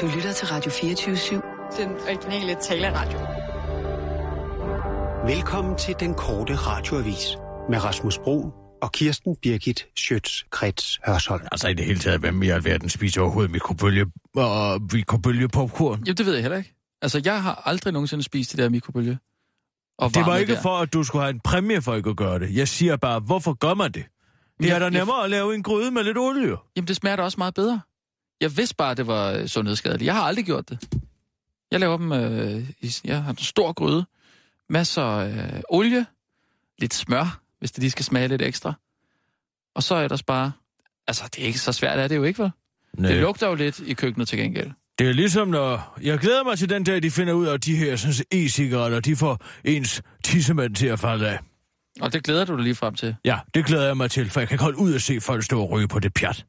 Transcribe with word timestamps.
Du 0.00 0.06
lytter 0.14 0.32
til 0.32 0.46
Radio 0.48 0.70
24-7. 0.70 1.76
Den 1.82 1.88
originale 1.90 2.54
taleradio. 2.62 3.18
Velkommen 5.34 5.78
til 5.78 5.94
den 6.00 6.14
korte 6.14 6.54
radioavis 6.54 7.26
med 7.70 7.84
Rasmus 7.84 8.18
Bro 8.18 8.50
og 8.82 8.92
Kirsten 8.92 9.36
Birgit 9.42 9.86
Schøtz-Krets 10.00 10.98
Hørsholm. 11.06 11.42
Altså 11.52 11.68
i 11.68 11.74
det 11.74 11.84
hele 11.86 11.98
taget, 11.98 12.20
hvem 12.20 12.42
i 12.42 12.48
alverden 12.48 12.88
spiser 12.88 13.20
overhovedet 13.20 13.50
mikrobølge, 13.50 14.06
og 14.36 14.80
mikrobølge 14.92 15.48
popcorn? 15.48 16.02
Jamen, 16.06 16.16
det 16.16 16.26
ved 16.26 16.32
jeg 16.32 16.42
heller 16.42 16.58
ikke. 16.58 16.74
Altså, 17.02 17.22
jeg 17.24 17.42
har 17.42 17.62
aldrig 17.64 17.92
nogensinde 17.92 18.24
spist 18.24 18.50
det 18.50 18.58
der 18.58 18.68
mikrobølge. 18.68 19.18
Og 19.98 20.14
Det 20.14 20.26
var 20.26 20.36
ikke 20.36 20.54
der. 20.54 20.62
for, 20.62 20.76
at 20.78 20.92
du 20.92 21.02
skulle 21.04 21.22
have 21.22 21.34
en 21.34 21.40
præmie 21.44 21.82
for 21.82 21.94
ikke 21.94 22.10
at 22.10 22.16
gøre 22.16 22.38
det. 22.38 22.54
Jeg 22.56 22.68
siger 22.68 22.96
bare, 22.96 23.20
hvorfor 23.20 23.52
gør 23.52 23.74
man 23.74 23.92
det? 23.92 24.04
Det 24.62 24.70
er 24.70 24.78
da 24.78 24.84
jeg- 24.84 24.90
nemmere 24.90 25.24
at 25.24 25.30
lave 25.30 25.54
en 25.54 25.62
gryde 25.62 25.90
med 25.90 26.04
lidt 26.04 26.18
olie. 26.18 26.56
Jamen, 26.76 26.88
det 26.88 26.96
smager 26.96 27.16
da 27.16 27.22
også 27.22 27.38
meget 27.38 27.54
bedre. 27.54 27.80
Jeg 28.40 28.56
vidste 28.56 28.76
bare, 28.76 28.90
at 28.90 28.96
det 28.96 29.06
var 29.06 29.32
øh, 29.32 29.46
sundhedsskadeligt. 29.46 30.06
Jeg 30.06 30.14
har 30.14 30.22
aldrig 30.22 30.44
gjort 30.44 30.68
det. 30.68 30.78
Jeg 31.70 31.80
laver 31.80 31.96
dem 31.96 32.12
øh, 32.12 32.70
i... 32.80 32.94
Jeg 33.04 33.22
har 33.22 33.30
en 33.30 33.38
stor 33.38 33.72
gryde. 33.72 34.04
Masser 34.68 35.06
øh, 35.06 35.60
olie. 35.68 36.06
Lidt 36.78 36.94
smør, 36.94 37.40
hvis 37.58 37.72
det 37.72 37.80
lige 37.80 37.90
skal 37.90 38.04
smage 38.04 38.28
lidt 38.28 38.42
ekstra. 38.42 38.72
Og 39.74 39.82
så 39.82 39.94
er 39.94 40.08
der 40.08 40.22
bare... 40.26 40.52
Altså, 41.06 41.24
det 41.36 41.42
er 41.42 41.46
ikke 41.46 41.58
så 41.58 41.72
svært, 41.72 41.98
er 41.98 42.08
det 42.08 42.16
jo 42.16 42.24
ikke, 42.24 42.42
vel? 42.42 42.50
Nej. 42.94 43.10
Det 43.10 43.20
lugter 43.20 43.48
jo 43.48 43.54
lidt 43.54 43.80
i 43.80 43.94
køkkenet 43.94 44.28
til 44.28 44.38
gengæld. 44.38 44.70
Det 44.98 45.08
er 45.08 45.12
ligesom 45.12 45.48
når... 45.48 45.98
Jeg 46.02 46.18
glæder 46.18 46.44
mig 46.44 46.58
til 46.58 46.68
den 46.68 46.84
dag, 46.84 47.02
de 47.02 47.10
finder 47.10 47.32
ud 47.32 47.46
af, 47.46 47.54
at 47.54 47.64
de 47.64 47.76
her 47.76 47.96
sådan, 47.96 48.24
e-cigaretter, 48.34 49.00
de 49.00 49.16
får 49.16 49.38
ens 49.64 50.02
tissemand 50.24 50.74
til 50.74 50.86
at 50.86 50.98
falde 50.98 51.28
af. 51.28 51.38
Og 52.00 52.12
det 52.12 52.24
glæder 52.24 52.44
du 52.44 52.56
dig 52.56 52.64
lige 52.64 52.74
frem 52.74 52.94
til. 52.94 53.16
Ja, 53.24 53.38
det 53.54 53.66
glæder 53.66 53.86
jeg 53.86 53.96
mig 53.96 54.10
til, 54.10 54.30
for 54.30 54.40
jeg 54.40 54.48
kan 54.48 54.54
ikke 54.54 54.64
holde 54.64 54.78
ud 54.78 54.94
at 54.94 55.02
se 55.02 55.20
folk 55.20 55.44
stå 55.44 55.60
og 55.60 55.70
ryge 55.70 55.88
på 55.88 55.98
det 55.98 56.14
pjat. 56.14 56.46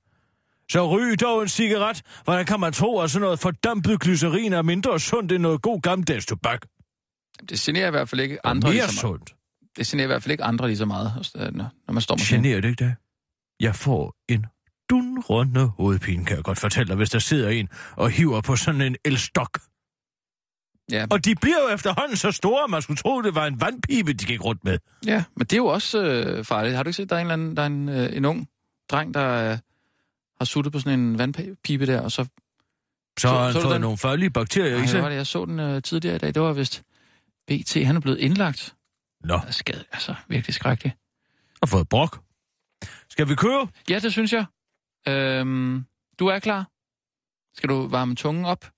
Så 0.71 0.89
ryg 0.89 1.21
dog 1.21 1.41
en 1.41 1.47
cigaret. 1.47 2.01
Hvordan 2.23 2.45
kan 2.45 2.59
man 2.59 2.73
tro, 2.73 2.99
at 2.99 3.11
sådan 3.11 3.21
noget 3.21 3.39
fordampet 3.39 3.99
glycerin 3.99 4.53
er 4.53 4.61
mindre 4.61 4.99
sundt 4.99 5.31
end 5.31 5.41
noget 5.41 5.61
god 5.61 5.81
gammeldags 5.81 6.25
tobak? 6.25 6.61
Det 7.49 7.59
generer 7.59 7.87
i 7.87 7.91
hvert 7.91 8.09
fald 8.09 8.21
ikke 8.21 8.45
andre 8.45 8.67
Mere 8.69 8.73
lige 8.73 8.81
så 8.87 9.07
meget. 9.07 9.19
sundt. 9.19 9.35
Det 9.77 9.87
generer 9.87 10.03
i 10.03 10.07
hvert 10.07 10.23
fald 10.23 10.31
ikke 10.31 10.43
andre 10.43 10.67
lige 10.67 10.77
så 10.77 10.85
meget, 10.85 11.31
øh, 11.35 11.53
når 11.55 11.91
man 11.91 12.01
står 12.01 12.15
med 12.15 12.25
Generer 12.25 12.61
det 12.61 12.69
ikke 12.69 12.83
det? 12.85 12.95
Jeg 13.59 13.75
får 13.75 14.15
en 14.29 14.45
dunrunde 14.89 15.67
hovedpine, 15.67 16.25
kan 16.25 16.35
jeg 16.35 16.43
godt 16.43 16.59
fortælle 16.59 16.87
dig, 16.87 16.95
hvis 16.95 17.09
der 17.09 17.19
sidder 17.19 17.49
en 17.49 17.69
og 17.95 18.09
hiver 18.09 18.41
på 18.41 18.55
sådan 18.55 18.81
en 18.81 18.95
elstok. 19.05 19.59
Ja, 20.91 21.05
Og 21.11 21.25
de 21.25 21.35
bliver 21.35 21.57
jo 21.67 21.75
efterhånden 21.75 22.17
så 22.17 22.31
store, 22.31 22.63
at 22.63 22.69
man 22.69 22.81
skulle 22.81 22.97
tro, 22.97 23.21
det 23.21 23.35
var 23.35 23.45
en 23.47 23.61
vandpibe, 23.61 24.13
de 24.13 24.25
gik 24.25 24.45
rundt 24.45 24.63
med. 24.63 24.77
Ja, 25.05 25.23
men 25.35 25.45
det 25.45 25.53
er 25.53 25.57
jo 25.57 25.65
også 25.65 26.03
øh, 26.03 26.45
farligt. 26.45 26.75
Har 26.75 26.83
du 26.83 26.87
ikke 26.89 26.97
set, 26.97 27.09
der 27.09 27.15
er 27.15 27.19
en, 27.19 27.25
eller 27.31 27.33
anden, 27.33 27.57
der 27.57 27.61
er 27.61 27.67
en, 27.67 27.89
øh, 27.89 28.17
en 28.17 28.25
ung 28.25 28.47
dreng, 28.91 29.13
der 29.13 29.57
har 30.41 30.45
suttet 30.45 30.73
på 30.73 30.79
sådan 30.79 30.99
en 30.99 31.17
vandpipe 31.17 31.85
der, 31.85 32.01
og 32.01 32.11
så... 32.11 32.25
Så, 33.19 33.27
har 33.27 33.43
han 33.43 33.53
så 33.53 33.61
fået 33.61 33.73
den? 33.73 33.81
nogle 33.81 33.97
farlige 33.97 34.29
bakterier 34.29 34.75
i 34.75 34.79
Ej, 34.79 34.85
hvad 34.85 34.93
var 34.93 35.01
sig. 35.01 35.09
det, 35.11 35.15
jeg 35.15 35.27
så 35.27 35.45
den 35.45 35.59
øh, 35.59 35.81
tidligere 35.81 36.15
i 36.15 36.19
dag. 36.19 36.33
Det 36.33 36.41
var 36.41 36.53
vist 36.53 36.83
BT. 37.47 37.73
Han 37.85 37.95
er 37.95 37.99
blevet 37.99 38.17
indlagt. 38.17 38.75
Nå, 39.23 39.33
Det 39.37 39.47
er 39.47 39.51
skade, 39.51 39.83
altså 39.91 40.15
virkelig 40.27 40.53
skrækkeligt. 40.53 40.95
og 41.61 41.69
fået 41.69 41.89
brok. 41.89 42.19
Skal 43.09 43.29
vi 43.29 43.35
køre? 43.35 43.67
Ja, 43.89 43.99
det 43.99 44.11
synes 44.11 44.33
jeg. 44.33 44.45
Øhm, 45.07 45.85
du 46.19 46.27
er 46.27 46.39
klar? 46.39 46.69
Skal 47.57 47.69
du 47.69 47.87
varme 47.87 48.15
tungen 48.15 48.45
op? 48.45 48.71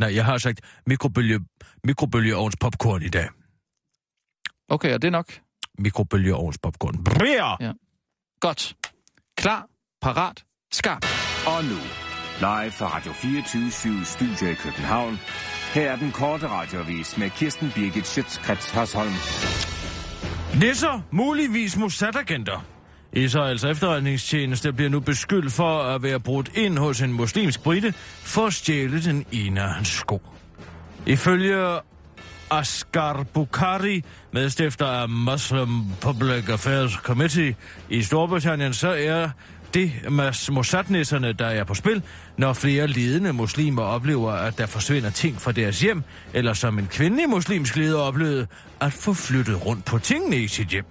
Nej, 0.00 0.14
jeg 0.14 0.24
har 0.24 0.38
sagt 0.38 0.60
mikrobølge, 0.86 1.40
mikrobølgeovns 1.84 2.56
popcorn 2.60 3.02
i 3.02 3.08
dag. 3.08 3.28
Okay, 4.68 4.94
og 4.94 5.02
det 5.02 5.08
er 5.08 5.12
nok. 5.12 5.40
Mikrobølgeovns 5.78 6.58
popcorn. 6.58 7.04
Brrr! 7.04 7.56
Ja. 7.64 7.72
Godt. 8.40 8.76
Klar, 9.36 9.68
parat, 10.00 10.44
skarp. 10.72 11.06
Og 11.46 11.64
nu, 11.64 11.78
live 12.38 12.72
fra 12.72 12.96
Radio 12.96 13.12
24 13.12 14.04
Studio 14.04 14.50
i 14.50 14.54
København. 14.54 15.20
Her 15.74 15.90
er 15.90 15.96
den 15.96 16.12
korte 16.12 16.48
radiovis 16.48 17.18
med 17.18 17.30
Kirsten 17.30 17.72
Birgit 17.74 18.06
Schøtzgrads 18.06 18.70
Hasholm. 18.70 19.12
Nisser, 20.60 21.00
muligvis 21.10 21.76
Mossad-agenter. 21.76 22.64
Israels 23.12 23.64
efterretningstjeneste 23.64 24.72
bliver 24.72 24.90
nu 24.90 25.00
beskyldt 25.00 25.52
for 25.52 25.82
at 25.82 26.02
være 26.02 26.20
brudt 26.20 26.50
ind 26.54 26.78
hos 26.78 27.00
en 27.00 27.12
muslimsk 27.12 27.62
brite 27.62 27.94
for 28.22 28.46
at 28.46 28.52
stjæle 28.52 29.02
den 29.02 29.26
ene 29.32 29.62
af 29.62 29.68
hans 29.68 29.88
sko. 29.88 30.22
Ifølge 31.06 31.78
Asghar 32.50 33.22
Bukhari, 33.34 34.04
medstifter 34.32 34.86
af 34.86 35.08
Muslim 35.08 35.68
Public 36.00 36.48
Affairs 36.48 36.92
Committee 36.92 37.56
i 37.88 38.02
Storbritannien, 38.02 38.74
så 38.74 38.88
er 38.88 39.30
det 39.74 39.92
Mossadnæsserne, 40.50 41.32
der 41.32 41.46
er 41.46 41.64
på 41.64 41.74
spil, 41.74 42.02
når 42.36 42.52
flere 42.52 42.86
ledende 42.86 43.32
muslimer 43.32 43.82
oplever, 43.82 44.32
at 44.32 44.58
der 44.58 44.66
forsvinder 44.66 45.10
ting 45.10 45.40
fra 45.40 45.52
deres 45.52 45.80
hjem, 45.80 46.02
eller 46.34 46.52
som 46.52 46.78
en 46.78 46.86
kvindelig 46.86 47.28
muslimsk 47.30 47.76
leder 47.76 47.98
oplevede, 47.98 48.46
at 48.80 48.92
få 48.92 49.12
flyttet 49.12 49.66
rundt 49.66 49.84
på 49.84 49.98
tingene 49.98 50.36
i 50.36 50.48
sit 50.48 50.68
hjem. 50.68 50.84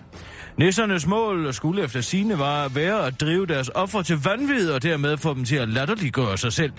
Nissernes 0.58 1.08
mål 1.08 1.54
skulle 1.54 1.84
efter 1.84 2.02
sine 2.02 2.40
var 2.40 2.66
at 2.66 2.76
være 2.76 3.06
at 3.06 3.22
drive 3.22 3.46
deres 3.46 3.70
offer 3.76 4.02
til 4.02 4.18
vanvid 4.24 4.72
og 4.72 4.84
dermed 4.84 5.18
få 5.18 5.34
dem 5.34 5.46
til 5.46 5.56
at 5.56 5.70
latterliggøre 5.70 6.38
sig 6.38 6.54
selv. 6.54 6.72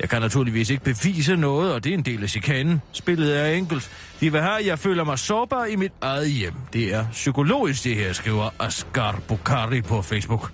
Jeg 0.00 0.08
kan 0.08 0.20
naturligvis 0.20 0.70
ikke 0.70 0.84
bevise 0.84 1.36
noget, 1.36 1.74
og 1.74 1.84
det 1.84 1.90
er 1.90 1.94
en 1.94 2.04
del 2.04 2.22
af 2.22 2.28
chikanen. 2.28 2.82
Spillet 2.92 3.40
er 3.40 3.46
enkelt. 3.46 3.90
De 4.20 4.32
vil 4.32 4.40
have, 4.40 4.66
jeg 4.66 4.78
føler 4.78 5.04
mig 5.04 5.18
sårbar 5.18 5.64
i 5.64 5.76
mit 5.76 5.92
eget 6.00 6.30
hjem. 6.30 6.54
Det 6.72 6.94
er 6.94 7.04
psykologisk, 7.12 7.84
det 7.84 7.96
her, 7.96 8.12
skriver 8.12 8.50
Asgar 8.60 9.20
Bukhari 9.28 9.80
på 9.80 10.02
Facebook. 10.02 10.52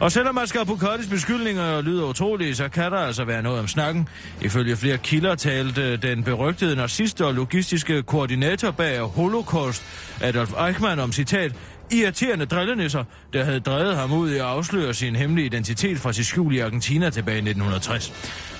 Og 0.00 0.12
selvom 0.12 0.38
Asger 0.38 0.64
Bukottis 0.64 1.06
beskyldninger 1.06 1.80
lyder 1.80 2.04
utrolige, 2.04 2.54
så 2.54 2.68
kan 2.68 2.92
der 2.92 2.98
altså 2.98 3.24
være 3.24 3.42
noget 3.42 3.60
om 3.60 3.68
snakken. 3.68 4.08
Ifølge 4.42 4.76
flere 4.76 4.98
kilder 4.98 5.34
talte 5.34 5.82
øh, 5.82 6.02
den 6.02 6.24
berygtede 6.24 6.76
nazist 6.76 7.20
og 7.20 7.34
logistiske 7.34 8.02
koordinator 8.02 8.70
bag 8.70 9.00
Holocaust, 9.00 9.82
Adolf 10.20 10.52
Eichmann, 10.66 11.00
om 11.00 11.12
citat, 11.12 11.52
irriterende 11.90 12.46
drillenisser, 12.46 13.04
der 13.32 13.44
havde 13.44 13.60
drevet 13.60 13.96
ham 13.96 14.12
ud 14.12 14.30
i 14.30 14.34
at 14.34 14.40
afsløre 14.40 14.94
sin 14.94 15.16
hemmelige 15.16 15.46
identitet 15.46 15.98
fra 15.98 16.12
sit 16.12 16.26
skjul 16.26 16.54
i 16.54 16.58
Argentina 16.58 17.10
tilbage 17.10 17.36
i 17.36 17.38
1960. 17.38 18.12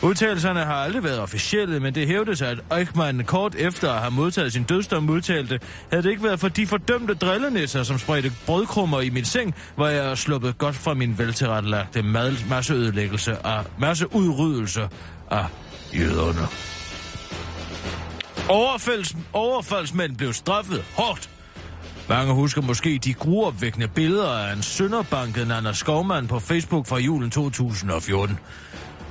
Udtalelserne 0.02 0.60
har 0.60 0.74
aldrig 0.74 1.04
været 1.04 1.20
officielle, 1.20 1.80
men 1.80 1.94
det 1.94 2.06
hævdes, 2.06 2.42
at 2.42 2.58
Eichmann 2.78 3.24
kort 3.24 3.54
efter 3.54 3.92
at 3.92 4.00
have 4.00 4.10
modtaget 4.10 4.52
sin 4.52 4.62
dødsdom 4.64 5.10
udtalte, 5.10 5.60
havde 5.90 6.02
det 6.02 6.10
ikke 6.10 6.22
været 6.22 6.40
for 6.40 6.48
de 6.48 6.66
fordømte 6.66 7.14
drillenisser, 7.14 7.82
som 7.82 7.98
spredte 7.98 8.32
brødkrummer 8.46 9.00
i 9.00 9.10
min 9.10 9.24
seng, 9.24 9.54
hvor 9.76 9.86
jeg 9.86 10.10
er 10.10 10.14
sluppet 10.14 10.58
godt 10.58 10.76
fra 10.76 10.94
min 10.94 11.18
veltilrettelagte 11.18 12.02
mad- 12.02 12.48
masseødelæggelse 12.48 13.38
og 13.38 13.64
masseudryddelse 13.78 14.88
af 15.30 15.44
jøderne. 15.94 16.46
Overfalds, 18.48 19.16
overfaldsmænd 19.32 20.16
blev 20.16 20.32
straffet 20.32 20.84
hårdt 20.96 21.30
mange 22.08 22.34
husker 22.34 22.62
måske 22.62 23.00
de 23.04 23.14
gruopvækkende 23.14 23.88
billeder 23.88 24.30
af 24.30 24.52
en 24.52 24.62
sønderbanket 24.62 25.48
Nana 25.48 25.72
Skovmand 25.72 26.28
på 26.28 26.38
Facebook 26.38 26.86
fra 26.86 26.98
julen 26.98 27.30
2014. 27.30 28.38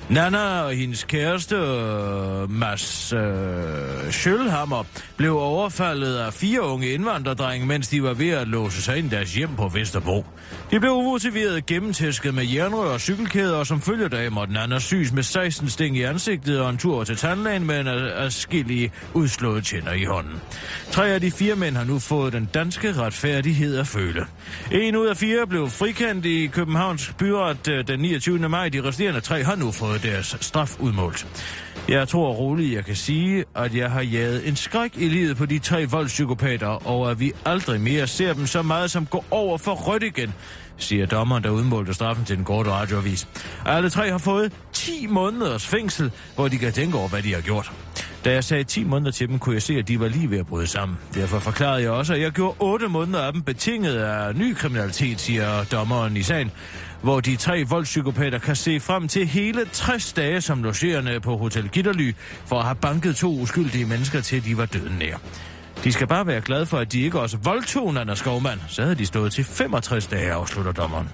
Nana 0.09 0.61
og 0.61 0.73
hendes 0.73 1.03
kæreste, 1.03 1.55
øh, 1.55 2.51
Mads 2.51 3.13
øh, 3.13 4.11
Schølhammer, 4.11 4.83
blev 5.17 5.37
overfaldet 5.37 6.17
af 6.17 6.33
fire 6.33 6.61
unge 6.61 6.89
indvandrerdrenge, 6.89 7.67
mens 7.67 7.87
de 7.87 8.03
var 8.03 8.13
ved 8.13 8.29
at 8.29 8.47
låse 8.47 8.81
sig 8.81 8.97
ind 8.97 9.07
i 9.07 9.15
deres 9.15 9.33
hjem 9.33 9.55
på 9.55 9.67
Vesterbro. 9.67 10.25
De 10.71 10.79
blev 10.79 10.91
umotiveret 10.91 11.65
gennemtæsket 11.65 12.33
med 12.33 12.45
jernrør 12.45 12.93
og 12.93 13.01
cykelkæder, 13.01 13.57
og 13.57 13.67
som 13.67 13.81
følger 13.81 14.07
dag 14.07 14.33
måtte 14.33 14.53
Nana 14.53 14.79
syes 14.79 15.11
med 15.11 15.23
16 15.23 15.69
sting 15.69 15.97
i 15.97 16.01
ansigtet 16.01 16.61
og 16.61 16.69
en 16.69 16.77
tur 16.77 17.03
til 17.03 17.15
tandlægen 17.15 17.65
med 17.65 17.79
en 17.79 17.87
afskillige 17.87 18.91
udslåede 19.13 19.61
tænder 19.61 19.93
i 19.93 20.03
hånden. 20.03 20.41
Tre 20.91 21.09
af 21.09 21.21
de 21.21 21.31
fire 21.31 21.55
mænd 21.55 21.75
har 21.75 21.83
nu 21.83 21.99
fået 21.99 22.33
den 22.33 22.49
danske 22.53 22.93
retfærdighed 22.93 23.77
at 23.77 23.87
føle. 23.87 24.25
En 24.71 24.95
ud 24.95 25.07
af 25.07 25.17
fire 25.17 25.47
blev 25.47 25.69
frikendt 25.69 26.25
i 26.25 26.47
Københavns 26.47 27.13
byret 27.17 27.67
øh, 27.67 27.87
den 27.87 27.99
29. 27.99 28.49
maj. 28.49 28.69
De 28.69 28.83
resterende 28.83 29.19
tre 29.19 29.43
har 29.43 29.55
nu 29.55 29.71
fået 29.71 29.94
deres 29.97 30.37
straf 30.41 30.79
udmålt. 30.79 31.27
Jeg 31.87 32.07
tror 32.07 32.33
roligt, 32.33 32.75
jeg 32.75 32.85
kan 32.85 32.95
sige, 32.95 33.45
at 33.55 33.75
jeg 33.75 33.91
har 33.91 34.01
jaget 34.01 34.47
en 34.47 34.55
skræk 34.55 34.91
i 34.97 35.09
livet 35.09 35.37
på 35.37 35.45
de 35.45 35.59
tre 35.59 35.85
voldspsykopater, 35.85 36.87
og 36.87 37.11
at 37.11 37.19
vi 37.19 37.31
aldrig 37.45 37.81
mere 37.81 38.07
ser 38.07 38.33
dem 38.33 38.47
så 38.47 38.61
meget 38.61 38.91
som 38.91 39.05
går 39.05 39.25
over 39.31 39.57
for 39.57 39.73
rødt 39.73 40.03
igen, 40.03 40.33
siger 40.77 41.05
dommeren, 41.05 41.43
der 41.43 41.49
udmålte 41.49 41.93
straffen 41.93 42.25
til 42.25 42.37
den 42.37 42.45
korte 42.45 42.71
radioavis. 42.71 43.27
Alle 43.65 43.89
tre 43.89 44.11
har 44.11 44.17
fået 44.17 44.51
10 44.73 45.07
måneders 45.07 45.67
fængsel, 45.67 46.11
hvor 46.35 46.47
de 46.47 46.57
kan 46.57 46.73
tænke 46.73 46.97
over, 46.97 47.07
hvad 47.07 47.21
de 47.21 47.33
har 47.33 47.41
gjort. 47.41 47.71
Da 48.25 48.31
jeg 48.31 48.43
sagde 48.43 48.63
10 48.63 48.83
måneder 48.83 49.11
til 49.11 49.27
dem, 49.27 49.39
kunne 49.39 49.55
jeg 49.55 49.61
se, 49.61 49.73
at 49.73 49.87
de 49.87 49.99
var 49.99 50.07
lige 50.07 50.29
ved 50.31 50.37
at 50.39 50.47
bryde 50.47 50.67
sammen. 50.67 50.97
Derfor 51.13 51.39
forklarede 51.39 51.81
jeg 51.81 51.91
også, 51.91 52.13
at 52.13 52.21
jeg 52.21 52.31
gjorde 52.31 52.55
8 52.59 52.87
måneder 52.87 53.21
af 53.21 53.33
dem 53.33 53.41
betinget 53.41 53.95
af 53.95 54.35
ny 54.35 54.55
kriminalitet, 54.55 55.21
siger 55.21 55.63
dommeren 55.63 56.17
i 56.17 56.23
sagen, 56.23 56.51
hvor 57.01 57.19
de 57.19 57.35
tre 57.35 57.63
voldspsykopater 57.63 58.39
kan 58.39 58.55
se 58.55 58.79
frem 58.79 59.07
til 59.07 59.27
hele 59.27 59.65
60 59.71 60.13
dage 60.13 60.41
som 60.41 60.63
logerende 60.63 61.19
på 61.19 61.37
Hotel 61.37 61.69
Gitterly 61.69 62.13
for 62.45 62.59
at 62.59 62.65
have 62.65 62.75
banket 62.75 63.15
to 63.15 63.31
uskyldige 63.31 63.85
mennesker 63.85 64.21
til, 64.21 64.45
de 64.45 64.57
var 64.57 64.65
døden 64.65 64.95
nær. 64.99 65.17
De 65.83 65.91
skal 65.91 66.07
bare 66.07 66.27
være 66.27 66.41
glade 66.41 66.65
for, 66.65 66.77
at 66.77 66.91
de 66.91 67.01
ikke 67.01 67.19
også 67.19 67.37
voldtog 67.37 67.93
Nana 67.93 68.15
Skovmand. 68.15 68.59
Så 68.67 68.81
havde 68.81 68.95
de 68.95 69.05
stået 69.05 69.31
til 69.33 69.43
65 69.43 70.07
dage, 70.07 70.31
afslutter 70.31 70.71
dommeren. 70.71 71.09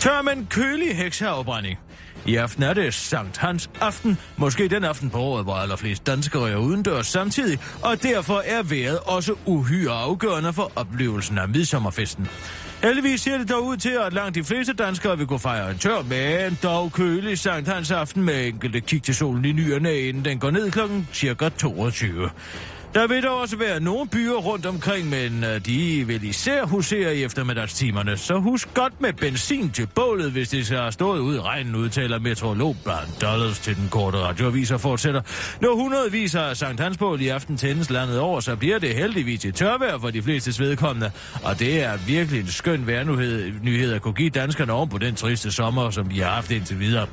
Tør 0.00 0.22
men 0.22 0.46
kølig 0.50 0.96
hekseafbrænding. 0.96 1.78
I 2.26 2.36
aften 2.36 2.62
er 2.62 2.74
det 2.74 2.94
Sankt 2.94 3.36
Hans 3.36 3.70
aften, 3.80 4.18
måske 4.36 4.68
den 4.68 4.84
aften 4.84 5.10
på 5.10 5.18
året, 5.18 5.44
hvor 5.44 5.54
allerflest 5.54 6.06
danskere 6.06 6.50
er 6.50 6.56
udendørs 6.56 7.06
samtidig, 7.06 7.58
og 7.82 8.02
derfor 8.02 8.42
er 8.44 8.62
vejret 8.62 8.98
også 9.06 9.34
uhyre 9.46 9.92
afgørende 9.92 10.52
for 10.52 10.72
oplevelsen 10.76 11.38
af 11.38 11.48
midsommerfesten. 11.48 12.28
Heldigvis 12.82 13.20
ser 13.20 13.38
det 13.38 13.48
dog 13.48 13.64
ud 13.64 13.76
til, 13.76 13.98
at 14.06 14.12
langt 14.12 14.34
de 14.34 14.44
fleste 14.44 14.72
danskere 14.72 15.18
vil 15.18 15.26
gå 15.26 15.38
fejre 15.38 15.70
en 15.70 15.78
tør, 15.78 16.02
men 16.02 16.58
dog 16.62 16.92
kølig 16.92 17.38
Sankt 17.38 17.68
Hans 17.68 17.90
aften 17.90 18.22
med 18.22 18.46
enkelte 18.46 18.80
kig 18.80 19.02
til 19.02 19.14
solen 19.14 19.44
i 19.44 19.52
nyerne, 19.52 19.98
inden 19.98 20.24
den 20.24 20.38
går 20.38 20.50
ned 20.50 20.70
klokken 20.70 21.08
cirka 21.12 21.48
22. 21.48 22.30
Der 22.94 23.06
vil 23.06 23.22
dog 23.22 23.40
også 23.40 23.56
være 23.56 23.80
nogle 23.80 24.08
byer 24.08 24.36
rundt 24.36 24.66
omkring, 24.66 25.10
men 25.10 25.44
øh, 25.44 25.66
de 25.66 26.04
vil 26.06 26.24
især 26.24 26.64
husere 26.64 27.16
i 27.16 27.24
eftermiddagstimerne. 27.24 28.16
Så 28.16 28.38
husk 28.38 28.74
godt 28.74 29.00
med 29.00 29.12
benzin 29.12 29.70
til 29.70 29.86
bålet, 29.94 30.32
hvis 30.32 30.48
det 30.48 30.66
så 30.66 30.76
har 30.76 30.90
stået 30.90 31.18
ud 31.18 31.36
i 31.36 31.40
regnen, 31.40 31.74
udtaler 31.74 32.18
meteorolog 32.18 32.76
Brian 32.84 33.08
Dollars 33.20 33.58
til 33.58 33.76
den 33.76 33.88
korte 33.90 34.18
radioavis 34.18 34.70
og 34.70 34.80
fortsætter. 34.80 35.20
Når 35.60 35.74
hundredvis 35.74 36.34
af 36.34 36.56
Sankt 36.56 36.80
Hansbål 36.80 37.20
i 37.20 37.28
aften 37.28 37.56
tændes 37.56 37.90
landet 37.90 38.20
over, 38.20 38.40
så 38.40 38.56
bliver 38.56 38.78
det 38.78 38.94
heldigvis 38.94 39.44
et 39.44 39.54
tørvejr 39.54 39.98
for 39.98 40.10
de 40.10 40.22
fleste 40.22 40.62
vedkommende. 40.64 41.10
Og 41.42 41.58
det 41.58 41.82
er 41.82 41.96
virkelig 42.06 42.40
en 42.40 42.46
skøn 42.46 42.86
værnyhed 42.86 43.52
nyhed 43.62 43.92
at 43.92 44.02
kunne 44.02 44.14
give 44.14 44.30
danskerne 44.30 44.72
oven 44.72 44.88
på 44.88 44.98
den 44.98 45.14
triste 45.14 45.52
sommer, 45.52 45.90
som 45.90 46.10
vi 46.10 46.18
har 46.18 46.30
haft 46.30 46.50
indtil 46.50 46.80
videre. 46.80 47.06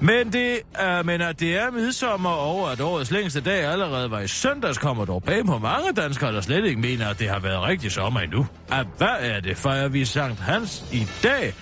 Men, 0.00 0.32
det, 0.32 0.58
er, 0.74 1.02
men 1.02 1.20
at 1.20 1.40
det 1.40 1.56
er 1.56 1.70
midsommer 1.70 2.30
over 2.30 2.68
at 2.68 2.80
årets 2.80 3.10
længste 3.10 3.40
dag 3.40 3.64
allerede 3.64 4.10
var 4.10 4.20
i 4.20 4.28
søndags, 4.28 4.78
kommer 4.78 4.97
dog 5.04 5.22
bag 5.22 5.46
på 5.46 5.58
mange 5.58 5.92
danskere, 5.92 6.32
der 6.32 6.40
slet 6.40 6.64
ikke 6.64 6.80
mener, 6.80 7.08
at 7.08 7.18
det 7.18 7.28
har 7.28 7.38
været 7.38 7.62
rigtig 7.62 7.92
sommer 7.92 8.20
endnu. 8.20 8.46
At 8.72 8.86
hvad 8.98 9.16
er 9.20 9.40
det, 9.40 9.56
fejrer 9.56 9.88
vi 9.88 10.04
Sankt 10.04 10.40
Hans 10.40 10.84
i 10.92 11.06
dag? 11.22 11.54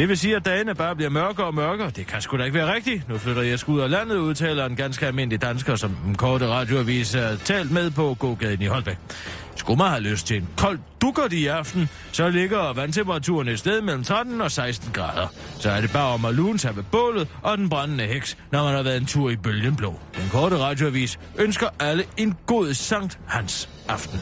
Det 0.00 0.08
vil 0.08 0.18
sige, 0.18 0.36
at 0.36 0.44
dagene 0.44 0.74
bare 0.74 0.96
bliver 0.96 1.10
mørkere 1.10 1.46
og 1.46 1.54
mørkere. 1.54 1.90
Det 1.90 2.06
kan 2.06 2.20
sgu 2.20 2.38
da 2.38 2.44
ikke 2.44 2.58
være 2.58 2.74
rigtigt. 2.74 3.08
Nu 3.08 3.18
flytter 3.18 3.42
jeg 3.42 3.68
ud 3.68 3.80
af 3.80 3.90
landet, 3.90 4.16
udtaler 4.16 4.66
en 4.66 4.76
ganske 4.76 5.06
almindelig 5.06 5.42
dansker, 5.42 5.76
som 5.76 5.90
den 6.04 6.14
korte 6.14 6.48
radioavis 6.48 7.12
har 7.12 7.36
talt 7.44 7.70
med 7.70 7.90
på 7.90 8.16
gågaden 8.18 8.62
i 8.62 8.66
Holbæk. 8.66 8.96
Skulle 9.56 9.78
man 9.78 9.88
have 9.88 10.02
lyst 10.02 10.26
til 10.26 10.36
en 10.36 10.48
kold 10.56 10.78
dukkert 11.02 11.32
i 11.32 11.46
aften, 11.46 11.88
så 12.12 12.28
ligger 12.28 12.72
vandtemperaturen 12.72 13.48
et 13.48 13.58
sted 13.58 13.80
mellem 13.80 14.04
13 14.04 14.40
og 14.40 14.50
16 14.50 14.92
grader. 14.92 15.26
Så 15.58 15.70
er 15.70 15.80
det 15.80 15.92
bare 15.92 16.14
om 16.14 16.24
at 16.24 16.34
lune 16.34 16.58
sig 16.58 16.76
ved 16.76 16.82
bålet 16.82 17.28
og 17.42 17.58
den 17.58 17.68
brændende 17.68 18.04
heks, 18.04 18.38
når 18.50 18.64
man 18.64 18.74
har 18.74 18.82
været 18.82 18.96
en 18.96 19.06
tur 19.06 19.30
i 19.30 19.36
bølgen 19.36 19.76
blå. 19.76 19.94
Den 20.16 20.28
korte 20.32 20.58
radioavis 20.58 21.18
ønsker 21.38 21.68
alle 21.80 22.04
en 22.16 22.34
god 22.46 22.74
Sankt 22.74 23.18
Hans 23.26 23.68
aften. 23.88 24.20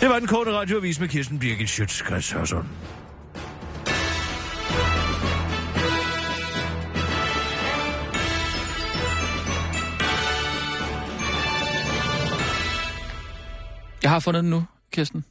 Det 0.00 0.08
var 0.08 0.18
den 0.18 0.28
korte 0.28 0.52
radioavis 0.52 1.00
med 1.00 1.08
Kirsten 1.08 1.38
Birgit 1.38 1.68
Schøtz, 1.68 2.02
Jeg 14.04 14.12
har 14.12 14.20
fundet 14.20 14.42
den 14.42 14.50
nu, 14.50 14.64
Kirsten. 14.92 15.24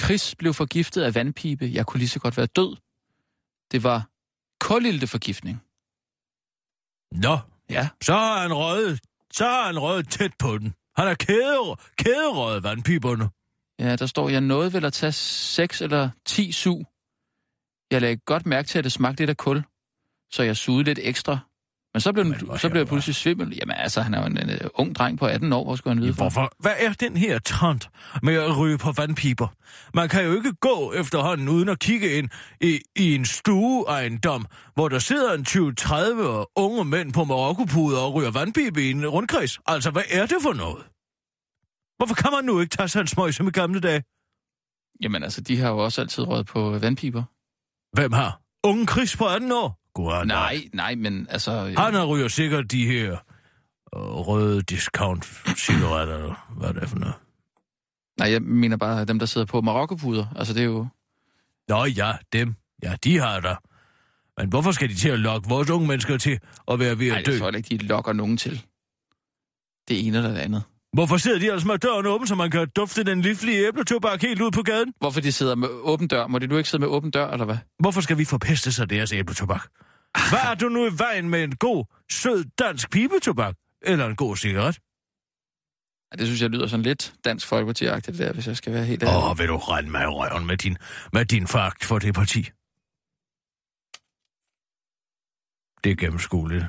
Chris 0.00 0.34
blev 0.34 0.54
forgiftet 0.54 1.02
af 1.02 1.14
vandpibe. 1.14 1.70
Jeg 1.72 1.86
kunne 1.86 1.98
lige 1.98 2.08
så 2.08 2.20
godt 2.20 2.36
være 2.36 2.46
død. 2.46 2.76
Det 3.72 3.82
var 3.82 4.08
kulilteforgiftning. 4.60 5.62
Nå, 7.12 7.38
Ja, 7.70 7.88
så 8.02 8.12
har 8.12 8.42
han 8.42 8.52
røget, 8.54 9.00
så 9.32 9.44
har 9.44 9.66
han 9.66 9.78
røget 9.78 10.08
tæt 10.08 10.32
på 10.38 10.58
den. 10.58 10.74
Han 10.96 11.08
er 11.08 11.14
kæde, 11.14 11.76
kæderøget 11.96 12.62
vandpiberne. 12.62 13.30
ja, 13.78 13.96
der 13.96 14.06
står, 14.06 14.28
jeg 14.28 14.40
nåede 14.40 14.72
vel 14.72 14.84
at 14.84 14.92
tage 14.92 15.12
6 15.12 15.80
eller 15.80 16.10
10 16.26 16.52
sug. 16.52 16.86
Jeg 17.90 18.00
lagde 18.00 18.16
godt 18.16 18.46
mærke 18.46 18.68
til, 18.68 18.78
at 18.78 18.84
det 18.84 18.92
smagte 18.92 19.20
lidt 19.22 19.30
af 19.30 19.36
kul, 19.36 19.62
så 20.32 20.42
jeg 20.42 20.56
sugede 20.56 20.84
lidt 20.84 20.98
ekstra. 21.02 21.38
Men 21.94 22.00
så 22.00 22.12
blev, 22.12 22.24
den, 22.24 22.58
så 22.58 22.68
blev 22.68 22.80
jeg 22.80 22.86
pludselig 22.86 23.14
svimmel. 23.14 23.56
Jamen 23.60 23.76
altså, 23.76 24.02
han 24.02 24.14
er 24.14 24.20
jo 24.20 24.26
en, 24.26 24.38
en, 24.38 24.50
en 24.50 24.58
ung 24.74 24.94
dreng 24.94 25.18
på 25.18 25.26
18 25.26 25.52
år, 25.52 25.64
hvor 25.64 25.76
skulle 25.76 25.94
han 25.94 26.02
vide? 26.02 26.12
Hvorfor? 26.12 26.52
Hvad 26.58 26.72
er 26.78 26.92
den 26.92 27.16
her 27.16 27.38
trend 27.38 27.80
med 28.22 28.34
at 28.34 28.58
ryge 28.58 28.78
på 28.78 28.92
vandpiber? 28.92 29.48
Man 29.94 30.08
kan 30.08 30.24
jo 30.24 30.32
ikke 30.32 30.52
gå 30.52 30.92
efterhånden 30.92 31.48
uden 31.48 31.68
at 31.68 31.78
kigge 31.78 32.18
ind 32.18 32.28
i, 32.60 32.80
i 32.96 33.14
en 33.14 33.24
stueejendom, 33.24 34.46
hvor 34.74 34.88
der 34.88 34.98
sidder 34.98 35.32
en 35.32 35.42
20-30 35.48 36.52
unge 36.56 36.84
mænd 36.84 37.12
på 37.12 37.24
marokkopuder 37.24 37.98
og 37.98 38.14
ryger 38.14 38.30
vandpibe 38.30 38.82
i 38.82 38.90
en 38.90 39.06
rundkreds. 39.06 39.58
Altså, 39.66 39.90
hvad 39.90 40.02
er 40.10 40.26
det 40.26 40.36
for 40.42 40.52
noget? 40.52 40.84
Hvorfor 41.96 42.14
kan 42.14 42.30
man 42.32 42.44
nu 42.44 42.60
ikke 42.60 42.76
tage 42.76 42.88
sig 42.88 43.00
en 43.00 43.06
smøg 43.06 43.34
som 43.34 43.48
i 43.48 43.50
gamle 43.50 43.80
dage? 43.80 44.02
Jamen 45.02 45.22
altså, 45.22 45.40
de 45.40 45.58
har 45.60 45.68
jo 45.68 45.78
også 45.78 46.00
altid 46.00 46.28
røget 46.28 46.46
på 46.46 46.78
vandpiber. 46.78 47.22
Hvem 47.92 48.12
har? 48.12 48.40
Unge 48.64 48.86
Chris 48.86 49.16
på 49.16 49.26
18 49.26 49.52
år? 49.52 49.81
God, 49.94 50.26
Nej, 50.26 50.68
nej, 50.72 50.94
men 50.94 51.26
altså... 51.30 51.74
Han 51.78 51.94
har 51.94 52.06
ryger 52.06 52.28
sikkert 52.28 52.70
de 52.70 52.86
her 52.86 53.12
øh, 53.12 54.00
røde 54.00 54.62
discount-cigaretter, 54.62 56.52
hvad 56.56 56.68
er 56.68 56.72
det 56.72 56.88
for 56.88 56.98
noget? 56.98 57.14
Nej, 58.18 58.30
jeg 58.30 58.42
mener 58.42 58.76
bare 58.76 59.04
dem, 59.04 59.18
der 59.18 59.26
sidder 59.26 59.46
på 59.46 59.60
marokkopuder. 59.60 60.26
Altså, 60.36 60.54
det 60.54 60.60
er 60.60 60.66
jo... 60.66 60.86
Nå 61.68 61.84
ja, 61.84 62.12
dem. 62.32 62.54
Ja, 62.82 62.94
de 63.04 63.18
har 63.18 63.40
der. 63.40 63.56
Men 64.40 64.48
hvorfor 64.48 64.72
skal 64.72 64.88
de 64.88 64.94
til 64.94 65.08
at 65.08 65.18
lokke 65.18 65.48
vores 65.48 65.70
unge 65.70 65.88
mennesker 65.88 66.16
til 66.18 66.38
at 66.68 66.78
være 66.78 66.98
ved 66.98 67.08
Nej, 67.08 67.18
at 67.18 67.26
dø? 67.26 67.32
jeg 67.32 67.40
tror 67.40 67.50
ikke, 67.50 67.68
de 67.68 67.76
lokker 67.76 68.12
nogen 68.12 68.36
til. 68.36 68.62
Det 69.88 70.06
ene 70.06 70.16
eller 70.16 70.30
det 70.30 70.38
andet. 70.38 70.62
Hvorfor 70.92 71.16
sidder 71.16 71.38
de 71.38 71.52
altså 71.52 71.66
med 71.68 71.78
døren 71.78 72.06
åben, 72.06 72.26
så 72.26 72.34
man 72.34 72.50
kan 72.50 72.68
dufte 72.76 73.04
den 73.04 73.20
livlige 73.20 73.66
æbletobak 73.66 74.22
helt 74.22 74.40
ud 74.40 74.50
på 74.50 74.62
gaden? 74.62 74.94
Hvorfor 75.00 75.20
de 75.20 75.32
sidder 75.32 75.54
med 75.54 75.68
åben 75.68 76.08
dør? 76.08 76.26
Må 76.26 76.38
de 76.38 76.46
nu 76.46 76.56
ikke 76.56 76.70
sidde 76.70 76.80
med 76.80 76.88
åben 76.88 77.10
dør, 77.10 77.30
eller 77.30 77.44
hvad? 77.44 77.56
Hvorfor 77.78 78.00
skal 78.00 78.18
vi 78.18 78.24
forpeste 78.24 78.72
sig 78.72 78.90
deres 78.90 79.12
æbletobak? 79.12 79.62
Hvad 80.30 80.50
er 80.50 80.54
du 80.54 80.68
nu 80.68 80.86
i 80.86 80.90
vejen 80.98 81.28
med 81.28 81.44
en 81.44 81.56
god, 81.56 81.84
sød 82.10 82.44
dansk 82.58 82.90
pibetobak? 82.90 83.54
Eller 83.82 84.06
en 84.06 84.16
god 84.16 84.36
cigaret? 84.36 84.78
Ja, 86.12 86.16
det 86.16 86.26
synes 86.26 86.42
jeg 86.42 86.50
lyder 86.50 86.66
sådan 86.66 86.82
lidt 86.82 87.14
dansk 87.24 87.46
folkeparti 87.46 87.84
det 87.84 88.18
der, 88.18 88.32
hvis 88.32 88.46
jeg 88.46 88.56
skal 88.56 88.72
være 88.72 88.84
helt 88.84 89.02
ærlig. 89.02 89.30
Åh, 89.30 89.38
vil 89.38 89.48
du 89.48 89.56
rende 89.56 89.90
mig 89.90 90.02
i 90.02 90.06
røven 90.06 90.46
med 90.46 90.56
din, 90.56 90.76
med 91.12 91.24
din 91.24 91.46
fagt 91.46 91.84
for 91.84 91.98
det 91.98 92.14
parti? 92.14 92.42
Det 95.84 95.92
er 95.92 95.96
gennemskueligt. 95.96 96.64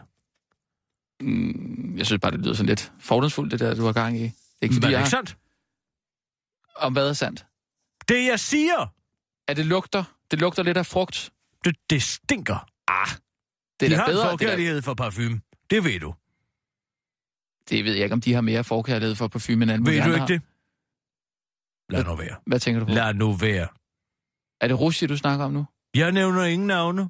Mm, 1.24 1.98
jeg 1.98 2.06
synes 2.06 2.20
bare, 2.22 2.31
det 2.31 2.40
lyder 2.40 2.54
sådan 2.54 2.70
lidt 2.70 2.92
fordomsfuldt, 3.00 3.52
det 3.52 3.60
der, 3.60 3.75
du 3.75 3.86
har 3.86 3.94
gang 3.94 4.18
i. 4.18 4.24
Er 4.25 4.25
ikke 4.25 4.36
Men 4.62 4.74
fordi, 4.74 4.78
er 4.78 4.80
det 4.80 4.84
jeg 4.84 4.90
ikke 4.90 4.98
har... 5.00 5.06
sandt? 5.10 5.38
Om 6.75 6.94
hvad 6.94 7.10
er 7.10 7.14
sandt? 7.14 7.46
Det, 8.08 8.25
jeg 8.25 8.40
siger, 8.40 8.94
At 9.48 9.58
det 9.58 9.66
lugter, 9.66 10.04
det 10.31 10.40
lugter 10.40 10.64
lidt 10.64 10.78
af 10.78 10.86
frugt. 10.86 11.31
det, 11.66 11.75
det 11.90 12.02
stinker. 12.04 12.70
Ah, 12.88 13.08
det 13.80 13.86
er 13.86 13.90
de 13.90 13.96
da 13.96 14.00
har 14.02 14.08
bedre. 14.08 14.25
er, 14.25 14.30
forkærlighed 14.30 14.81
for 14.81 14.94
parfume. 14.94 15.42
Det 15.70 15.84
ved 15.84 16.00
du. 16.00 16.14
det 17.69 17.86
ved 17.86 17.94
jeg 17.94 18.04
ikke, 18.04 18.14
om 18.14 18.21
de 18.21 18.33
har 18.33 18.42
mere 18.42 18.64
forkærlighed 18.64 19.16
for 19.16 19.28
parfume 19.28 19.64
end 19.74 19.81
mulige 19.81 19.95
Ved 20.00 20.06
du 20.06 20.14
andre 20.14 20.24
ikke 20.24 20.33
det? 20.33 20.42
Lad 21.90 22.04
nu 22.04 22.16
være. 22.16 22.30
har. 22.30 22.42
Hvad 22.47 22.59
tænker 22.59 22.80
du 22.80 22.86
på? 22.86 22.92
Lad 22.92 23.14
nu 23.14 23.33
være. 23.33 23.68
Er 24.62 24.68
det 24.68 24.80
Russia, 24.80 25.07
du 25.07 25.18
snakker 25.18 25.45
om 25.45 25.52
nu? 25.54 25.66
Jeg 25.95 26.12
nævner 26.12 26.44
ingen 26.44 26.68
navne. 26.68 27.09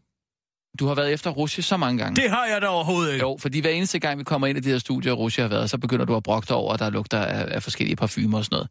Du 0.79 0.87
har 0.87 0.95
været 0.95 1.13
efter 1.13 1.29
Russia 1.29 1.61
så 1.61 1.77
mange 1.77 2.03
gange. 2.03 2.21
Det 2.21 2.29
har 2.29 2.45
jeg 2.45 2.61
da 2.61 2.67
overhovedet 2.67 3.13
ikke. 3.13 3.25
Jo, 3.25 3.37
fordi 3.39 3.59
hver 3.59 3.69
eneste 3.69 3.99
gang, 3.99 4.19
vi 4.19 4.23
kommer 4.23 4.47
ind 4.47 4.57
i 4.57 4.61
de 4.61 4.69
her 4.69 4.77
studier, 4.77 5.13
Russia 5.13 5.43
har 5.43 5.49
været, 5.49 5.69
så 5.69 5.77
begynder 5.77 6.05
du 6.05 6.15
at 6.15 6.23
brokke 6.23 6.47
dig 6.47 6.55
over, 6.55 6.73
at 6.73 6.79
der 6.79 6.89
lugter 6.89 7.19
af, 7.19 7.55
af 7.55 7.63
forskellige 7.63 7.95
parfumer 7.95 8.37
og 8.37 8.45
sådan 8.45 8.55
noget. 8.55 8.69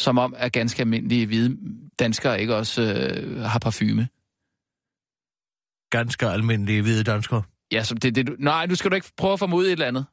Som 0.00 0.18
om, 0.18 0.34
at 0.36 0.52
ganske 0.52 0.80
almindelige 0.80 1.26
hvide 1.26 1.56
danskere 1.98 2.40
ikke 2.40 2.56
også 2.56 2.82
øh, 2.82 3.40
har 3.40 3.58
parfume. 3.58 4.08
Ganske 5.90 6.26
almindelige 6.26 6.82
hvide 6.82 7.04
danskere. 7.04 7.42
Ja, 7.72 7.84
så 7.84 7.94
det, 7.94 8.14
det, 8.14 8.26
du, 8.26 8.36
nej, 8.38 8.66
nu 8.66 8.74
skal 8.74 8.90
du 8.90 8.94
ikke 8.94 9.12
prøve 9.16 9.32
at 9.32 9.38
få 9.38 9.46
mig 9.46 9.58
ud 9.58 9.64
i 9.64 9.66
et 9.66 9.72
eller 9.72 9.86
andet. 9.86 10.06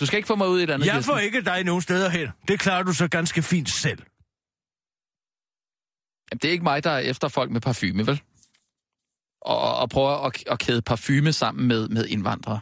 Du 0.00 0.06
skal 0.06 0.16
ikke 0.16 0.26
få 0.26 0.36
mig 0.36 0.48
ud 0.48 0.54
i 0.54 0.58
et 0.58 0.62
eller 0.62 0.74
andet. 0.74 0.86
Jeg 0.86 1.04
får 1.04 1.18
ikke 1.18 1.40
dig 1.40 1.64
nogen 1.64 1.82
steder 1.82 2.08
hen. 2.08 2.28
Det 2.48 2.60
klarer 2.60 2.82
du 2.82 2.92
så 2.92 3.08
ganske 3.08 3.42
fint 3.42 3.70
selv. 3.70 4.02
Jamen, 6.32 6.38
det 6.42 6.44
er 6.44 6.52
ikke 6.52 6.64
mig, 6.64 6.84
der 6.84 6.90
er 6.90 6.98
efter 6.98 7.28
folk 7.28 7.50
med 7.50 7.60
parfume, 7.60 8.06
vel? 8.06 8.22
Og, 9.44 9.76
og 9.76 9.90
prøver 9.90 10.26
at, 10.26 10.44
at 10.50 10.58
kæde 10.58 10.82
parfume 10.82 11.32
sammen 11.32 11.68
med, 11.68 11.88
med 11.88 12.06
indvandrere. 12.06 12.60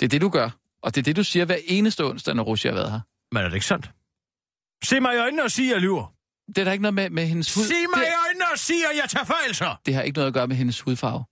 Det 0.00 0.06
er 0.06 0.08
det, 0.08 0.20
du 0.20 0.28
gør. 0.28 0.50
Og 0.82 0.94
det 0.94 1.00
er 1.00 1.02
det, 1.02 1.16
du 1.16 1.24
siger 1.24 1.44
hver 1.44 1.56
eneste 1.66 2.04
onsdag, 2.04 2.34
når 2.34 2.42
Russia 2.42 2.70
har 2.70 2.76
været 2.78 2.90
her. 2.92 3.00
Men 3.32 3.44
er 3.44 3.48
det 3.48 3.54
ikke 3.54 3.66
sandt? 3.66 3.90
Se 4.84 5.00
mig 5.00 5.14
i 5.14 5.18
øjnene 5.18 5.42
og 5.44 5.50
sig, 5.50 5.64
at 5.64 5.70
jeg 5.70 5.80
lyver. 5.80 6.14
Det 6.48 6.58
er 6.58 6.64
der 6.64 6.72
ikke 6.72 6.82
noget 6.82 6.94
med, 6.94 7.10
med 7.10 7.26
hendes 7.26 7.54
hud. 7.54 7.64
Se 7.64 7.74
mig 7.74 8.00
det, 8.00 8.06
i 8.06 8.14
øjnene 8.28 8.44
og 8.52 8.58
sig, 8.58 8.76
at 8.92 8.96
jeg 9.02 9.08
tager 9.08 9.24
fejl 9.24 9.54
så. 9.54 9.74
det 9.86 9.94
har 9.94 10.02
ikke 10.02 10.16
noget 10.16 10.28
at 10.28 10.34
gøre 10.34 10.46
med 10.46 10.56
hendes 10.56 10.80
hudfarve. 10.80 11.24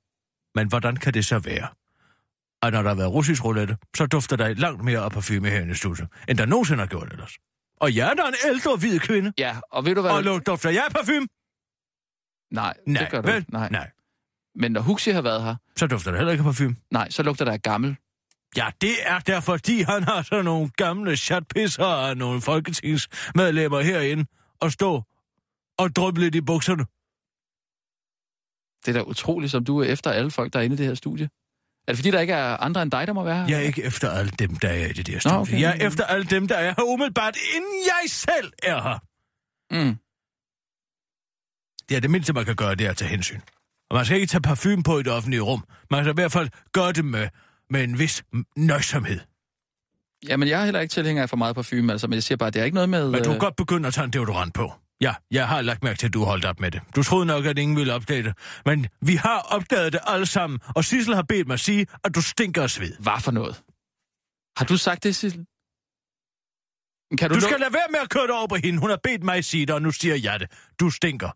Men 0.54 0.68
hvordan 0.68 0.96
kan 0.96 1.14
det 1.14 1.24
så 1.24 1.38
være? 1.38 1.68
At 2.62 2.72
når 2.72 2.82
der 2.82 2.88
har 2.88 2.96
været 2.96 3.12
russisk 3.12 3.44
roulette, 3.44 3.76
så 3.96 4.06
dufter 4.06 4.36
der 4.36 4.54
langt 4.54 4.84
mere 4.84 4.98
af 4.98 5.10
parfume 5.10 5.50
her 5.50 5.70
i 5.70 5.74
studiet, 5.74 6.08
end 6.28 6.38
der 6.38 6.46
nogensinde 6.46 6.80
har 6.80 6.86
gjort 6.86 7.12
ellers. 7.12 7.38
Og 7.76 7.96
jeg 7.96 8.10
er 8.10 8.14
da 8.14 8.22
en 8.22 8.34
ældre 8.46 8.76
hvid 8.76 8.98
kvinde. 8.98 9.32
Ja, 9.38 9.56
og 9.70 9.84
ved 9.84 9.94
du 9.94 10.00
hvad? 10.00 10.10
Og 10.10 10.46
dufter 10.46 10.70
jeg 10.70 10.86
parfume? 10.94 11.26
Nej, 12.50 12.74
Nej, 12.86 13.02
det 13.02 13.10
gør 13.10 13.20
du 13.20 13.28
vel? 13.28 13.46
Nej. 13.48 13.68
Nej. 13.70 13.90
Men 14.54 14.72
når 14.72 14.80
Huxi 14.80 15.10
har 15.10 15.22
været 15.22 15.42
her, 15.42 15.56
Så 15.76 15.86
dufter 15.86 16.10
der 16.10 16.18
heller 16.18 16.32
ikke 16.32 16.40
af 16.42 16.44
parfume. 16.44 16.76
nej, 16.90 17.10
så 17.10 17.22
lugter 17.22 17.44
der 17.44 17.52
af 17.52 17.62
gammel. 17.62 17.96
Ja, 18.56 18.70
det 18.80 18.94
er 19.02 19.18
der, 19.18 19.40
fordi 19.40 19.82
han 19.82 20.02
har 20.04 20.22
sådan 20.22 20.44
nogle 20.44 20.70
gamle 20.76 21.16
chatpisser 21.16 21.84
af 21.84 22.16
nogle 22.16 22.40
folketingsmedlemmer 22.40 23.80
herinde 23.80 24.24
og 24.60 24.72
stå 24.72 25.02
og 25.78 25.96
drøbe 25.96 26.20
lidt 26.20 26.34
i 26.34 26.40
bukserne. 26.40 26.84
Det 28.86 28.96
er 28.96 29.02
da 29.02 29.10
utroligt, 29.10 29.50
som 29.50 29.64
du 29.64 29.78
er 29.78 29.84
efter 29.84 30.10
alle 30.10 30.30
folk, 30.30 30.52
der 30.52 30.58
er 30.58 30.62
inde 30.62 30.74
i 30.74 30.76
det 30.76 30.86
her 30.86 30.94
studie. 30.94 31.24
Er 31.88 31.92
det 31.92 31.96
fordi, 31.96 32.10
der 32.10 32.20
ikke 32.20 32.32
er 32.32 32.56
andre 32.56 32.82
end 32.82 32.90
dig, 32.90 33.06
der 33.06 33.12
må 33.12 33.24
være 33.24 33.36
her? 33.36 33.46
Jeg 33.48 33.56
er 33.56 33.60
ikke 33.62 33.82
efter 33.84 34.10
alle 34.10 34.30
dem, 34.38 34.56
der 34.56 34.68
er 34.68 34.86
i 34.86 34.92
det 34.92 35.06
der 35.06 35.18
studie. 35.18 35.36
okay. 35.38 35.60
Jeg 35.60 35.78
er 35.80 35.86
efter 35.86 36.04
alle 36.04 36.24
dem, 36.26 36.48
der 36.48 36.54
er 36.56 36.74
her 36.78 36.82
umiddelbart, 36.82 37.36
inden 37.56 37.74
jeg 37.86 38.10
selv 38.10 38.52
er 38.62 38.82
her. 38.82 38.98
Mm. 39.70 39.96
Det 41.88 41.96
er 41.96 42.00
det 42.00 42.10
mindste, 42.10 42.32
man 42.32 42.44
kan 42.44 42.56
gøre, 42.56 42.74
det 42.74 42.86
er 42.86 42.90
at 42.90 42.96
tage 42.96 43.08
hensyn. 43.08 43.40
Og 43.90 43.96
man 43.96 44.04
skal 44.04 44.16
ikke 44.16 44.26
tage 44.26 44.42
parfume 44.42 44.82
på 44.82 44.98
i 44.98 45.02
det 45.02 45.12
offentlige 45.12 45.40
rum. 45.40 45.64
Man 45.90 46.04
skal 46.04 46.10
i 46.12 46.14
hvert 46.14 46.32
fald 46.32 46.48
gøre 46.72 46.92
det 46.92 47.04
med, 47.04 47.28
med 47.70 47.84
en 47.84 47.98
vis 47.98 48.24
nøjsomhed. 48.56 49.20
Jamen, 50.28 50.48
jeg 50.48 50.60
er 50.60 50.64
heller 50.64 50.80
ikke 50.80 50.92
tilhænger 50.92 51.22
af 51.22 51.30
for 51.30 51.36
meget 51.36 51.54
parfume, 51.54 51.92
altså, 51.92 52.06
men 52.06 52.14
jeg 52.14 52.22
siger 52.22 52.36
bare, 52.36 52.50
det 52.50 52.60
er 52.60 52.64
ikke 52.64 52.74
noget 52.74 52.88
med... 52.88 53.10
Men 53.10 53.22
du 53.22 53.28
øh, 53.28 53.32
kan 53.34 53.38
godt 53.38 53.56
begynde 53.56 53.86
at 53.88 53.94
tage 53.94 54.04
en 54.04 54.10
deodorant 54.10 54.54
på. 54.54 54.72
Ja, 55.00 55.14
jeg 55.30 55.48
har 55.48 55.62
lagt 55.62 55.82
mærke 55.84 55.98
til, 55.98 56.06
at 56.06 56.14
du 56.14 56.24
holdt 56.24 56.44
op 56.44 56.60
med 56.60 56.70
det. 56.70 56.80
Du 56.96 57.02
troede 57.02 57.26
nok, 57.26 57.46
at 57.46 57.58
ingen 57.58 57.76
ville 57.76 57.94
opdage 57.94 58.22
det. 58.22 58.34
Men 58.66 58.86
vi 59.00 59.14
har 59.14 59.38
opdaget 59.38 59.92
det 59.92 60.00
alle 60.06 60.26
sammen, 60.26 60.58
og 60.74 60.84
Sissel 60.84 61.14
har 61.14 61.22
bedt 61.22 61.48
mig 61.48 61.58
sige, 61.58 61.86
at 62.04 62.14
du 62.14 62.22
stinker 62.22 62.62
af 62.62 62.70
sved. 62.70 62.92
Hvad 62.98 63.20
for 63.20 63.30
noget? 63.30 63.62
Har 64.56 64.64
du 64.64 64.76
sagt 64.76 65.04
det, 65.04 65.16
Sissel? 65.16 65.46
Kan 67.18 67.30
du, 67.30 67.34
Du 67.34 67.40
skal 67.40 67.60
lade 67.60 67.72
være 67.72 67.90
med 67.90 68.00
at 68.02 68.10
køre 68.10 68.22
det 68.22 68.30
over 68.30 68.46
på 68.46 68.56
hende. 68.64 68.78
Hun 68.78 68.90
har 68.90 69.00
bedt 69.04 69.22
mig 69.24 69.44
sige 69.44 69.66
det, 69.66 69.74
og 69.74 69.82
nu 69.82 69.90
siger 69.90 70.16
jeg 70.16 70.40
det. 70.40 70.50
Du 70.80 70.90
stinker. 70.90 71.30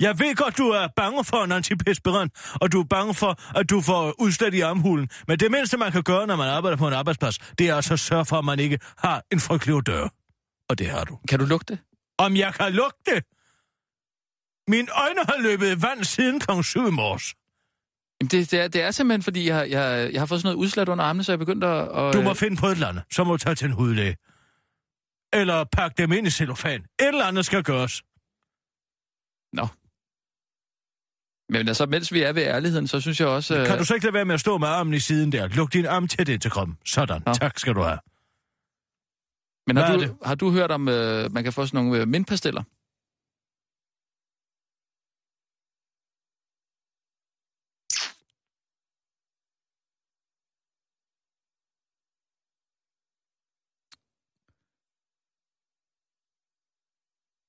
Jeg 0.00 0.18
ved 0.18 0.36
godt, 0.36 0.58
du 0.58 0.68
er 0.68 0.88
bange 0.96 1.24
for 1.24 1.44
en 1.44 1.52
antiperspirant, 1.52 2.32
og 2.60 2.72
du 2.72 2.80
er 2.80 2.84
bange 2.84 3.14
for, 3.14 3.58
at 3.58 3.70
du 3.70 3.80
får 3.80 4.14
udslæt 4.20 4.54
i 4.54 4.60
armhulen. 4.60 5.08
Men 5.28 5.38
det 5.38 5.50
mindste, 5.50 5.76
man 5.76 5.92
kan 5.92 6.02
gøre, 6.02 6.26
når 6.26 6.36
man 6.36 6.48
arbejder 6.48 6.76
på 6.76 6.88
en 6.88 6.94
arbejdsplads, 6.94 7.38
det 7.38 7.68
er 7.68 7.74
altså 7.74 7.92
at 7.92 8.00
sørge 8.00 8.24
for, 8.24 8.36
at 8.36 8.44
man 8.44 8.58
ikke 8.58 8.78
har 8.98 9.22
en 9.32 9.40
frygtelig 9.40 9.86
dør. 9.86 10.08
Og 10.68 10.78
det 10.78 10.86
har 10.86 11.04
du. 11.04 11.18
Kan 11.28 11.38
du 11.38 11.44
lugte 11.44 11.72
det? 11.74 11.82
Om 12.18 12.36
jeg 12.36 12.54
kan 12.54 12.72
lugte 12.72 13.14
det? 13.14 13.24
Mine 14.68 14.88
øjne 15.04 15.20
har 15.28 15.42
løbet 15.42 15.82
vand 15.82 16.04
siden 16.04 16.40
kl. 16.40 16.62
7 16.62 16.86
i 16.88 16.90
morges. 16.90 17.34
Jamen, 18.20 18.30
det, 18.30 18.50
det, 18.50 18.60
er, 18.60 18.68
det 18.68 18.82
er 18.82 18.90
simpelthen, 18.90 19.22
fordi 19.22 19.48
jeg, 19.48 19.70
jeg, 19.70 20.12
jeg 20.12 20.20
har 20.20 20.26
fået 20.26 20.40
sådan 20.40 20.46
noget 20.46 20.64
udslat 20.64 20.88
under 20.88 21.04
armene, 21.04 21.24
så 21.24 21.32
jeg 21.32 21.38
begyndte 21.38 21.66
at... 21.66 21.88
Og, 21.88 22.12
Du 22.12 22.22
må 22.22 22.34
finde 22.34 22.56
på 22.56 22.66
et 22.66 22.72
eller 22.72 22.88
andet. 22.88 23.04
Så 23.12 23.24
må 23.24 23.32
du 23.32 23.38
tage 23.38 23.54
til 23.54 23.64
en 23.66 23.72
hudlæge. 23.72 24.16
Eller 25.32 25.64
pakke 25.64 26.02
dem 26.02 26.12
ind 26.12 26.26
i 26.26 26.30
cellofan. 26.30 26.80
Et 26.80 27.08
eller 27.08 27.24
andet 27.24 27.46
skal 27.46 27.62
gøres. 27.62 28.02
Nå. 29.52 29.66
Men 31.48 31.68
altså, 31.68 31.86
mens 31.86 32.12
vi 32.12 32.22
er 32.22 32.32
ved 32.32 32.42
ærligheden, 32.42 32.86
så 32.86 33.00
synes 33.00 33.20
jeg 33.20 33.28
også... 33.28 33.54
Kan 33.54 33.72
øh, 33.72 33.78
du 33.78 33.84
så 33.84 33.94
ikke 33.94 34.06
lade 34.06 34.14
være 34.14 34.24
med 34.24 34.34
at 34.34 34.40
stå 34.40 34.58
med 34.58 34.68
armen 34.68 34.94
i 34.94 34.98
siden 34.98 35.32
der? 35.32 35.48
Luk 35.48 35.72
din 35.72 35.86
arm 35.86 36.08
tæt 36.08 36.28
ind 36.28 36.40
til 36.40 36.50
kroppen. 36.50 36.78
Sådan. 36.84 37.22
Nå. 37.26 37.32
Tak 37.32 37.58
skal 37.58 37.74
du 37.74 37.82
have. 37.82 37.98
Men 39.66 39.76
har 39.76 39.96
hvad 39.96 40.08
du, 40.08 40.16
har 40.24 40.34
du 40.34 40.50
hørt 40.50 40.70
om, 40.70 40.88
øh, 40.88 41.32
man 41.32 41.44
kan 41.44 41.52
få 41.52 41.66
sådan 41.66 41.84
nogle 41.84 42.00
øh, 42.00 42.08
mindpasteller? 42.08 42.62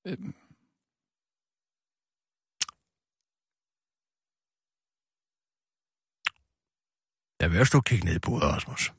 Øhm. 0.06 0.34
Vil 7.50 7.60
også 7.60 7.70
du 7.76 7.80
kigge 7.80 8.04
ned 8.04 8.16
i 8.16 8.18
bordet, 8.18 8.48
Rasmus. 8.48 8.92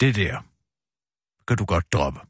Det 0.00 0.16
der 0.16 0.42
kan 1.48 1.56
du 1.56 1.64
godt 1.64 1.92
droppe. 1.92 2.20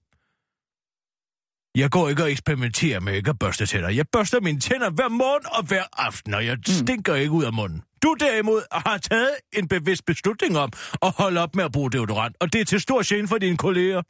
Jeg 1.75 1.91
går 1.91 2.09
ikke 2.09 2.23
og 2.23 2.31
eksperimenterer 2.31 3.01
med 3.01 3.15
ikke 3.15 3.31
at 3.31 3.39
børste 3.39 3.67
tænder. 3.67 3.89
Jeg 3.89 4.09
børster 4.09 4.41
mine 4.41 4.61
tænder 4.61 4.91
hver 4.91 5.09
morgen 5.09 5.47
og 5.47 5.63
hver 5.67 5.85
aften, 5.93 6.35
og 6.35 6.47
jeg 6.47 6.59
stinker 6.67 7.15
ikke 7.15 7.33
ud 7.33 7.45
af 7.45 7.53
munden. 7.53 7.83
Du 8.03 8.17
derimod 8.21 8.63
har 8.73 8.99
taget 8.99 9.37
en 9.53 9.69
bevidst 9.69 10.05
beslutning 10.05 10.59
om 10.59 10.73
at 11.03 11.11
holde 11.11 11.41
op 11.41 11.55
med 11.57 11.65
at 11.65 11.73
bruge 11.73 11.91
deodorant, 11.93 12.37
og 12.41 12.53
det 12.53 12.61
er 12.61 12.65
til 12.65 12.81
stor 12.81 13.15
gene 13.15 13.29
for 13.29 13.39
dine 13.39 13.57
kolleger. 13.57 14.03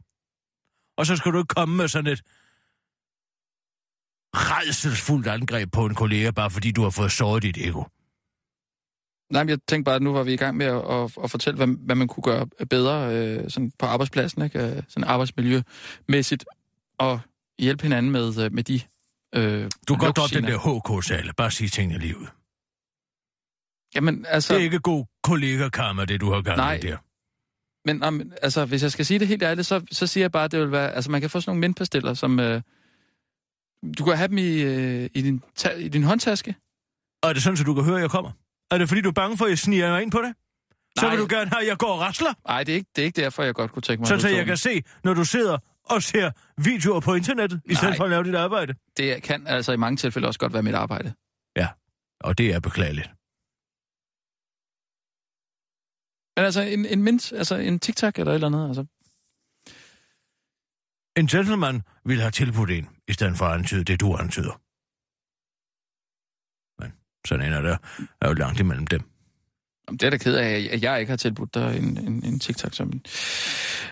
Og 0.98 1.06
så 1.06 1.16
skal 1.16 1.32
du 1.32 1.38
ikke 1.38 1.54
komme 1.54 1.76
med 1.76 1.88
sådan 1.88 2.12
et 2.12 2.22
redselsfuldt 4.34 5.26
angreb 5.26 5.72
på 5.72 5.86
en 5.86 5.94
kollega, 5.94 6.30
bare 6.30 6.50
fordi 6.50 6.72
du 6.72 6.82
har 6.82 6.90
fået 6.90 7.12
såret 7.12 7.42
dit 7.42 7.56
ego. 7.56 7.82
Nej, 9.34 9.44
jeg 9.48 9.58
tænkte 9.68 9.84
bare, 9.84 9.94
at 9.94 10.02
nu 10.02 10.12
var 10.12 10.22
vi 10.22 10.32
i 10.32 10.36
gang 10.36 10.56
med 10.56 10.66
at, 10.66 10.90
at, 10.90 11.24
at 11.24 11.30
fortælle, 11.30 11.56
hvad, 11.56 11.66
hvad 11.66 11.94
man 11.94 12.08
kunne 12.08 12.22
gøre 12.22 12.46
bedre 12.70 13.16
øh, 13.16 13.50
sådan 13.50 13.72
på 13.78 13.86
arbejdspladsen, 13.86 14.42
ikke? 14.42 14.58
Øh, 14.58 14.82
sådan 14.88 15.04
arbejdsmiljømæssigt, 15.04 16.44
og 16.98 17.20
hjælpe 17.58 17.82
hinanden 17.82 18.12
med, 18.12 18.44
øh, 18.44 18.52
med 18.52 18.62
de 18.62 18.80
øh, 19.34 19.70
Du 19.88 19.94
kan 19.94 19.98
godt 19.98 20.16
droppe 20.16 20.36
den 20.36 20.44
der 20.44 20.98
HK-sale. 20.98 21.32
Bare 21.36 21.50
sige 21.50 21.68
tingene 21.68 21.98
lige 21.98 22.18
ud. 22.18 22.26
Jamen, 23.94 24.26
altså... 24.28 24.54
Det 24.54 24.60
er 24.60 24.64
ikke 24.64 24.78
god 24.78 25.04
kollega-karma, 25.22 26.04
det 26.04 26.20
du 26.20 26.32
har 26.32 26.42
gang 26.42 26.56
Nej. 26.56 26.78
der. 26.82 26.96
Men 27.86 28.02
om, 28.02 28.32
altså, 28.42 28.64
hvis 28.64 28.82
jeg 28.82 28.92
skal 28.92 29.06
sige 29.06 29.18
det 29.18 29.28
helt 29.28 29.42
ærligt, 29.42 29.66
så, 29.66 29.86
så 29.92 30.06
siger 30.06 30.24
jeg 30.24 30.32
bare, 30.32 30.44
at 30.44 30.52
det 30.52 30.60
vil 30.60 30.72
være... 30.72 30.92
Altså, 30.92 31.10
man 31.10 31.20
kan 31.20 31.30
få 31.30 31.40
sådan 31.40 31.50
nogle 31.50 31.60
mindpasteller, 31.60 32.14
som... 32.14 32.40
Øh, 32.40 32.62
du 33.98 34.04
kan 34.04 34.16
have 34.16 34.28
dem 34.28 34.38
i, 34.38 34.62
øh, 34.62 35.10
i, 35.14 35.22
din, 35.22 35.42
ta- 35.56 35.76
i 35.78 35.88
din 35.88 36.02
håndtaske. 36.02 36.54
Og 37.22 37.28
er 37.28 37.32
det 37.32 37.42
sådan, 37.42 37.60
at 37.60 37.66
du 37.66 37.74
kan 37.74 37.84
høre, 37.84 37.96
at 37.96 38.02
jeg 38.02 38.10
kommer? 38.10 38.30
Er 38.75 38.78
det 38.78 38.88
fordi, 38.88 39.00
du 39.00 39.09
er 39.09 39.12
bange 39.12 39.37
for, 39.38 39.45
at 39.45 39.50
jeg 39.50 39.59
sniger 39.59 39.90
mig 39.90 40.02
ind 40.02 40.11
på 40.11 40.19
det? 40.19 40.35
Så 40.99 41.04
Nej. 41.04 41.11
vil 41.11 41.21
du 41.25 41.26
gerne 41.31 41.50
have, 41.50 41.62
at 41.62 41.69
jeg 41.69 41.78
går 41.78 41.93
og 41.93 42.00
rasler? 42.00 42.35
Nej, 42.49 42.64
det 42.64 42.73
er 42.73 42.76
ikke, 42.76 42.90
det 42.97 43.02
er 43.02 43.07
ikke 43.07 43.21
derfor, 43.21 43.43
jeg 43.43 43.54
godt 43.54 43.73
kunne 43.73 43.83
tænke 43.83 44.00
mig... 44.00 44.09
Så 44.09 44.28
du 44.28 44.35
jeg 44.35 44.47
kan 44.47 44.57
se, 44.57 44.83
når 45.04 45.14
du 45.14 45.25
sidder 45.25 45.59
og 45.85 46.02
ser 46.02 46.31
videoer 46.59 47.00
på 47.00 47.14
internettet, 47.14 47.61
i 47.64 47.75
stedet 47.75 47.97
for 47.97 48.04
at 48.04 48.11
lave 48.11 48.25
dit 48.25 48.35
arbejde. 48.35 48.75
Det 48.97 49.23
kan 49.23 49.47
altså 49.47 49.73
i 49.73 49.76
mange 49.76 49.97
tilfælde 49.97 50.28
også 50.28 50.40
godt 50.40 50.52
være 50.52 50.62
mit 50.62 50.75
arbejde. 50.75 51.14
Og 52.25 52.38
det 52.38 52.54
er 52.54 52.61
beklageligt. 52.61 53.09
Men 56.37 56.45
altså, 56.45 56.62
en, 56.62 56.87
en 56.87 57.02
mint, 57.02 57.33
altså 57.33 57.57
en 57.57 57.78
TikTok 57.78 58.19
eller 58.19 58.33
et 58.33 58.35
eller 58.35 58.47
andet, 58.47 58.69
altså. 58.69 58.85
En 61.16 61.26
gentleman 61.26 61.83
vil 62.04 62.21
have 62.21 62.31
tilbudt 62.31 62.71
en, 62.71 62.88
i 63.09 63.12
stedet 63.12 63.37
for 63.38 63.45
at 63.45 63.59
antyde 63.59 63.85
det, 63.85 64.00
du 64.00 64.16
antyder. 64.16 64.61
Sådan 67.26 67.47
ender 67.47 67.61
der 67.61 67.76
er 68.21 68.28
jo 68.28 68.35
langt 68.35 68.61
imellem 68.61 68.87
dem. 68.87 69.00
Jamen, 69.88 69.99
Det 69.99 70.07
er 70.07 70.11
da 70.11 70.16
ked 70.16 70.35
af, 70.37 70.69
at 70.73 70.83
jeg 70.83 71.00
ikke 71.00 71.11
har 71.11 71.16
tilbudt 71.16 71.54
dig 71.54 71.76
en, 71.78 71.99
en, 71.99 72.25
en 72.25 72.40
TikTok 72.40 72.75
som 72.75 72.88
en... 72.88 73.02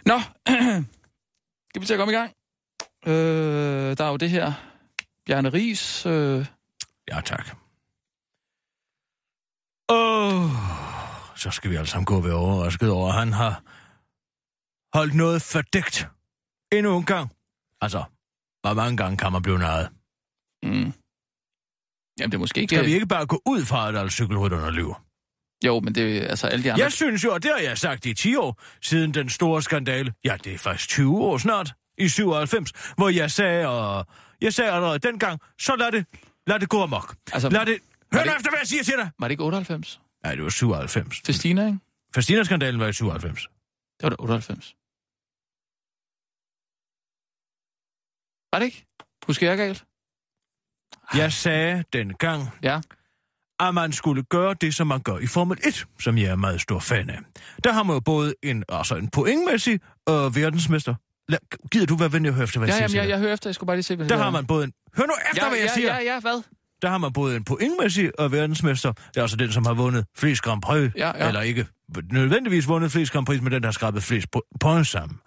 Nå, 0.06 0.18
skal 1.70 1.80
vi 1.80 1.86
til 1.86 1.94
at 1.94 1.98
komme 1.98 2.12
i 2.12 2.16
gang? 2.16 2.32
Øh, 3.06 3.96
der 3.96 4.04
er 4.04 4.08
jo 4.10 4.16
det 4.16 4.30
her 4.30 4.52
Bjarne 5.26 5.48
Ries... 5.48 6.06
Øh, 6.06 6.46
Ja, 7.08 7.20
tak. 7.20 7.56
Åh, 9.88 10.50
så 11.36 11.50
skal 11.50 11.70
vi 11.70 11.76
alle 11.76 11.86
sammen 11.88 12.04
gå 12.04 12.16
og 12.16 12.24
være 12.24 12.34
overrasket 12.34 12.90
over, 12.90 13.08
at 13.08 13.14
han 13.18 13.32
har 13.32 13.62
holdt 14.98 15.14
noget 15.14 15.42
fordækt 15.42 16.08
endnu 16.72 16.96
en 16.98 17.04
gang. 17.04 17.30
Altså, 17.80 18.04
hvor 18.60 18.74
mange 18.74 18.96
gange 18.96 19.16
kan 19.16 19.32
man 19.32 19.42
blive 19.42 19.58
narret? 19.58 19.88
mm. 20.62 20.92
Jamen, 22.20 22.30
det 22.32 22.36
er 22.36 22.38
måske 22.40 22.60
ikke... 22.60 22.74
Skal 22.76 22.86
vi 22.86 22.94
ikke 22.94 23.06
bare 23.06 23.26
gå 23.26 23.42
ud 23.46 23.64
fra, 23.64 23.88
at 23.88 23.96
alle 23.96 24.10
cykelrytterne 24.10 24.70
lyver? 24.70 25.04
Jo, 25.64 25.80
men 25.80 25.94
det 25.94 26.18
er 26.18 26.26
altså 26.28 26.46
alle 26.46 26.64
de 26.64 26.72
andre... 26.72 26.84
Jeg 26.84 26.92
synes 26.92 27.24
jo, 27.24 27.32
og 27.32 27.42
det 27.42 27.50
har 27.50 27.58
jeg 27.58 27.78
sagt 27.78 28.06
i 28.06 28.14
10 28.14 28.36
år, 28.36 28.60
siden 28.80 29.14
den 29.14 29.28
store 29.28 29.62
skandale. 29.62 30.14
Ja, 30.24 30.36
det 30.44 30.54
er 30.54 30.58
faktisk 30.58 30.88
20 30.88 31.18
år 31.20 31.38
snart, 31.38 31.72
i 31.98 32.08
97, 32.08 32.72
hvor 32.96 33.08
jeg 33.08 33.30
sagde, 33.30 33.68
og 33.68 34.06
jeg 34.40 34.54
sagde 34.54 34.70
allerede 34.72 34.98
dengang, 34.98 35.40
så 35.60 35.76
lad 35.76 35.92
det, 35.92 36.06
lad 36.46 36.60
det 36.60 36.68
gå 36.68 36.82
amok. 36.82 37.16
Altså, 37.32 37.48
Lad 37.48 37.66
det... 37.66 37.78
Hør 38.12 38.24
det- 38.24 38.36
efter, 38.36 38.50
hvad 38.50 38.58
jeg 38.60 38.66
siger 38.68 38.82
til 38.82 38.94
dig! 38.96 39.10
Var 39.18 39.28
det 39.28 39.32
ikke 39.32 39.44
98? 39.44 40.00
Nej, 40.24 40.34
det 40.34 40.44
var 40.44 40.50
97. 40.50 41.20
Festina, 41.26 41.66
ikke? 41.66 41.78
Festina-skandalen 42.14 42.80
var 42.80 42.86
i 42.86 42.92
97. 42.92 43.42
Det 43.42 44.02
var 44.02 44.08
da 44.08 44.16
98. 44.18 44.74
Var 48.52 48.58
det 48.58 48.66
ikke? 48.66 48.86
Husker 49.26 49.48
jeg 49.48 49.56
galt? 49.56 49.84
Jeg 51.14 51.32
sagde 51.32 51.84
dengang, 51.92 52.48
Ja. 52.62 52.80
at 53.60 53.74
man 53.74 53.92
skulle 53.92 54.22
gøre 54.22 54.54
det, 54.60 54.74
som 54.74 54.86
man 54.86 55.00
gør 55.00 55.18
i 55.18 55.26
Formel 55.26 55.58
1, 55.66 55.86
som 56.00 56.18
jeg 56.18 56.24
er 56.24 56.36
meget 56.36 56.60
stor 56.60 56.78
fan 56.78 57.10
af. 57.10 57.18
Der 57.64 57.72
har 57.72 57.82
man 57.82 57.94
jo 57.96 58.00
både 58.00 58.34
en, 58.42 58.64
altså 58.68 58.94
en 58.96 59.08
pointmæssig 59.08 59.80
øh, 60.08 60.14
verdensmester. 60.36 60.94
Lad, 61.28 61.38
gider 61.70 61.86
du 61.86 61.96
være 61.96 62.12
venlig 62.12 62.28
at 62.28 62.34
høre 62.34 62.44
efter, 62.44 62.58
hvad 62.60 62.68
Ja, 62.68 62.74
jeg 62.74 62.78
siger 62.78 62.88
til 62.88 62.96
jeg, 62.98 63.08
jeg 63.08 63.18
hører 63.18 63.32
efter. 63.32 63.50
Jeg 63.50 63.54
skulle 63.54 63.68
bare 63.68 63.76
lige 63.76 63.82
se, 63.84 63.96
hvad 63.96 64.08
Der 64.08 64.16
har 64.16 64.30
man 64.30 64.46
både 64.46 64.64
en... 64.64 64.72
Hør 64.96 65.04
nu 65.06 65.12
efter, 65.30 65.44
Ja, 65.44 65.48
hvad 65.50 65.58
jeg 65.58 65.66
ja, 65.68 65.74
siger! 65.74 65.94
ja, 65.94 66.14
ja, 66.14 66.20
hvad? 66.20 66.42
Der 66.82 66.88
har 66.88 66.98
man 66.98 67.12
både 67.12 67.36
en 67.36 67.44
pointmæssig 67.44 68.20
og 68.20 68.32
verdensmester. 68.32 68.92
Det 68.92 69.16
er 69.16 69.22
altså 69.22 69.36
den, 69.36 69.52
som 69.52 69.66
har 69.66 69.74
vundet 69.74 70.06
flest 70.16 70.42
Grand 70.42 70.62
Prix. 70.62 70.90
Ja, 70.96 71.12
ja. 71.18 71.28
Eller 71.28 71.40
ikke 71.40 71.66
nødvendigvis 72.12 72.68
vundet 72.68 72.92
flest 72.92 73.12
Grand 73.12 73.26
Prix, 73.26 73.40
men 73.40 73.52
den, 73.52 73.62
der 73.62 73.66
har 73.66 73.72
skrabet 73.72 74.02
flest 74.02 74.26
po- 74.36 74.56
points 74.60 74.90
sammen. 74.90 75.18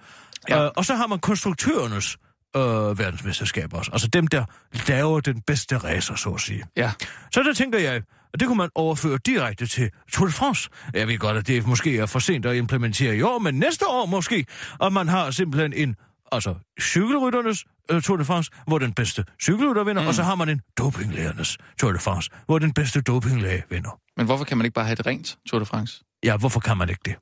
Ja. 0.49 0.55
Ja. 0.57 0.65
Uh, 0.65 0.71
og 0.75 0.85
så 0.85 0.95
har 0.95 1.07
man 1.07 1.19
konstruktørernes 1.19 2.17
øh, 2.55 2.99
verdensmesterskab 2.99 3.73
også. 3.73 3.91
Altså 3.91 4.07
dem, 4.07 4.27
der 4.27 4.45
laver 4.87 5.19
den 5.19 5.41
bedste 5.41 5.77
racer, 5.77 6.15
så 6.15 6.29
at 6.29 6.41
sige. 6.41 6.63
Ja. 6.77 6.91
Så 7.31 7.43
der 7.43 7.53
tænker 7.53 7.79
jeg, 7.79 8.01
at 8.33 8.39
det 8.39 8.47
kunne 8.47 8.57
man 8.57 8.69
overføre 8.75 9.17
direkte 9.25 9.67
til 9.67 9.89
Tour 10.11 10.27
de 10.27 10.33
France. 10.33 10.69
Jeg 10.93 11.07
ved 11.07 11.17
godt, 11.17 11.37
at 11.37 11.47
det 11.47 11.67
måske 11.67 11.97
er 11.97 12.05
for 12.05 12.19
sent 12.19 12.45
at 12.45 12.55
implementere 12.55 13.17
i 13.17 13.21
år, 13.21 13.39
men 13.39 13.55
næste 13.55 13.87
år 13.87 14.05
måske. 14.05 14.45
Og 14.79 14.93
man 14.93 15.07
har 15.07 15.31
simpelthen 15.31 15.73
en, 15.73 15.95
altså 16.31 16.55
cykelrytternes 16.81 17.65
øh, 17.91 18.01
Tour 18.01 18.17
de 18.17 18.25
France, 18.25 18.51
hvor 18.67 18.77
den 18.77 18.93
bedste 18.93 19.23
cykelrytter 19.41 19.83
vinder, 19.83 20.01
mm. 20.01 20.07
og 20.07 20.13
så 20.13 20.23
har 20.23 20.35
man 20.35 20.49
en 20.49 20.61
dopinglægernes 20.77 21.57
Tour 21.79 21.91
de 21.91 21.99
France, 21.99 22.29
hvor 22.45 22.59
den 22.59 22.73
bedste 22.73 23.01
dopinglæge 23.01 23.63
vinder. 23.69 23.99
Men 24.17 24.25
hvorfor 24.25 24.45
kan 24.45 24.57
man 24.57 24.65
ikke 24.65 24.75
bare 24.75 24.85
have 24.85 24.93
et 24.93 25.05
rent 25.05 25.37
Tour 25.49 25.59
de 25.59 25.65
France? 25.65 26.03
Ja, 26.23 26.37
hvorfor 26.37 26.59
kan 26.59 26.77
man 26.77 26.89
ikke 26.89 27.01
det? 27.05 27.15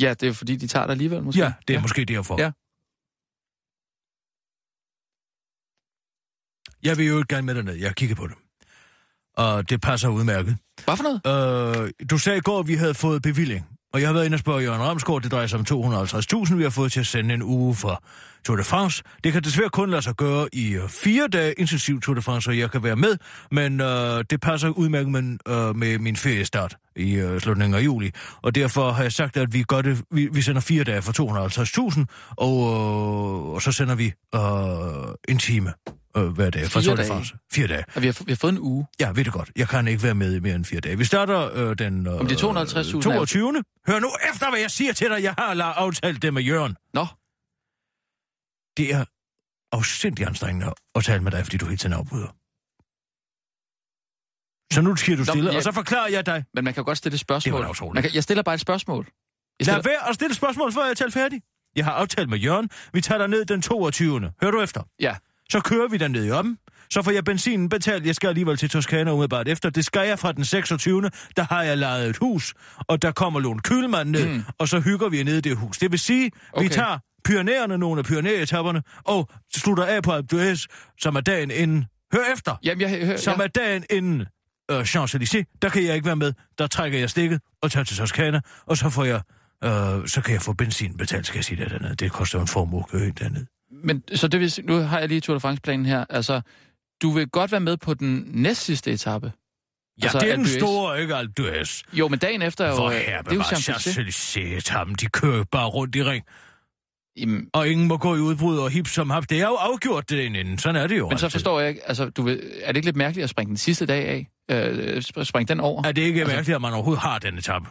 Ja, 0.00 0.10
det 0.10 0.22
er 0.22 0.26
jo 0.26 0.34
fordi, 0.34 0.56
de 0.56 0.66
tager 0.66 0.86
det 0.86 0.90
alligevel, 0.90 1.22
måske. 1.22 1.40
Ja, 1.40 1.52
det 1.68 1.74
er 1.74 1.78
ja. 1.78 1.82
måske 1.82 2.04
derfor. 2.04 2.40
Ja. 2.40 2.50
Jeg 6.82 6.98
vil 6.98 7.06
jo 7.06 7.24
gerne 7.28 7.46
med 7.46 7.54
derned. 7.54 7.74
Jeg 7.74 7.88
har 7.88 7.94
kigget 7.94 8.18
på 8.18 8.26
det. 8.26 8.36
Og 9.36 9.70
det 9.70 9.80
passer 9.80 10.08
udmærket. 10.08 10.56
Hvad 10.84 10.96
for 10.96 11.04
noget? 11.24 11.86
Øh, 11.86 11.92
du 12.10 12.18
sagde 12.18 12.38
i 12.38 12.40
går, 12.40 12.60
at 12.60 12.68
vi 12.68 12.74
havde 12.74 12.94
fået 12.94 13.22
bevilling. 13.22 13.66
Og 13.92 14.00
jeg 14.00 14.08
har 14.08 14.12
været 14.12 14.24
inde 14.24 14.34
og 14.34 14.38
spørge 14.38 14.62
Jørgen 14.62 14.82
Ramsgaard, 14.82 15.22
det 15.22 15.32
drejer 15.32 15.46
sig 15.46 15.58
om 15.58 15.64
250.000, 15.94 16.54
vi 16.54 16.62
har 16.62 16.70
fået 16.70 16.92
til 16.92 17.00
at 17.00 17.06
sende 17.06 17.34
en 17.34 17.42
uge 17.42 17.74
fra 17.74 18.02
Tour 18.44 18.56
de 18.56 18.64
France. 18.64 19.02
Det 19.24 19.32
kan 19.32 19.42
desværre 19.42 19.70
kun 19.70 19.90
lade 19.90 20.02
sig 20.02 20.14
gøre 20.14 20.48
i 20.52 20.70
øh, 20.74 20.88
fire 20.88 21.28
dage 21.28 21.52
intensiv 21.58 22.00
Tour 22.00 22.14
de 22.14 22.22
France, 22.22 22.44
så 22.44 22.50
jeg 22.50 22.70
kan 22.70 22.82
være 22.82 22.96
med, 22.96 23.16
men 23.50 23.80
øh, 23.80 24.24
det 24.30 24.40
passer 24.40 24.68
udmærket 24.68 25.08
med, 25.12 25.38
øh, 25.48 25.76
med 25.76 25.98
min 25.98 26.16
feriestart 26.16 26.76
i 26.96 27.14
øh, 27.14 27.40
slutningen 27.40 27.74
af 27.78 27.84
juli. 27.84 28.10
Og 28.42 28.54
derfor 28.54 28.90
har 28.92 29.02
jeg 29.02 29.12
sagt, 29.12 29.36
at 29.36 29.52
vi, 29.54 29.62
gør 29.62 29.82
det, 29.82 30.02
vi, 30.10 30.28
vi 30.32 30.42
sender 30.42 30.60
fire 30.60 30.84
dage 30.84 31.02
for 31.02 31.12
250.000, 31.92 32.04
og, 32.36 32.52
øh, 32.58 33.54
og 33.54 33.62
så 33.62 33.72
sender 33.72 33.94
vi 33.94 34.12
øh, 34.34 35.14
en 35.28 35.38
time 35.38 35.72
øh, 36.16 36.24
hver 36.24 36.50
dag 36.50 36.66
fra 36.66 36.80
Fire 36.80 36.86
Tour 36.88 36.96
de? 36.96 37.04
France. 37.08 37.34
Fire 37.52 37.66
dage. 37.66 37.84
Og 37.94 38.02
vi 38.02 38.06
har, 38.06 38.16
vi 38.26 38.32
har 38.32 38.36
fået 38.36 38.52
en 38.52 38.58
uge. 38.60 38.86
Ja, 39.00 39.10
ved 39.14 39.24
det 39.24 39.32
godt. 39.32 39.50
Jeg 39.56 39.68
kan 39.68 39.88
ikke 39.88 40.02
være 40.02 40.14
med 40.14 40.34
i 40.36 40.40
mere 40.40 40.54
end 40.54 40.64
fire 40.64 40.80
dage. 40.80 40.98
Vi 40.98 41.04
starter 41.04 41.50
øh, 41.68 41.76
den 41.78 42.06
øh, 42.06 42.20
Om 42.20 42.26
det 42.26 42.42
er 42.42 42.48
250.000 42.48 42.96
er- 42.96 43.00
22. 43.02 43.62
Hør 43.88 43.98
nu 43.98 44.08
efter, 44.32 44.50
hvad 44.50 44.60
jeg 44.60 44.70
siger 44.70 44.92
til 44.92 45.06
dig. 45.10 45.22
Jeg 45.22 45.34
har 45.38 45.54
aftalt 45.76 46.22
det 46.22 46.34
med 46.34 46.42
Jørgen. 46.42 46.76
Nå, 46.94 47.06
Det 48.76 48.94
er 48.94 49.04
afsindig 49.72 50.26
anstrengende 50.26 50.72
at 50.94 51.04
tale 51.04 51.22
med 51.22 51.32
dig, 51.32 51.44
fordi 51.44 51.56
du 51.56 51.64
hele 51.66 51.76
tiden 51.76 51.92
afbryder. 51.92 52.28
Så 54.74 54.80
nu 54.82 54.96
siger 54.96 55.16
du 55.16 55.20
Nå, 55.20 55.24
stille, 55.32 55.50
ja. 55.50 55.56
og 55.56 55.62
så 55.62 55.72
forklarer 55.72 56.08
jeg 56.08 56.26
dig. 56.26 56.44
men 56.54 56.64
man 56.64 56.74
kan 56.74 56.84
godt 56.84 56.98
stille 56.98 57.14
et 57.14 57.20
Det 57.20 57.28
var 57.28 57.38
spørgsmål. 57.40 57.62
da 57.62 57.68
utroligt. 57.70 57.94
Man 57.94 58.02
kan, 58.02 58.14
jeg 58.14 58.22
stiller 58.22 58.42
bare 58.42 58.54
et 58.54 58.60
spørgsmål. 58.60 59.04
Jeg 59.60 59.66
Lad 59.66 59.74
stiller, 59.82 59.90
være 59.98 60.08
at 60.08 60.14
stille 60.14 60.34
spørgsmål, 60.34 60.72
før 60.72 60.86
jeg 60.86 60.96
taler 60.96 61.10
færdig. 61.10 61.42
Jeg 61.76 61.84
har 61.84 61.92
aftalt 61.92 62.28
med 62.28 62.38
Jørgen. 62.38 62.70
Vi 62.92 63.00
tager 63.00 63.18
dig 63.18 63.28
ned 63.28 63.44
den 63.44 63.62
22. 63.62 64.32
Hør 64.42 64.50
du 64.50 64.60
efter? 64.60 64.82
ja, 65.00 65.16
Så 65.50 65.60
kører 65.60 65.88
vi 65.88 65.96
derned 65.96 66.26
i 66.26 66.30
om. 66.30 66.58
Så 66.90 67.02
får 67.02 67.10
jeg 67.10 67.24
benzinen 67.24 67.68
betalt. 67.68 68.06
Jeg 68.06 68.14
skal 68.14 68.28
alligevel 68.28 68.56
til 68.56 68.70
Toskana 68.70 69.12
umiddelbart 69.12 69.48
efter. 69.48 69.70
Det 69.70 69.84
skal 69.84 70.08
jeg 70.08 70.18
fra 70.18 70.32
den 70.32 70.44
26. 70.44 71.10
Der 71.36 71.42
har 71.42 71.62
jeg 71.62 71.78
lejet 71.78 72.10
et 72.10 72.16
hus, 72.16 72.54
og 72.78 73.02
der 73.02 73.12
kommer 73.12 73.40
Lone 73.40 73.60
Kølmand 73.60 74.10
ned, 74.10 74.28
mm. 74.28 74.42
og 74.58 74.68
så 74.68 74.80
hygger 74.80 75.08
vi 75.08 75.22
ned 75.22 75.36
i 75.36 75.40
det 75.40 75.56
hus. 75.56 75.78
Det 75.78 75.90
vil 75.90 75.98
sige. 75.98 76.30
Okay. 76.52 76.64
vi 76.64 76.68
tager 76.68 76.98
Pyrenæerne, 77.24 77.78
nogle 77.78 77.98
af 77.98 78.04
Pyrenæetapperne, 78.04 78.82
og 79.04 79.28
slutter 79.56 79.84
af 79.84 80.02
på 80.02 80.12
Alpe 80.12 80.36
d'Huez, 80.36 80.66
som 80.98 81.16
er 81.16 81.20
dagen 81.20 81.50
inden. 81.50 81.84
Hør 82.12 82.32
efter! 82.32 82.56
jamen 82.64 82.80
jeg 82.80 83.06
hører... 83.06 83.16
Som 83.16 83.38
ja. 83.38 83.44
er 83.44 83.48
dagen 83.48 83.84
inden 83.90 84.26
øh, 84.70 84.80
Champs-Élysées. 84.80 85.58
Der 85.62 85.68
kan 85.68 85.84
jeg 85.84 85.94
ikke 85.94 86.06
være 86.06 86.16
med. 86.16 86.32
Der 86.58 86.66
trækker 86.66 86.98
jeg 86.98 87.10
stikket 87.10 87.40
og 87.62 87.70
tager 87.70 87.84
til 87.84 87.96
Toskana, 87.96 88.40
og 88.66 88.76
så 88.76 88.90
får 88.90 89.04
jeg... 89.04 89.20
Øh, 89.64 90.08
så 90.08 90.20
kan 90.24 90.34
jeg 90.34 90.42
få 90.42 90.52
benzin 90.52 90.96
betalt, 90.96 91.26
skal 91.26 91.38
jeg 91.38 91.44
sige 91.44 91.62
det 91.62 91.70
dernede. 91.70 91.94
Det 91.94 92.12
koster 92.12 92.38
jo 92.38 92.42
en 92.42 92.48
formue 92.48 92.80
at 92.80 92.88
køre 92.88 93.06
ind 93.06 93.14
dernede. 93.16 93.46
Men 93.84 94.02
så 94.14 94.28
det 94.28 94.40
vil 94.40 94.54
nu 94.64 94.78
har 94.78 94.98
jeg 94.98 95.08
lige 95.08 95.20
Tour 95.20 95.34
de 95.34 95.40
France-planen 95.40 95.86
her. 95.86 96.04
Altså, 96.10 96.40
du 97.02 97.10
vil 97.10 97.28
godt 97.28 97.52
være 97.52 97.60
med 97.60 97.76
på 97.76 97.94
den 97.94 98.24
næstsidste 98.26 98.92
etape. 98.92 99.26
Ja, 99.26 100.04
Altså, 100.04 100.18
det 100.18 100.30
er 100.30 100.36
den 100.36 100.46
store, 100.46 101.00
ikke 101.00 101.14
Alpe 101.14 101.32
d'Huez. 101.40 101.82
Jo, 101.92 102.08
men 102.08 102.18
dagen 102.18 102.42
efter 102.42 102.64
er 102.64 102.68
jo... 102.68 102.74
Hvor 102.74 102.90
øh, 102.90 102.96
her 102.96 103.22
det 103.22 103.32
er 103.32 103.36
jo 103.36 103.42
Champs-Élysées. 103.42 104.00
Champs-Élysées-etappen. 104.00 104.94
De 104.94 105.06
kører 105.06 105.44
bare 105.44 105.66
rundt 105.66 105.96
i 105.96 106.02
ring, 106.02 106.24
Jamen, 107.16 107.50
og 107.52 107.68
ingen 107.68 107.88
må 107.88 107.96
gå 107.96 108.16
i 108.16 108.18
udbrud 108.18 108.58
og 108.58 108.70
hip 108.70 108.86
som 108.88 109.10
hap. 109.10 109.24
Det 109.30 109.40
er 109.40 109.48
jo 109.48 109.54
afgjort 109.54 110.10
det 110.10 110.20
inden. 110.20 110.58
Sådan 110.58 110.82
er 110.82 110.86
det 110.86 110.98
jo 110.98 111.08
Men 111.08 111.18
så 111.18 111.26
altid. 111.26 111.38
forstår 111.38 111.60
jeg 111.60 111.68
ikke, 111.68 111.88
altså, 111.88 112.10
du 112.10 112.22
vil, 112.22 112.50
er 112.62 112.66
det 112.66 112.76
ikke 112.76 112.86
lidt 112.86 112.96
mærkeligt 112.96 113.24
at 113.24 113.30
springe 113.30 113.48
den 113.48 113.56
sidste 113.56 113.86
dag 113.86 114.08
af? 114.08 114.28
Øh, 114.50 114.96
sp- 114.98 115.24
springe 115.24 115.48
den 115.48 115.60
over? 115.60 115.84
Er 115.86 115.92
det 115.92 116.02
ikke 116.02 116.20
Altså- 116.20 116.34
mærkeligt, 116.36 116.54
at 116.56 116.60
man 116.62 116.72
overhovedet 116.72 117.02
har 117.02 117.18
den 117.18 117.38
etape? 117.38 117.66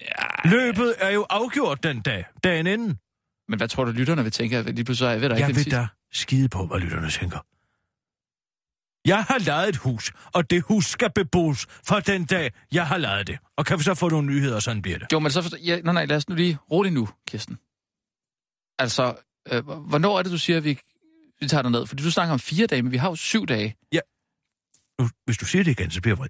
Ja, 0.00 0.50
Løbet 0.50 0.94
er 0.98 1.10
jo 1.10 1.26
afgjort 1.30 1.82
den 1.82 2.00
dag, 2.00 2.24
dagen 2.44 2.66
inden. 2.66 2.98
Men 3.48 3.58
hvad 3.58 3.68
tror 3.68 3.84
du, 3.84 3.90
lytterne 3.90 4.22
vil 4.22 4.32
tænke? 4.32 4.62
Lige 4.62 4.84
pludselig 4.84 5.08
er 5.14 5.18
ved 5.18 5.28
der 5.28 5.36
ikke 5.36 5.46
Jeg 5.46 5.56
vil 5.56 5.70
da 5.70 5.86
skide 6.12 6.48
på, 6.48 6.66
hvad 6.66 6.78
lytterne 6.80 7.10
tænker. 7.10 7.38
Jeg 9.08 9.22
har 9.24 9.38
lejet 9.38 9.68
et 9.68 9.76
hus, 9.76 10.12
og 10.34 10.50
det 10.50 10.62
hus 10.62 10.86
skal 10.86 11.10
beboes 11.14 11.66
fra 11.86 12.00
den 12.00 12.24
dag, 12.24 12.50
jeg 12.72 12.86
har 12.86 12.96
lejet 12.98 13.26
det. 13.26 13.38
Og 13.56 13.66
kan 13.66 13.78
vi 13.78 13.82
så 13.82 13.94
få 13.94 14.08
nogle 14.08 14.26
nyheder, 14.26 14.60
sådan 14.60 14.82
bliver 14.82 14.98
det. 14.98 15.06
Jo, 15.12 15.18
men 15.18 15.30
så 15.30 15.42
forstår... 15.42 15.58
Ja, 15.64 15.80
nej, 15.80 15.94
nej, 15.94 16.04
lad 16.04 16.16
os 16.16 16.28
nu 16.28 16.34
lige 16.34 16.58
roligt 16.70 16.94
nu, 16.94 17.08
Kirsten. 17.28 17.58
Altså, 18.78 19.16
øh, 19.52 19.66
hvornår 19.66 20.18
er 20.18 20.22
det, 20.22 20.32
du 20.32 20.38
siger, 20.38 20.56
at 20.56 20.64
vi, 20.64 20.78
vi 21.40 21.48
tager 21.48 21.62
dig 21.62 21.70
ned? 21.70 21.86
Fordi 21.86 22.02
du 22.02 22.10
snakker 22.10 22.32
om 22.32 22.38
fire 22.38 22.66
dage, 22.66 22.82
men 22.82 22.92
vi 22.92 22.96
har 22.96 23.08
jo 23.08 23.16
syv 23.16 23.46
dage. 23.46 23.76
Nu, 25.00 25.08
hvis 25.24 25.38
du 25.38 25.44
siger 25.44 25.64
det 25.64 25.70
igen, 25.70 25.90
så 25.90 26.00
bliver 26.00 26.14
jeg 26.14 26.18
vred. 26.18 26.28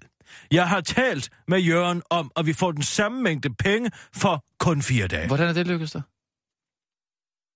Jeg 0.51 0.69
har 0.69 0.81
talt 0.81 1.29
med 1.47 1.59
Jørgen 1.59 2.01
om, 2.09 2.31
at 2.37 2.45
vi 2.45 2.53
får 2.53 2.71
den 2.71 2.83
samme 2.83 3.21
mængde 3.21 3.53
penge 3.53 3.91
for 4.13 4.45
kun 4.59 4.81
fire 4.81 5.07
dage. 5.07 5.27
Hvordan 5.27 5.47
er 5.47 5.53
det 5.53 5.67
lykkedes 5.67 5.91
dig? 5.91 6.01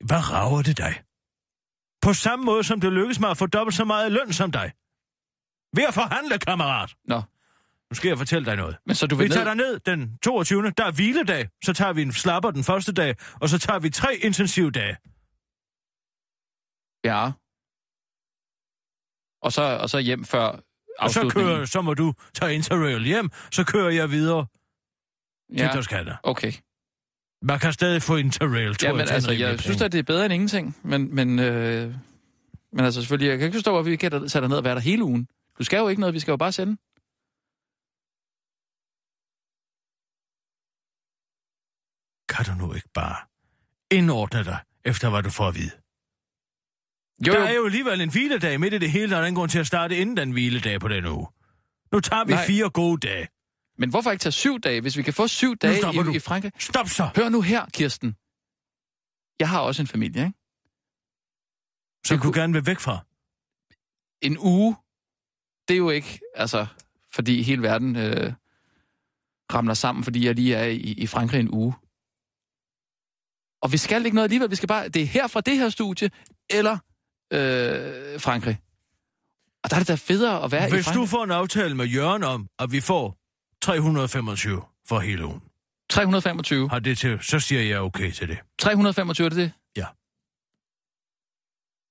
Hvad 0.08 0.32
rager 0.32 0.62
det 0.62 0.78
dig? 0.78 1.02
På 2.02 2.14
samme 2.14 2.46
måde, 2.46 2.64
som 2.64 2.82
det 2.82 2.94
lykkes 2.94 3.20
mig 3.20 3.30
at 3.30 3.38
få 3.38 3.46
dobbelt 3.46 3.76
så 3.76 3.86
meget 3.86 4.12
løn 4.12 4.34
som 4.34 4.52
dig. 4.52 4.72
Ved 5.76 5.84
at 5.84 5.94
forhandle, 5.94 6.40
kammerat. 6.40 6.96
Nå, 7.06 7.22
Nu 7.94 7.96
skal 7.96 8.08
jeg 8.08 8.18
fortælle 8.18 8.46
dig 8.46 8.56
noget. 8.56 8.78
men 8.86 8.96
så 8.96 9.08
du 9.08 9.16
Vi 9.16 9.24
vil 9.24 9.32
tager 9.32 9.54
ned... 9.54 9.80
dig 9.80 9.96
ned 9.98 10.08
den 10.08 10.18
22. 10.24 10.72
Der 10.78 10.86
er 10.86 10.92
hviledag. 10.92 11.50
Så 11.64 11.74
tager 11.74 11.94
vi 11.94 12.02
en 12.02 12.12
slapper 12.14 12.52
den 12.52 12.64
første 12.64 12.94
dag, 12.94 13.16
og 13.42 13.50
så 13.50 13.60
tager 13.60 13.80
vi 13.80 13.90
tre 13.90 14.16
intensive 14.16 14.72
dage. 14.72 14.96
Ja. 17.04 17.32
Og 19.42 19.52
så, 19.52 19.62
og 19.82 19.90
så 19.90 20.00
hjem 20.00 20.26
før 20.26 20.60
Og 21.00 21.10
så, 21.10 21.30
kører, 21.30 21.66
så 21.66 21.82
må 21.82 21.94
du 21.94 22.14
tage 22.34 22.54
Interrail 22.56 23.04
hjem, 23.06 23.30
så 23.52 23.64
kører 23.64 23.90
jeg 23.90 24.12
videre 24.12 24.46
til 25.52 25.60
Ja, 25.60 25.72
Toskana. 25.74 26.18
okay. 26.24 26.52
Man 27.42 27.60
kan 27.60 27.74
stadig 27.74 28.02
få 28.02 28.16
Interrail, 28.16 28.76
tror 28.76 28.88
Ja, 28.88 28.94
men 28.94 29.00
jeg, 29.00 29.08
til 29.08 29.14
en 29.14 29.16
altså, 29.16 29.32
jeg 29.32 29.60
synes 29.60 29.78
penge. 29.78 29.86
at 29.86 29.92
det 29.92 30.00
er 30.00 30.04
bedre 30.04 30.26
end 30.26 30.34
ingenting. 30.34 30.78
Men, 30.84 31.16
men, 31.16 31.40
øh, 31.40 31.94
men 32.74 32.86
altså 32.86 33.02
selvfølgelig, 33.02 33.30
jeg 33.30 33.38
kan 33.38 33.46
ikke 33.46 33.56
forstå, 33.56 33.80
at 33.80 33.86
vi 33.86 33.96
kan 33.96 34.12
tage 34.12 34.42
dig 34.42 34.50
ned 34.50 34.58
og 34.58 34.64
være 34.64 34.76
der 34.76 34.82
hele 34.82 35.04
ugen. 35.04 35.28
Du 35.60 35.64
skal 35.64 35.78
jo 35.78 35.88
ikke 35.88 36.00
noget, 36.00 36.14
vi 36.14 36.20
skal 36.20 36.32
jo 36.32 36.38
bare 36.38 36.52
sende. 36.52 36.78
Kan 42.34 42.46
du 42.46 42.54
nu 42.54 42.74
ikke 42.74 42.90
bare 42.94 43.16
indordne 43.92 44.44
dig, 44.44 44.60
efter 44.86 45.10
hvad 45.10 45.24
du 45.24 45.30
får 45.30 45.48
at 45.48 45.56
vide? 45.56 45.72
Jo, 47.28 47.34
Der 47.34 47.44
er 47.48 47.54
jo 47.54 47.66
alligevel 47.66 48.02
en 48.02 48.12
hviledag 48.12 48.60
midt 48.60 48.74
i 48.74 48.78
det 48.78 48.92
hele, 48.92 49.10
der 49.12 49.18
er 49.18 49.26
ingen 49.26 49.36
grund 49.36 49.50
til 49.50 49.60
at 49.60 49.68
starte 49.68 49.98
inden 49.98 50.18
den 50.18 50.32
hviledag 50.32 50.80
på 50.80 50.88
den 50.88 51.06
uge. 51.06 51.28
Nu 51.92 52.00
tager 52.00 52.24
vi 52.26 52.34
Nej. 52.34 52.46
fire 52.48 52.70
gode 52.70 53.08
dage. 53.08 53.28
Men 53.78 53.90
hvorfor 53.90 54.12
ikke 54.12 54.22
tage 54.22 54.32
syv 54.34 54.60
dage, 54.60 54.82
hvis 54.82 54.98
vi 54.98 55.02
kan 55.04 55.14
få 55.14 55.28
syv 55.28 55.56
dage 55.58 55.78
stopper 55.78 56.04
du. 56.04 56.12
i, 56.12 56.16
i 56.16 56.20
Frankrig? 56.20 56.52
Stop 56.60 56.90
så! 56.90 57.10
Hør 57.16 57.30
nu 57.30 57.42
her, 57.42 57.66
Kirsten. 57.74 58.16
Jeg 59.40 59.50
har 59.50 59.60
også 59.60 59.82
en 59.82 59.88
familie, 59.88 60.22
ikke? 60.26 60.34
Som 62.06 62.18
du 62.18 62.22
kunne- 62.22 62.34
gerne 62.42 62.54
vil 62.54 62.66
væk 62.66 62.80
fra. 62.80 63.00
En 64.22 64.38
uge, 64.40 64.76
det 65.68 65.74
er 65.74 65.78
jo 65.78 65.90
ikke, 65.90 66.20
altså, 66.36 66.66
fordi 67.14 67.42
hele 67.42 67.62
verden 67.62 67.96
øh, 67.96 68.34
ramler 69.54 69.74
sammen, 69.74 70.04
fordi 70.04 70.26
jeg 70.26 70.36
lige 70.36 70.56
er 70.56 70.66
i, 70.66 70.76
i 70.78 71.08
Frankrig 71.08 71.40
en 71.40 71.50
uge. 71.54 71.74
Og 73.64 73.72
vi 73.72 73.78
skal 73.78 74.06
ikke 74.06 74.16
noget 74.16 74.26
alligevel, 74.26 74.50
vi 74.52 74.56
skal 74.56 74.68
bare, 74.68 74.90
det 74.90 75.02
er 75.02 75.06
her 75.06 75.28
fra 75.28 75.42
det 75.42 75.58
her 75.58 75.70
studie, 75.70 76.10
eller 76.50 76.78
øh, 77.34 78.20
Frankrig. 78.20 78.60
Og 79.64 79.70
der 79.70 79.76
er 79.76 79.80
det 79.80 79.88
da 79.88 79.96
federe 79.96 80.44
at 80.44 80.52
være 80.52 80.68
i 80.68 80.72
Hvis 80.72 80.86
Frankrig. 80.86 81.02
du 81.02 81.06
får 81.08 81.24
en 81.24 81.32
aftale 81.32 81.76
med 81.76 81.86
Jørgen 81.86 82.24
om, 82.24 82.48
at 82.60 82.72
vi 82.72 82.80
får 82.82 83.18
325 83.62 84.62
for 84.88 85.00
hele 85.00 85.26
ugen, 85.26 85.42
325. 85.90 86.70
har 86.70 86.80
det 86.80 86.98
til, 86.98 87.20
så 87.22 87.40
siger 87.40 87.62
jeg 87.62 87.80
okay 87.80 88.12
til 88.12 88.28
det. 88.28 88.38
325, 88.60 89.26
er 89.26 89.30
det 89.30 89.38
det? 89.38 89.52
Ja. 89.78 89.86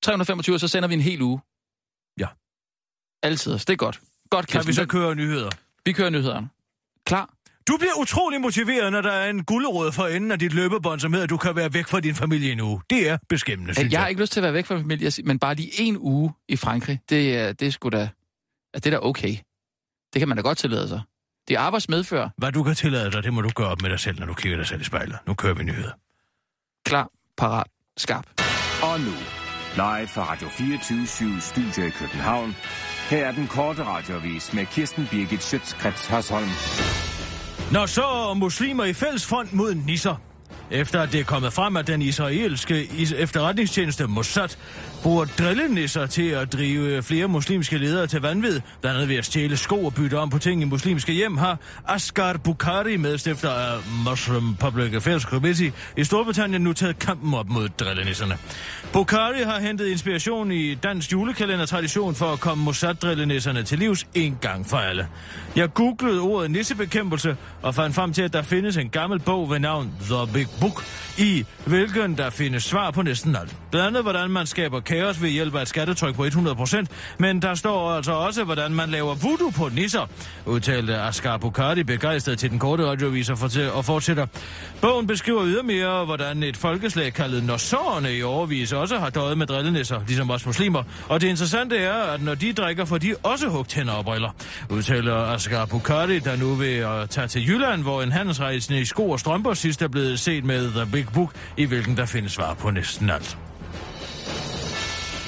325, 0.02 0.56
og 0.56 0.60
så 0.60 0.68
sender 0.68 0.88
vi 0.88 0.94
en 0.94 1.00
hel 1.00 1.22
uge. 1.22 1.40
Ja. 2.18 2.26
Altid, 3.22 3.52
det 3.52 3.70
er 3.70 3.76
godt. 3.76 4.00
Godt, 4.30 4.46
Kan 4.46 4.52
Kirsten. 4.58 4.68
vi 4.68 4.72
så 4.74 4.86
køre 4.86 5.14
nyheder? 5.14 5.50
vi 5.84 5.92
kører 5.92 6.10
nyhederne. 6.10 6.48
Klar. 7.06 7.30
Du 7.68 7.76
bliver 7.76 7.92
utrolig 8.00 8.40
motiveret, 8.40 8.92
når 8.92 9.00
der 9.00 9.12
er 9.12 9.30
en 9.30 9.44
guldråd 9.44 9.92
for 9.92 10.06
enden 10.06 10.30
af 10.32 10.38
dit 10.38 10.52
løbebånd, 10.52 11.00
som 11.00 11.12
hedder, 11.12 11.24
at 11.24 11.30
du 11.30 11.36
kan 11.36 11.56
være 11.56 11.74
væk 11.74 11.86
fra 11.86 12.00
din 12.00 12.14
familie 12.14 12.52
en 12.52 12.60
uge. 12.60 12.80
Det 12.90 13.08
er 13.08 13.18
beskæmmende, 13.28 13.74
synes 13.74 13.92
Jeg 13.92 14.00
har 14.00 14.08
ikke 14.08 14.20
lyst 14.20 14.32
til 14.32 14.40
at 14.40 14.44
være 14.44 14.52
væk 14.52 14.66
fra 14.66 14.74
min 14.74 14.82
familie, 14.84 15.10
men 15.24 15.38
bare 15.38 15.54
lige 15.54 15.70
en 15.80 15.96
uge 16.00 16.32
i 16.48 16.56
Frankrig, 16.56 17.00
det, 17.08 17.36
er- 17.38 17.52
det 17.52 17.66
er 17.66 17.72
sgu 17.72 17.88
da, 17.88 18.08
det 18.74 18.86
er 18.86 18.90
da 18.90 18.98
okay. 19.02 19.36
Det 20.12 20.18
kan 20.20 20.28
man 20.28 20.36
da 20.36 20.42
godt 20.42 20.58
tillade 20.58 20.88
sig. 20.88 21.00
Det 21.48 21.54
er 21.56 21.60
arbejdsmedfører. 21.60 22.28
Hvad 22.38 22.52
du 22.52 22.62
kan 22.62 22.74
tillade 22.74 23.10
dig, 23.10 23.22
det 23.22 23.32
må 23.34 23.40
du 23.40 23.50
gøre 23.54 23.68
op 23.68 23.82
med 23.82 23.90
dig 23.90 24.00
selv, 24.00 24.18
når 24.18 24.26
du 24.26 24.34
kigger 24.34 24.58
dig 24.58 24.66
selv 24.66 24.80
i 24.80 24.84
spejlet. 24.84 25.18
Nu 25.26 25.34
kører 25.34 25.54
vi 25.54 25.64
nyheder. 25.64 25.90
Klar, 26.86 27.08
parat, 27.36 27.66
skarp. 27.96 28.26
Og 28.82 29.00
nu, 29.00 29.12
live 29.74 30.08
fra 30.08 30.32
Radio 30.32 30.48
24 30.48 31.40
Studio 31.40 31.86
i 31.86 31.90
København. 31.90 32.56
Her 33.10 33.26
er 33.26 33.32
den 33.32 33.46
korte 33.46 33.84
radiovis 33.84 34.52
med 34.52 34.66
Kirsten 34.66 35.06
Birgit 35.10 35.42
Schøtzgrads 35.42 36.06
Hasholm. 36.06 36.48
Når 37.72 37.86
så 37.86 38.34
muslimer 38.36 38.84
i 38.84 38.92
fællesfront 38.92 39.52
mod 39.52 39.74
nisser. 39.74 40.14
efter 40.70 41.00
at 41.00 41.12
det 41.12 41.20
er 41.20 41.24
kommet 41.24 41.52
frem, 41.52 41.76
at 41.76 41.86
den 41.86 42.02
israelske 42.02 42.88
efterretningstjeneste 43.16 44.06
Mossad 44.06 44.48
bruger 45.02 45.24
drillenisser 45.24 46.06
til 46.06 46.28
at 46.28 46.52
drive 46.52 47.02
flere 47.02 47.28
muslimske 47.28 47.78
ledere 47.78 48.06
til 48.06 48.20
vanvid, 48.20 48.60
blandt 48.80 48.96
andet 48.96 49.08
ved 49.08 49.16
at 49.16 49.24
stjæle 49.24 49.56
sko 49.56 49.84
og 49.84 49.94
bytte 49.94 50.18
om 50.18 50.30
på 50.30 50.38
ting 50.38 50.62
i 50.62 50.64
muslimske 50.64 51.12
hjem, 51.12 51.36
har 51.36 51.58
Asghar 51.88 52.32
Bukhari, 52.44 52.96
medstifter 52.96 53.50
af 53.50 53.78
Muslim 54.08 54.54
Public 54.60 54.94
Affairs 54.94 55.22
Committee 55.22 55.72
i 55.96 56.04
Storbritannien, 56.04 56.62
nu 56.62 56.72
taget 56.72 56.98
kampen 56.98 57.34
op 57.34 57.48
mod 57.48 57.68
drillenisserne. 57.68 58.38
Bukhari 58.92 59.42
har 59.42 59.60
hentet 59.60 59.86
inspiration 59.86 60.52
i 60.52 60.74
dansk 60.74 61.12
julekalendertradition 61.12 62.14
for 62.14 62.32
at 62.32 62.40
komme 62.40 62.64
Mossad-drillenisserne 62.64 63.62
til 63.62 63.78
livs 63.78 64.06
en 64.14 64.38
gang 64.40 64.66
for 64.66 64.76
alle. 64.76 65.06
Jeg 65.56 65.74
googlede 65.74 66.20
ordet 66.20 66.50
nissebekæmpelse 66.50 67.36
og 67.62 67.74
fandt 67.74 67.94
frem 67.94 68.12
til, 68.12 68.22
at 68.22 68.32
der 68.32 68.42
findes 68.42 68.76
en 68.76 68.88
gammel 68.88 69.18
bog 69.18 69.50
ved 69.50 69.58
navn 69.58 69.92
The 70.00 70.32
Big 70.34 70.46
Book, 70.60 70.84
i 71.18 71.44
hvilken 71.66 72.18
der 72.18 72.30
findes 72.30 72.64
svar 72.64 72.90
på 72.90 73.02
næsten 73.02 73.36
alt. 73.36 73.56
Blandt 73.70 73.86
andet, 73.86 74.02
hvordan 74.02 74.30
man 74.30 74.46
skaber 74.46 74.80
kaos 74.92 75.22
ved 75.22 75.28
hjælp 75.30 75.54
af 75.54 75.62
et 75.62 75.68
skattetryk 75.68 76.14
på 76.14 76.24
100%, 76.24 76.84
men 77.18 77.42
der 77.42 77.54
står 77.54 77.90
altså 77.90 78.12
også, 78.12 78.44
hvordan 78.44 78.74
man 78.74 78.88
laver 78.88 79.14
voodoo 79.14 79.50
på 79.50 79.68
nisser, 79.68 80.06
udtalte 80.46 80.96
Asghar 80.96 81.36
Bukhari 81.36 81.82
begejstret 81.82 82.38
til 82.38 82.50
den 82.50 82.58
korte 82.58 82.86
radioavis 82.86 83.30
og 83.74 83.84
fortsætter. 83.84 84.26
Bogen 84.80 85.06
beskriver 85.06 85.46
ydermere, 85.46 86.04
hvordan 86.04 86.42
et 86.42 86.56
folkeslag 86.56 87.12
kaldet 87.12 87.44
Norsårene 87.44 88.12
i 88.14 88.22
overvis 88.22 88.72
også 88.72 88.98
har 88.98 89.10
døjet 89.10 89.38
med 89.38 89.46
drillenisser, 89.46 90.00
ligesom 90.06 90.30
os 90.30 90.46
muslimer. 90.46 90.82
Og 91.08 91.20
det 91.20 91.28
interessante 91.28 91.78
er, 91.78 91.94
at 91.94 92.22
når 92.22 92.34
de 92.34 92.52
drikker, 92.52 92.84
får 92.84 92.98
de 92.98 93.14
også 93.22 93.48
hugt 93.48 93.74
hænder 93.74 93.92
og 93.92 94.04
briller, 94.04 94.30
udtaler 94.70 95.16
Asghar 95.16 95.66
Bukhari, 95.66 96.18
der 96.18 96.36
nu 96.36 96.54
vil 96.54 96.66
at 96.66 97.10
tage 97.10 97.28
til 97.28 97.48
Jylland, 97.48 97.82
hvor 97.82 98.02
en 98.02 98.12
handelsrejsende 98.12 98.80
i 98.80 98.84
sko 98.84 99.10
og 99.10 99.20
strømper 99.20 99.54
sidst 99.54 99.82
er 99.82 99.88
blevet 99.88 100.20
set 100.20 100.44
med 100.44 100.70
The 100.70 100.86
Big 100.92 101.06
Book, 101.14 101.32
i 101.56 101.64
hvilken 101.64 101.96
der 101.96 102.06
findes 102.06 102.32
svar 102.32 102.54
på 102.54 102.70
næsten 102.70 103.10
alt. 103.10 103.38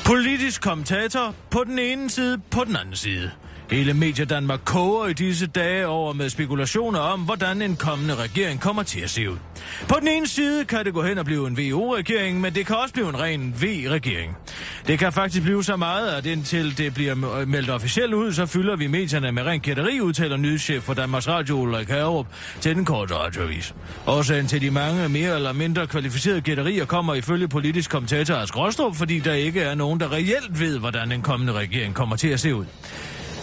Politisk 0.05 0.63
kommentator 0.63 1.35
på 1.51 1.65
den 1.65 1.79
ene 1.79 2.11
side, 2.11 2.41
på 2.51 2.65
den 2.65 2.77
anden 2.77 2.97
side. 2.97 3.31
Hele 3.71 3.95
Medie 3.95 4.25
Danmark 4.25 4.61
koger 4.65 5.07
i 5.07 5.13
disse 5.13 5.47
dage 5.47 5.87
over 5.87 6.13
med 6.13 6.31
spekulationer 6.31 6.99
om, 6.99 7.21
hvordan 7.21 7.63
en 7.63 7.77
kommende 7.77 8.15
regering 8.15 8.61
kommer 8.61 8.83
til 8.83 9.01
at 9.01 9.11
se 9.11 9.31
ud. 9.31 9.37
På 9.89 9.97
den 10.01 10.09
ene 10.09 10.29
side 10.29 10.65
kan 10.65 10.85
det 10.85 10.95
gå 10.95 11.03
hen 11.03 11.19
og 11.19 11.25
blive 11.25 11.47
en 11.47 11.57
VO-regering, 11.57 12.41
men 12.41 12.55
det 12.55 12.67
kan 12.67 12.77
også 12.77 12.95
blive 12.95 13.09
en 13.09 13.21
ren 13.21 13.55
V-regering. 13.61 14.37
Det 14.87 14.99
kan 14.99 15.13
faktisk 15.13 15.43
blive 15.43 15.65
så 15.65 15.77
meget, 15.77 16.09
at 16.09 16.27
indtil 16.27 16.79
det 16.79 16.95
bliver 16.95 17.45
meldt 17.45 17.71
officielt 17.71 18.15
ud, 18.15 18.33
så 18.33 18.47
fylder 18.47 18.77
vi 18.77 18.87
medierne 18.87 19.33
med 19.33 19.43
ren 19.43 19.61
kætteri, 19.61 20.01
udtaler 20.01 20.37
nyhedschef 20.37 20.83
for 20.83 20.95
Danmarks 20.95 21.29
Radio, 21.29 21.57
Ulrik 21.57 21.89
Hagerup, 21.89 22.27
til 22.61 22.77
den 22.77 22.85
korte 22.85 23.15
radioavis. 23.15 23.75
Årsagen 24.07 24.47
til 24.47 24.61
de 24.61 24.71
mange 24.71 25.09
mere 25.09 25.35
eller 25.35 25.53
mindre 25.53 25.87
kvalificerede 25.87 26.41
gætterier 26.41 26.85
kommer 26.85 27.15
ifølge 27.15 27.49
politisk 27.49 27.91
kommentator 27.91 28.35
Ask 28.35 28.57
Rostrup, 28.57 28.97
fordi 28.97 29.19
der 29.19 29.33
ikke 29.33 29.61
er 29.61 29.75
nogen, 29.75 30.01
der 30.01 30.13
reelt 30.13 30.61
ved, 30.61 30.79
hvordan 30.79 31.13
en 31.13 31.23
kommende 31.23 31.53
regering 31.53 31.95
kommer 31.95 32.17
til 32.17 32.29
at 32.29 32.41
se 32.41 32.55
ud. 32.55 32.65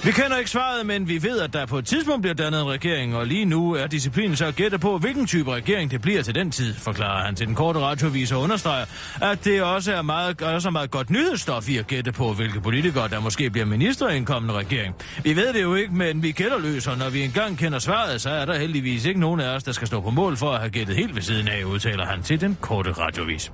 Vi 0.04 0.12
kender 0.12 0.38
ikke 0.38 0.50
svaret, 0.50 0.86
men 0.86 1.08
vi 1.08 1.24
ved, 1.24 1.40
at 1.40 1.54
der 1.54 1.66
på 1.66 1.78
et 1.78 1.86
tidspunkt 1.86 2.22
bliver 2.22 2.34
dannet 2.34 2.62
en 2.62 2.68
regering, 2.68 3.16
og 3.16 3.28
lige 3.28 3.46
nu 3.46 3.74
er 3.76 3.88
disciplinen 3.88 4.36
så 4.36 4.46
at 4.46 4.56
gætte 4.56 4.80
på, 4.80 4.98
hvilken 4.98 5.28
type 5.28 5.52
regering 5.52 5.92
det 5.92 6.02
bliver 6.02 6.22
til 6.22 6.36
den 6.36 6.52
tid, 6.52 6.74
forklarer 6.74 7.26
han 7.26 7.36
til 7.36 7.48
den 7.48 7.56
korte 7.56 7.80
radiovis 7.80 8.32
og 8.32 8.42
understreger, 8.42 8.86
at 9.22 9.46
det 9.46 9.64
også 9.64 9.94
er 9.94 10.02
meget, 10.02 10.42
også 10.42 10.68
er 10.68 10.72
meget 10.72 10.92
godt 10.92 11.10
nyhedsstof 11.10 11.70
i 11.70 11.78
at 11.78 11.88
gætte 11.88 12.12
på, 12.12 12.34
hvilke 12.34 12.62
politikere, 12.62 13.08
der 13.08 13.20
måske 13.20 13.50
bliver 13.50 13.66
minister 13.66 14.10
i 14.10 14.18
en 14.18 14.26
kommende 14.26 14.54
regering. 14.54 14.96
Vi 15.24 15.36
ved 15.36 15.54
det 15.54 15.62
jo 15.62 15.76
ikke, 15.76 15.94
men 15.94 16.24
vi 16.24 16.32
gætter 16.32 16.60
løs, 16.60 16.88
og 16.88 16.98
når 16.98 17.10
vi 17.10 17.24
engang 17.24 17.58
kender 17.58 17.80
svaret, 17.80 18.22
så 18.22 18.30
er 18.30 18.46
der 18.46 18.60
heldigvis 18.60 19.06
ikke 19.06 19.20
nogen 19.20 19.40
af 19.40 19.56
os, 19.56 19.64
der 19.64 19.72
skal 19.72 19.88
stå 19.88 20.02
på 20.02 20.10
mål 20.10 20.38
for 20.38 20.52
at 20.52 20.60
have 20.60 20.70
gættet 20.70 20.96
helt 20.96 21.16
ved 21.16 21.22
siden 21.22 21.48
af, 21.48 21.64
udtaler 21.64 22.06
han 22.06 22.24
til 22.24 22.42
den 22.42 22.58
korte 22.62 22.92
radiovis. 22.92 23.52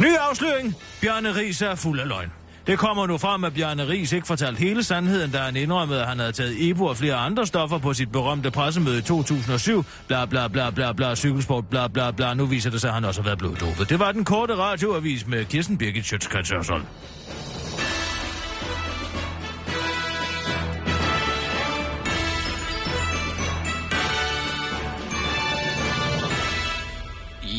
Ny 0.00 0.16
afsløring. 0.30 0.76
Bjarne 1.00 1.36
Ries 1.36 1.62
er 1.62 1.74
fuld 1.74 2.00
af 2.00 2.08
løgn. 2.08 2.39
Det 2.66 2.78
kommer 2.78 3.06
nu 3.06 3.18
frem, 3.18 3.44
at 3.44 3.54
Bjarne 3.54 3.88
Ries 3.88 4.12
ikke 4.12 4.26
fortalte 4.26 4.58
hele 4.58 4.82
sandheden, 4.82 5.30
da 5.30 5.38
han 5.38 5.56
indrømmede, 5.56 6.00
at 6.00 6.06
han 6.08 6.18
havde 6.18 6.32
taget 6.32 6.70
Ebo 6.70 6.84
og 6.84 6.96
flere 6.96 7.14
andre 7.14 7.46
stoffer 7.46 7.78
på 7.78 7.94
sit 7.94 8.12
berømte 8.12 8.50
pressemøde 8.50 8.98
i 8.98 9.02
2007. 9.02 9.84
Bla 10.08 10.24
bla 10.24 10.48
bla 10.48 10.70
bla 10.70 10.92
bla, 10.92 11.14
cykelsport, 11.14 11.66
bla 11.66 11.88
bla 11.88 12.10
bla. 12.10 12.34
Nu 12.34 12.46
viser 12.46 12.70
det 12.70 12.80
sig, 12.80 12.88
at 12.88 12.94
han 12.94 13.04
også 13.04 13.20
har 13.20 13.24
været 13.24 13.38
bloddopet. 13.38 13.88
Det 13.88 13.98
var 13.98 14.12
den 14.12 14.24
korte 14.24 14.56
radioavis 14.56 15.26
med 15.26 15.44
Kirsten 15.44 15.78
Birgit 15.78 16.04
Schøtzgrads 16.04 16.52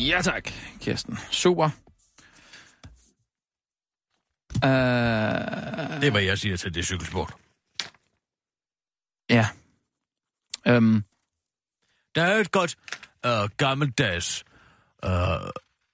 Ja 0.08 0.20
tak, 0.22 0.52
Kirsten. 0.80 1.18
Super. 1.30 1.70
Uh, 4.62 4.68
Det 6.00 6.06
er, 6.06 6.10
hvad 6.10 6.22
jeg 6.22 6.38
siger 6.38 6.56
til 6.56 6.74
det 6.74 6.84
cykelsport. 6.86 7.34
ja. 9.30 9.46
Um, 10.76 11.04
Der 12.14 12.22
er 12.22 12.36
et 12.40 12.50
godt 12.50 12.76
uh, 13.26 13.50
gammeldags 13.56 14.44
uh, 15.06 15.10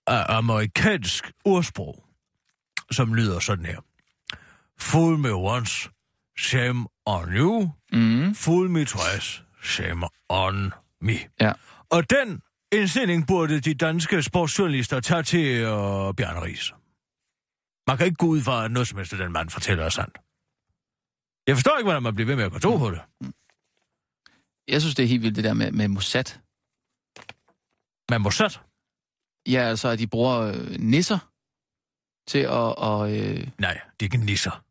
amerikansk 0.07 1.33
ordsprog, 1.44 2.04
som 2.90 3.14
lyder 3.14 3.38
sådan 3.40 3.66
her. 3.66 3.81
Fool 4.78 5.18
me 5.18 5.33
once, 5.35 5.88
shame 6.38 6.87
on 7.07 7.28
you. 7.37 7.70
mm, 7.92 8.35
Fool 8.35 8.70
me 8.70 8.85
twice, 8.85 9.42
shame 9.62 10.07
on 10.28 10.72
me. 11.00 11.12
ja. 11.40 11.52
Og 11.90 12.11
den 12.11 12.42
indstilling 12.72 13.26
burde 13.26 13.61
de 13.61 13.74
danske 13.74 14.22
sportsjournalister 14.22 15.00
tage 15.00 15.22
til 15.22 15.62
uh, 15.64 16.14
Bjarne 16.14 16.42
Ries. 16.42 16.72
Man 17.88 17.96
kan 17.96 18.07
ikke 18.07 18.16
gå 18.16 18.27
ud 18.27 18.40
fra, 18.40 18.64
at 18.64 18.70
noget 18.70 18.88
som 18.88 18.98
helst, 18.98 19.12
den 19.12 19.33
mand 19.33 19.51
fortæller 19.51 19.85
er 19.85 19.88
sandt. 19.88 20.18
Jeg 21.46 21.57
forstår 21.57 21.79
ikke, 21.79 21.87
hvordan 21.87 22.03
man 22.03 22.14
bliver 22.14 22.27
ved 22.27 22.37
med 22.37 22.44
at 22.44 22.53
gå 22.53 22.59
tro 22.59 22.77
på 22.77 22.90
det. 22.90 23.01
Jeg 24.68 24.81
synes, 24.81 24.94
det 24.94 25.03
er 25.03 25.09
helt 25.09 25.22
vildt, 25.22 25.37
det 25.37 25.44
der 25.44 25.55
med, 25.55 25.72
med 25.72 25.88
Mossad. 25.88 26.24
Må 28.20 28.31
sætte. 28.31 28.59
Ja, 29.48 29.61
altså, 29.61 29.88
at 29.88 29.98
de 29.98 30.07
bruger 30.07 30.38
øh, 30.38 30.70
nisser 30.79 31.18
til 32.27 32.38
at... 32.38 32.77
Og, 32.79 33.16
øh, 33.16 33.48
Nej, 33.59 33.81
det 34.01 34.01
er 34.01 34.05
ikke 34.05 34.16
nisser. 34.16 34.64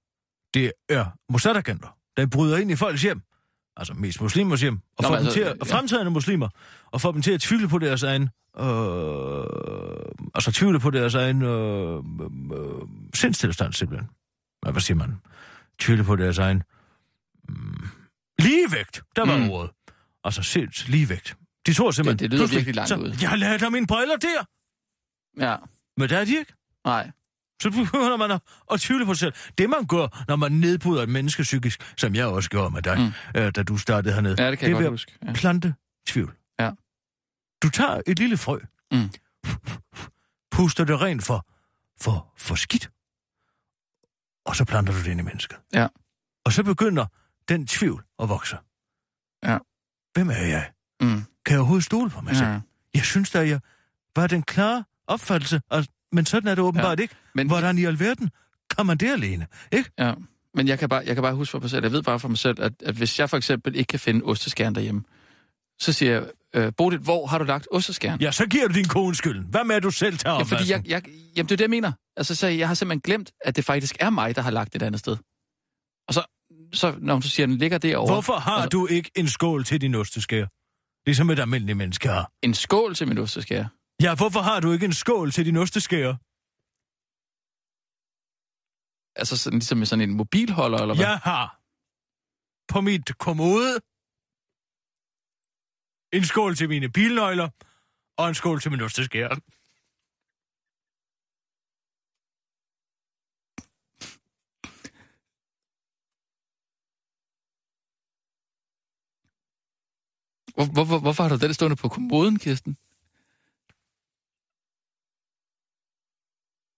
Det 0.54 0.72
er 0.90 1.06
Mossad-agenter, 1.30 1.98
der 2.18 2.26
bryder 2.26 2.58
ind 2.58 2.72
i 2.72 2.76
folks 2.76 3.02
hjem. 3.02 3.22
Altså 3.78 3.94
mest 3.94 4.22
muslimers 4.22 4.62
hjem. 4.62 4.76
Og 4.98 5.04
Nå, 5.04 5.08
får 5.08 5.10
men 5.10 5.20
dem 5.20 5.26
altså, 5.26 5.40
til 5.40 5.42
at, 5.42 5.58
ja. 5.58 5.76
fremtrædende 5.76 6.12
muslimer. 6.12 6.50
Og 6.92 7.02
får 7.02 7.12
dem 7.12 7.22
til 7.22 7.32
at 7.32 7.42
tvivle 7.42 7.68
på 7.68 7.80
deres 7.80 8.04
egen... 8.04 8.30
Øh, 8.60 10.30
altså 10.36 10.52
tvivle 10.52 10.80
på 10.80 10.90
deres 10.90 11.16
egen 11.16 11.42
øh, 11.42 11.98
øh, 12.58 12.88
sindstilstand, 13.14 13.74
simpelthen. 13.74 14.10
Hvad, 14.62 14.82
siger 14.82 14.98
man? 14.98 15.16
Tvivle 15.80 16.04
på 16.04 16.16
deres 16.16 16.38
egen... 16.38 16.64
Mm, 17.50 17.88
ligevægt, 18.40 19.02
der 19.16 19.26
var 19.26 19.38
Mm. 19.38 19.50
ordet. 19.50 19.72
Altså 20.24 20.44
sinds 20.44 20.88
ligevægt. 20.88 21.36
De 21.66 21.74
tror 21.74 21.92
simpelthen... 21.92 22.18
Det- 22.20 22.32
det 22.32 22.32
lyder 22.32 22.40
pludselig, 22.42 22.58
virkelig 22.60 22.76
langt 22.76 22.90
så, 22.90 22.96
ude. 22.96 23.30
Jeg 23.30 23.38
lader 23.40 23.58
dig 23.58 23.72
mine 23.72 23.88
briller 23.88 24.16
der! 24.16 24.44
ja, 25.50 25.56
Men 25.98 26.10
der 26.10 26.18
er 26.18 26.26
de 26.26 26.38
ikke. 26.40 26.54
nej. 26.86 27.12
Så 27.62 27.70
begynder 27.72 28.18
man 28.18 28.32
at, 28.32 28.42
at 28.72 28.80
tvivle 28.82 29.06
på 29.06 29.14
sig 29.14 29.20
selv. 29.20 29.34
Det 29.58 29.70
man 29.70 29.86
gør, 29.86 30.24
når 30.28 30.36
man 30.36 30.52
nedbryder 30.52 31.04
et 31.04 31.10
menneske 31.10 31.44
psykisk, 31.44 31.94
som 31.98 32.16
jeg 32.16 32.26
også 32.26 32.50
gjorde 32.50 32.74
med 32.74 32.82
dig, 32.82 33.00
mm. 33.36 33.42
øh, 33.42 33.52
da 33.56 33.64
du 33.64 33.78
startede 33.78 34.14
hernede. 34.14 34.44
Ja, 34.44 34.52
det 34.52 34.60
kan 34.60 34.70
jeg 34.70 34.76
er 34.86 34.90
ved 34.90 35.00
at. 35.28 35.36
Plante 35.36 35.74
tvivl. 36.08 36.34
Du 37.64 37.70
tager 37.70 38.02
et 38.08 38.20
lille 38.20 38.38
frø, 38.38 38.60
Mm. 38.92 39.10
puster 40.52 40.84
det 40.84 41.02
rent 41.02 41.24
for, 41.24 41.46
for, 42.02 42.34
for 42.38 42.56
skidt, 42.56 42.90
og 44.46 44.56
så 44.56 44.66
planter 44.66 44.94
du 44.94 45.00
det 45.00 45.08
ind 45.08 45.20
i 45.20 45.24
mennesket. 45.24 45.58
Ja. 45.74 45.88
Og 46.46 46.54
så 46.54 46.64
begynder 46.64 47.06
den 47.50 47.68
tvivl 47.68 48.04
at 48.20 48.30
vokse. 48.30 48.58
Ja. 49.44 49.58
Hvem 50.14 50.30
er 50.30 50.34
jeg? 50.46 50.72
Mm. 51.02 51.08
Kan 51.46 51.52
jeg 51.54 51.60
overhovedet 51.60 51.86
stole 51.86 52.10
på 52.10 52.22
mig 52.22 52.36
selv? 52.36 52.50
Ja. 52.50 52.60
Jeg 52.94 53.04
synes 53.04 53.30
da, 53.32 53.48
jeg 53.48 53.60
var 54.16 54.28
den 54.28 54.44
klare 54.44 54.84
opfattelse, 55.08 55.62
og, 55.70 55.86
men 56.12 56.26
sådan 56.26 56.48
er 56.50 56.56
det 56.56 56.64
åbenbart 56.64 56.98
ja. 57.00 57.02
ikke. 57.02 57.16
Men, 57.36 57.48
Hvordan 57.48 57.78
i 57.78 57.86
alverden 57.86 58.30
kan 58.78 58.86
man 58.86 58.98
det 58.98 59.12
alene? 59.12 59.48
Ikke? 59.72 59.92
ja. 60.00 60.14
Men 60.54 60.68
jeg 60.68 60.80
kan, 60.80 60.90
bare, 60.90 61.04
jeg 61.06 61.16
kan 61.16 61.22
bare 61.24 61.34
huske 61.36 61.52
for 61.52 61.60
mig 61.60 61.70
selv, 61.70 61.84
jeg 61.84 61.92
ved 61.92 62.04
bare 62.04 62.20
for 62.20 62.28
mig 62.28 62.38
selv, 62.38 62.62
at, 62.62 62.74
at 62.86 62.96
hvis 62.96 63.20
jeg 63.20 63.30
for 63.30 63.38
eksempel 63.38 63.76
ikke 63.76 63.88
kan 63.88 64.00
finde 64.00 64.26
osteskærn 64.26 64.76
derhjemme, 64.76 65.04
så 65.80 65.94
siger 65.94 66.12
jeg, 66.12 66.32
øh, 66.56 66.74
Bodil, 66.78 67.00
hvor 67.00 67.28
har 67.28 67.38
du 67.38 67.44
lagt 67.44 67.68
osteskærn? 67.72 68.22
Ja, 68.22 68.32
så 68.32 68.46
giver 68.48 68.68
du 68.68 68.74
din 68.74 68.88
kone 68.88 69.16
skylden. 69.16 69.46
Hvad 69.50 69.64
med, 69.64 69.76
at 69.76 69.84
du 69.84 69.92
selv 69.92 70.18
tager 70.18 70.36
Ja, 70.36 70.42
fordi 70.42 70.54
opvasken? 70.54 70.86
jeg, 70.86 71.04
jeg, 71.06 71.14
jamen, 71.36 71.50
det 71.50 71.52
er 71.52 71.58
det, 71.58 71.62
jeg 71.62 71.70
mener. 71.70 71.92
Altså, 72.18 72.36
så 72.36 72.48
jeg 72.48 72.68
har 72.68 72.76
simpelthen 72.76 73.02
glemt, 73.02 73.32
at 73.42 73.56
det 73.56 73.66
faktisk 73.66 73.98
er 74.00 74.10
mig, 74.10 74.36
der 74.36 74.42
har 74.42 74.52
lagt 74.52 74.74
det 74.74 74.82
et 74.82 74.86
andet 74.86 75.00
sted. 75.00 75.18
Og 76.08 76.14
så, 76.14 76.24
så 76.74 76.96
når 77.00 77.20
du 77.20 77.28
siger, 77.30 77.46
at 77.46 77.50
den 77.50 77.58
ligger 77.58 77.78
derovre... 77.78 78.14
Hvorfor 78.14 78.34
har 78.34 78.52
altså, 78.52 78.70
du 78.70 78.88
ikke 78.88 79.12
en 79.16 79.28
skål 79.28 79.64
til 79.64 79.82
din 79.82 79.96
osteskær? 79.96 80.46
Ligesom 81.08 81.30
et 81.30 81.40
almindeligt 81.40 81.78
menneske 81.78 82.08
har. 82.08 82.32
En 82.44 82.54
skål 82.54 82.96
til 82.96 83.08
min 83.08 83.18
osteskær. 83.18 83.66
Ja, 84.02 84.16
hvorfor 84.16 84.40
har 84.40 84.60
du 84.60 84.72
ikke 84.72 84.86
en 84.86 84.94
skål 84.94 85.32
til 85.32 85.46
din 85.46 85.58
osteskær? 85.58 86.08
Altså 89.20 89.38
sådan, 89.38 89.60
ligesom 89.60 89.78
med 89.78 89.86
sådan 89.86 90.10
en 90.10 90.18
mobilholder, 90.18 90.78
eller 90.78 90.96
hvad? 90.96 91.06
Jeg 91.06 91.18
har 91.18 91.46
på 92.74 92.82
mit 92.82 93.18
kommode 93.18 93.80
en 96.12 96.24
skål 96.24 96.56
til 96.56 96.70
mine 96.70 96.90
bilnøgler 96.92 97.50
Og 98.18 98.28
en 98.28 98.36
skål 98.36 98.62
til 98.62 98.72
min 98.72 98.82
osteskære. 98.82 99.40
Hvor, 110.56 110.86
hvor, 110.86 111.00
hvorfor 111.00 111.24
har 111.24 111.30
du 111.30 111.38
den 111.46 111.54
stående 111.54 111.76
på 111.76 111.90
kommoden, 111.90 112.40
Kirsten? 112.40 112.78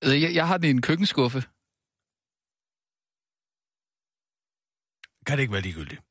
Altså, 0.02 0.15
Jeg, 0.15 0.36
jeg 0.36 0.48
har 0.48 0.58
den 0.58 0.68
i 0.68 0.70
en 0.70 0.82
køkkenskuffe. 0.82 1.42
Kan 5.26 5.38
det 5.38 5.42
ikke 5.42 5.54
være 5.54 5.62
ligegyldigt? 5.62 6.09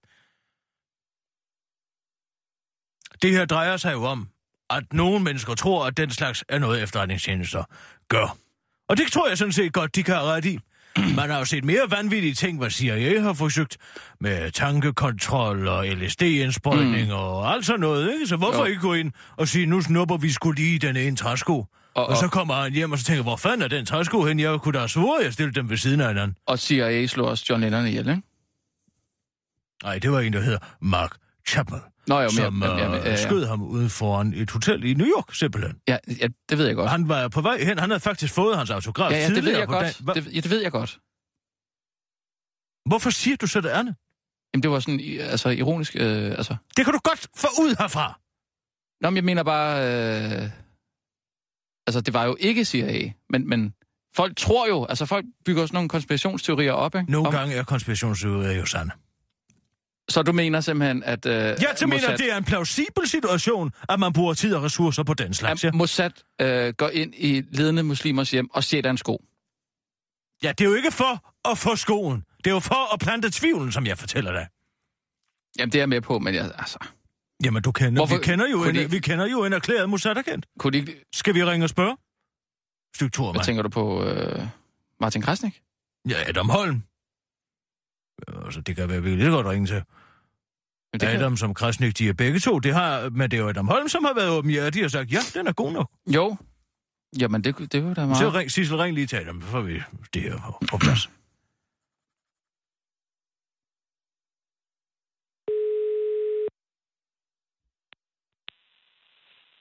Det 3.22 3.30
her 3.30 3.44
drejer 3.44 3.76
sig 3.76 3.92
jo 3.92 4.04
om, 4.04 4.28
at 4.70 4.84
nogle 4.92 5.20
mennesker 5.24 5.54
tror, 5.54 5.86
at 5.86 5.96
den 5.96 6.10
slags 6.10 6.44
er 6.48 6.58
noget 6.58 6.82
efterretningstjenester 6.82 7.64
gør. 8.08 8.36
Og 8.88 8.96
det 8.96 9.12
tror 9.12 9.28
jeg 9.28 9.38
sådan 9.38 9.52
set 9.52 9.72
godt, 9.72 9.96
de 9.96 10.02
kan 10.02 10.14
have 10.14 10.26
ret 10.26 10.44
i. 10.44 10.58
Man 11.16 11.30
har 11.30 11.38
jo 11.38 11.44
set 11.44 11.64
mere 11.64 11.90
vanvittige 11.90 12.34
ting, 12.34 12.58
hvad 12.58 12.70
CIA 12.70 13.20
har 13.20 13.32
forsøgt 13.32 13.76
med 14.20 14.50
tankekontrol 14.50 15.68
og 15.68 15.86
LSD-indsprøjtning 15.86 17.06
mm. 17.06 17.12
og 17.12 17.52
alt 17.52 17.66
sådan 17.66 17.80
noget, 17.80 18.12
ikke? 18.14 18.26
Så 18.26 18.36
hvorfor 18.36 18.58
Jo. 18.58 18.64
ikke 18.64 18.80
gå 18.80 18.94
ind 18.94 19.12
og 19.36 19.48
sige, 19.48 19.66
nu 19.66 19.80
snupper 19.82 20.16
vi 20.16 20.32
skulle 20.32 20.60
lige 20.62 20.78
den 20.78 20.96
ene 20.96 21.16
træsko? 21.16 21.54
Og, 21.58 21.66
Og- 21.94 22.06
og 22.06 22.16
så 22.16 22.28
kommer 22.28 22.54
han 22.54 22.72
hjem 22.72 22.92
og 22.92 22.98
så 22.98 23.04
tænker, 23.04 23.22
hvor 23.22 23.36
fanden 23.36 23.62
er 23.62 23.68
den 23.68 23.86
træsko 23.86 24.24
hen? 24.24 24.40
Jeg 24.40 24.60
kunne 24.60 24.72
da 24.72 24.78
have 24.78 24.88
svoret, 24.88 25.24
jeg 25.24 25.32
stillede 25.32 25.54
dem 25.60 25.70
ved 25.70 25.76
siden 25.76 26.00
af 26.00 26.08
hinanden. 26.08 26.36
Og 26.46 26.58
CIA 26.58 27.06
slår 27.06 27.28
også 27.28 27.44
John 27.50 27.60
Lennon 27.62 27.86
ihjel, 27.86 28.08
ikke? 28.08 28.22
Nej, 29.82 29.98
det 29.98 30.12
var 30.12 30.20
en, 30.20 30.32
der 30.32 30.40
hedder 30.40 30.58
Mark 30.80 31.10
Chapman, 31.48 31.80
Nå 32.08 32.14
jo, 32.20 32.22
men 32.22 32.30
som 32.30 32.62
jeg, 32.62 32.70
jeg, 32.70 32.78
jeg, 32.78 32.92
jeg, 32.92 33.10
jeg, 33.10 33.18
skød 33.18 33.46
ham 33.46 33.62
ude 33.62 33.88
foran 33.88 34.34
et 34.34 34.50
hotel 34.50 34.84
i 34.84 34.94
New 34.94 35.06
York, 35.06 35.34
simpelthen. 35.34 35.74
ja, 35.88 35.96
ja, 36.20 36.26
det 36.48 36.58
ved 36.58 36.66
jeg 36.66 36.76
godt. 36.76 36.90
Han 36.90 37.08
var 37.08 37.28
på 37.28 37.40
vej 37.40 37.58
hen, 37.64 37.78
han 37.78 37.90
havde 37.90 38.00
faktisk 38.00 38.34
fået 38.34 38.56
hans 38.56 38.70
autograf 38.70 39.10
Ja, 39.10 39.18
ja, 39.18 39.28
det 39.28 39.44
ved 39.44 39.58
jeg 39.58 39.66
på 39.66 39.72
godt. 39.72 40.00
Hva? 40.00 40.12
Det, 40.12 40.34
ja, 40.34 40.40
det 40.40 40.50
ved 40.50 40.62
jeg 40.62 40.72
godt. 40.72 40.98
Hvorfor 42.88 43.10
siger 43.10 43.36
du 43.36 43.46
så 43.46 43.60
det 43.60 43.68
andet? 43.68 43.94
Jamen, 44.54 44.62
det 44.62 44.70
var 44.70 44.80
sådan, 44.80 45.00
altså, 45.20 45.48
ironisk, 45.48 45.96
øh, 45.96 46.30
altså... 46.30 46.56
Det 46.76 46.84
kan 46.84 46.94
du 46.94 47.00
godt 47.04 47.26
få 47.36 47.46
ud 47.62 47.76
herfra. 47.78 48.20
Nå, 49.00 49.10
men 49.10 49.16
jeg 49.16 49.24
mener 49.24 49.42
bare... 49.42 49.72
Øh, 49.80 50.50
altså, 51.86 52.00
det 52.00 52.14
var 52.14 52.24
jo 52.24 52.36
ikke 52.40 52.64
CIA, 52.64 53.12
men, 53.30 53.48
men 53.48 53.74
folk 54.16 54.36
tror 54.36 54.68
jo... 54.68 54.84
Altså, 54.84 55.06
folk 55.06 55.26
bygger 55.44 55.66
sådan 55.66 55.74
nogle 55.74 55.88
konspirationsteorier 55.88 56.72
op, 56.72 56.94
ikke? 56.94 57.12
Nogle 57.12 57.28
Om- 57.28 57.34
gange 57.34 57.54
er 57.54 57.64
konspirationsteorier 57.64 58.52
jo 58.52 58.66
sande. 58.66 58.92
Så 60.10 60.22
du 60.22 60.32
mener 60.32 60.60
simpelthen, 60.60 61.02
at... 61.02 61.26
Øh, 61.26 61.32
Jeg 61.32 61.56
mener, 61.86 62.16
det 62.16 62.32
er 62.32 62.36
en 62.36 62.44
plausibel 62.44 63.08
situation, 63.08 63.72
at 63.88 64.00
man 64.00 64.12
bruger 64.12 64.34
tid 64.34 64.54
og 64.54 64.62
ressourcer 64.62 65.02
på 65.02 65.14
den 65.14 65.34
slags. 65.34 65.64
Ja, 65.64 65.68
at 65.68 65.74
Mossad 65.74 66.10
øh, 66.40 66.74
går 66.74 66.88
ind 66.88 67.14
i 67.14 67.42
ledende 67.50 67.82
muslimers 67.82 68.30
hjem 68.30 68.50
og 68.50 68.64
stjæler 68.64 68.90
en 68.90 68.98
sko. 68.98 69.24
ja 70.42 70.52
det 70.52 70.60
er 70.64 70.68
jo 70.68 70.74
ikke 70.74 70.90
for 70.92 71.48
at 71.50 71.58
få 71.58 71.76
skoen. 71.76 72.24
Det 72.38 72.46
er 72.46 72.54
jo 72.54 72.60
for 72.60 72.94
at 72.94 73.00
plante 73.00 73.30
tvivlen, 73.30 73.72
som 73.72 73.86
jeg 73.86 73.98
fortæller 73.98 74.32
dig. 74.32 74.46
Jamen, 75.58 75.72
det 75.72 75.78
er 75.78 75.82
jeg 75.82 75.88
med 75.88 76.00
på, 76.00 76.18
men 76.18 76.34
jeg, 76.34 76.44
altså... 76.58 76.78
Jamen, 77.44 77.62
du 77.62 77.72
kender, 77.72 78.00
Hvorfor- 78.00 78.16
vi, 78.18 78.22
kender 78.24 78.46
jo 78.50 78.64
en, 78.64 78.74
de- 78.74 78.90
vi 78.90 78.98
kender 78.98 79.26
jo 79.26 79.44
en 79.44 79.52
erklæret 79.52 79.90
Mossad-agent. 79.90 80.46
Kunne 80.58 80.80
de. 80.80 80.94
Skal 81.14 81.34
vi 81.34 81.44
ringe 81.44 81.64
og 81.66 81.70
spørge? 81.70 81.96
To 83.12 83.32
Hvad 83.32 83.44
tænker 83.44 83.62
du 83.62 83.68
på, 83.68 84.04
øh, 84.04 84.42
Martin 85.00 85.22
Krasnik? 85.22 85.62
Ja, 86.08 86.28
Adam 86.28 86.48
Holm. 86.48 86.82
Altså, 88.44 88.60
det 88.60 88.76
kan 88.76 88.88
være, 88.88 89.02
vi 89.02 89.08
kan 89.10 89.18
lige 89.18 89.30
godt 89.30 89.46
ringe 89.46 89.66
til. 89.66 89.82
Jamen, 90.92 91.00
det 91.00 91.08
kan- 91.08 91.20
Adam 91.20 91.36
som 91.36 91.54
Krasnik, 91.54 91.98
de 91.98 92.08
er 92.08 92.12
begge 92.12 92.38
to. 92.38 92.58
Det 92.58 92.74
har, 92.74 93.10
men 93.10 93.30
det 93.30 93.36
er 93.38 93.42
jo 93.42 93.48
Adam 93.48 93.68
Holm, 93.68 93.88
som 93.88 94.04
har 94.04 94.14
været 94.14 94.30
åben 94.38 94.50
hjertig 94.50 94.84
og 94.84 94.90
sagt, 94.90 95.12
ja, 95.12 95.18
den 95.34 95.46
er 95.46 95.52
god 95.52 95.72
nok. 95.72 95.90
Jo. 96.14 96.36
Jamen, 97.20 97.44
det, 97.44 97.72
det 97.72 97.84
var 97.84 97.94
da 97.94 98.00
Så 98.00 98.06
meget... 98.06 98.34
ring, 98.34 98.50
Sissel, 98.50 98.76
ring 98.76 98.94
lige 98.94 99.06
til 99.06 99.16
Adam, 99.16 99.42
så 99.42 99.48
får 99.48 99.60
vi 99.60 99.82
det 100.14 100.22
her 100.22 100.36
på, 100.36 100.66
på 100.70 100.78
plads. 100.78 101.08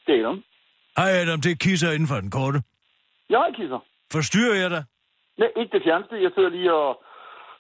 Det 0.08 0.16
er 0.16 0.20
Adam. 0.24 0.44
Hej 0.98 1.10
Adam, 1.22 1.42
det 1.42 1.52
er 1.52 1.56
Kisser 1.66 1.92
inden 1.92 2.08
for 2.08 2.20
den 2.24 2.32
korte. 2.32 2.60
Jeg 3.30 3.42
er 3.48 3.52
kisser. 3.60 3.80
Forstyrrer 4.12 4.56
jeg 4.64 4.70
dig? 4.76 4.84
Nej, 5.40 5.50
ikke 5.60 5.72
det 5.78 5.84
fjerneste. 5.88 6.16
Jeg 6.26 6.32
sidder 6.36 6.50
lige 6.58 6.74
og, 6.74 6.90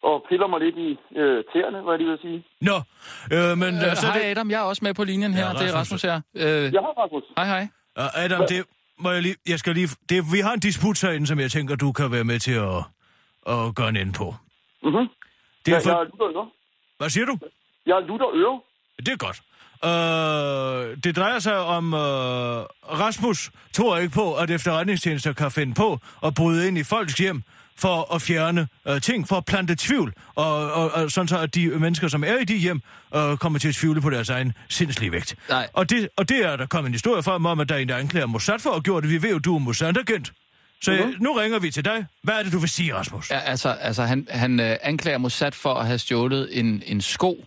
og 0.03 0.25
piller 0.29 0.47
mig 0.47 0.59
lidt 0.59 0.77
i 0.77 0.89
øh, 1.19 1.43
tæerne, 1.53 1.81
hvad 1.81 1.93
jeg 1.93 1.99
lige 1.99 2.09
vil 2.09 2.19
sige. 2.21 2.39
Nå, 2.61 2.77
øh, 3.35 3.57
men 3.57 3.75
Øh, 3.75 3.89
øh, 3.89 3.95
så 3.95 4.05
hej 4.05 4.17
det... 4.17 4.25
Adam, 4.25 4.51
jeg 4.51 4.59
er 4.59 4.63
også 4.71 4.83
med 4.85 4.93
på 4.93 5.03
linjen 5.03 5.33
her. 5.33 5.45
Ja, 5.47 5.53
det 5.53 5.61
er 5.69 5.73
Rasmus. 5.73 5.75
Rasmus 5.75 6.01
her. 6.01 6.21
Øh, 6.35 6.73
Jeg 6.73 6.81
har 6.81 6.93
Rasmus. 7.03 7.23
Hej, 7.37 7.45
hej. 7.47 7.67
Uh, 7.99 8.23
Adam, 8.23 8.41
det 8.49 8.63
må 8.99 9.11
jeg 9.11 9.21
lige... 9.21 9.35
Jeg 9.47 9.59
skal 9.59 9.73
lige... 9.73 9.89
Det, 10.09 10.23
vi 10.33 10.39
har 10.39 10.53
en 10.53 10.59
disput 10.59 11.01
herinde, 11.01 11.27
som 11.27 11.39
jeg 11.39 11.51
tænker, 11.51 11.75
du 11.75 11.91
kan 11.91 12.11
være 12.11 12.23
med 12.23 12.39
til 12.39 12.51
at, 12.53 12.77
at 13.53 13.75
gøre 13.75 13.89
en 13.89 13.97
ende 13.97 14.13
på. 14.13 14.35
Mm-hmm. 14.83 15.07
Det 15.65 15.71
er 15.71 15.75
Jeg, 15.75 15.83
for... 15.83 15.89
jeg 15.89 16.05
lutter 16.11 16.39
øre. 16.41 16.49
Hvad 16.97 17.09
siger 17.09 17.25
du? 17.25 17.37
Jeg 17.85 18.01
lutter 18.07 18.27
øre. 18.33 18.59
Det 19.05 19.07
er 19.07 19.17
godt. 19.17 19.41
Uh, 19.83 20.97
det 21.03 21.15
drejer 21.15 21.39
sig 21.39 21.59
om... 21.59 21.93
Uh, 21.93 21.99
Rasmus 22.99 23.51
tror 23.73 23.97
ikke 23.97 24.13
på, 24.13 24.35
at 24.35 24.51
efterretningstjenester 24.51 25.33
kan 25.33 25.51
finde 25.51 25.73
på 25.73 25.99
at 26.23 26.33
bryde 26.35 26.67
ind 26.67 26.77
i 26.77 26.83
folks 26.83 27.13
hjem 27.13 27.43
for 27.79 28.15
at 28.15 28.21
fjerne 28.21 28.67
uh, 28.89 28.97
ting, 28.99 29.27
for 29.27 29.35
at 29.35 29.45
plante 29.45 29.75
tvivl, 29.79 30.13
og, 30.35 30.71
og, 30.71 30.91
og 30.91 31.11
sådan 31.11 31.27
så, 31.27 31.39
at 31.39 31.55
de 31.55 31.67
mennesker, 31.79 32.07
som 32.07 32.23
er 32.23 32.37
i 32.37 32.43
de 32.43 32.57
hjem, 32.57 32.81
uh, 33.15 33.37
kommer 33.37 33.59
til 33.59 33.67
at 33.69 33.75
tvivle 33.75 34.01
på 34.01 34.09
deres 34.09 34.29
egen 34.29 34.53
sindslige 34.69 35.11
vægt. 35.11 35.35
Nej. 35.49 35.67
Og 35.73 35.89
det, 35.89 36.09
og 36.17 36.29
det 36.29 36.45
er 36.45 36.55
der 36.55 36.65
kommet 36.65 36.87
en 36.89 36.93
historie 36.93 37.23
frem 37.23 37.45
om, 37.45 37.59
at 37.59 37.69
der 37.69 37.75
er 37.75 37.79
en, 37.79 37.89
der 37.89 37.97
anklager 37.97 38.25
Mossad 38.27 38.59
for 38.59 38.69
at 38.69 38.83
gjort 38.83 39.03
det. 39.03 39.11
Vi 39.11 39.21
ved 39.21 39.31
jo, 39.31 39.39
du 39.39 39.55
er 39.55 39.59
Mossad-agent. 39.59 40.31
Så 40.81 40.91
Mhm. 40.91 41.01
uh-huh. 41.01 41.17
nu 41.23 41.33
ringer 41.33 41.59
vi 41.59 41.71
til 41.71 41.85
dig. 41.85 42.05
Hvad 42.23 42.35
er 42.39 42.43
det, 42.43 42.53
du 42.53 42.59
vil 42.59 42.69
sige, 42.69 42.95
Rasmus? 42.95 43.31
Ja, 43.31 43.39
altså, 43.39 43.69
altså 43.69 44.03
han, 44.03 44.27
han 44.29 44.59
øh, 44.59 44.75
anklager 44.81 45.17
Mossad 45.17 45.51
for 45.51 45.73
at 45.73 45.85
have 45.87 45.99
stjålet 45.99 46.59
en, 46.59 46.83
en 46.85 47.01
sko. 47.01 47.45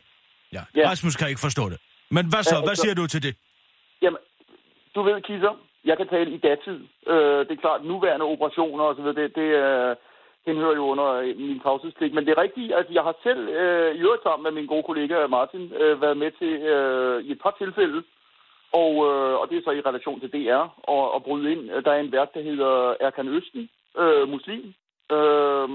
Ja. 0.53 0.63
Ja. 0.77 0.89
Rasmus 0.91 1.17
kan 1.17 1.29
ikke 1.29 1.41
forstå 1.41 1.69
det. 1.69 1.79
Men 2.11 2.27
hvad 2.27 2.43
så? 2.43 2.55
Ja, 2.55 2.61
Hvad 2.61 2.69
altså- 2.69 2.83
siger 2.83 2.95
du 2.95 3.07
til 3.07 3.23
det? 3.23 3.35
Jamen, 4.03 4.19
du 4.95 5.01
ved, 5.03 5.23
Kisser, 5.29 5.55
jeg 5.85 5.97
kan 5.97 6.07
tale 6.15 6.31
i 6.37 6.39
datid. 6.49 6.79
Øh, 7.13 7.39
det 7.47 7.53
er 7.57 7.61
klart, 7.67 7.81
nuværende 7.93 8.27
operationer 8.35 8.85
og 8.85 8.95
så 8.97 9.01
videre, 9.03 9.17
det, 9.23 9.29
det 9.41 9.49
øh, 9.65 9.97
henhører 10.47 10.75
jo 10.75 10.85
under 10.93 11.09
øh, 11.13 11.37
min 11.37 11.61
tavshedspligt. 11.61 12.15
Men 12.15 12.27
det 12.27 12.33
er 12.33 12.43
rigtigt, 12.43 12.73
at 12.73 12.87
jeg 12.91 13.03
har 13.03 13.15
selv, 13.23 13.49
øh, 13.49 13.95
i 13.95 13.99
øvrigt 13.99 14.23
sammen 14.23 14.45
med 14.45 14.53
min 14.53 14.67
gode 14.67 14.83
kollega 14.83 15.27
Martin, 15.27 15.73
øh, 15.73 16.03
været 16.03 16.17
med 16.17 16.31
til 16.31 16.53
øh, 16.75 17.25
i 17.25 17.33
et 17.33 17.41
par 17.43 17.55
tilfælde, 17.59 18.03
og, 18.73 18.93
øh, 19.09 19.35
og 19.41 19.51
det 19.51 19.59
er 19.59 19.63
så 19.65 19.71
i 19.71 19.81
relation 19.81 20.21
til 20.21 20.33
DR, 20.33 20.65
og, 20.83 21.13
og 21.13 21.23
bryde 21.23 21.53
ind. 21.53 21.85
Der 21.85 21.93
er 21.93 22.01
en 22.01 22.13
vært, 22.13 22.35
der 22.35 22.43
hedder 22.43 22.95
Erkan 23.01 23.29
Østen, 23.29 23.71
øh, 23.99 24.29
muslim, 24.29 24.75
øh, 25.13 25.69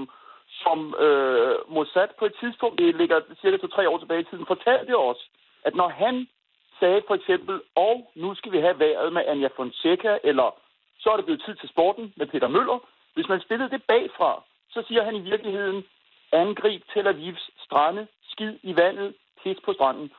som 0.62 0.94
øh, 0.98 1.54
Mossad 1.68 2.08
på 2.18 2.24
et 2.24 2.34
tidspunkt, 2.40 2.78
det 2.78 2.96
ligger 2.96 3.20
cirka 3.40 3.56
to-tre 3.56 3.88
år 3.88 3.98
tilbage 3.98 4.20
i 4.20 4.24
tiden, 4.24 4.46
fortalte 4.46 4.96
os, 4.96 5.30
at 5.64 5.74
når 5.74 5.88
han 5.88 6.26
sagde 6.80 7.02
for 7.06 7.14
eksempel, 7.14 7.60
og 7.74 8.10
nu 8.14 8.34
skal 8.34 8.52
vi 8.52 8.58
have 8.58 8.78
været 8.78 9.12
med 9.12 9.22
Anja 9.26 9.48
Fonseca, 9.56 10.18
eller 10.24 10.54
så 10.98 11.10
er 11.10 11.16
det 11.16 11.24
blevet 11.24 11.42
tid 11.46 11.54
til 11.54 11.68
sporten 11.68 12.14
med 12.16 12.26
Peter 12.26 12.48
Møller. 12.48 12.78
Hvis 13.14 13.28
man 13.28 13.40
spillede 13.40 13.70
det 13.70 13.82
bagfra, 13.82 14.42
så 14.76 14.82
siger 14.88 15.02
han 15.04 15.16
i 15.16 15.26
virkeligheden, 15.30 15.84
angrib 16.32 16.82
Tel 16.92 17.06
Avivs 17.06 17.50
strande, 17.64 18.06
skid 18.32 18.52
i 18.62 18.76
vandet, 18.76 19.14
pis 19.42 19.58
på 19.64 19.72
stranden. 19.72 20.10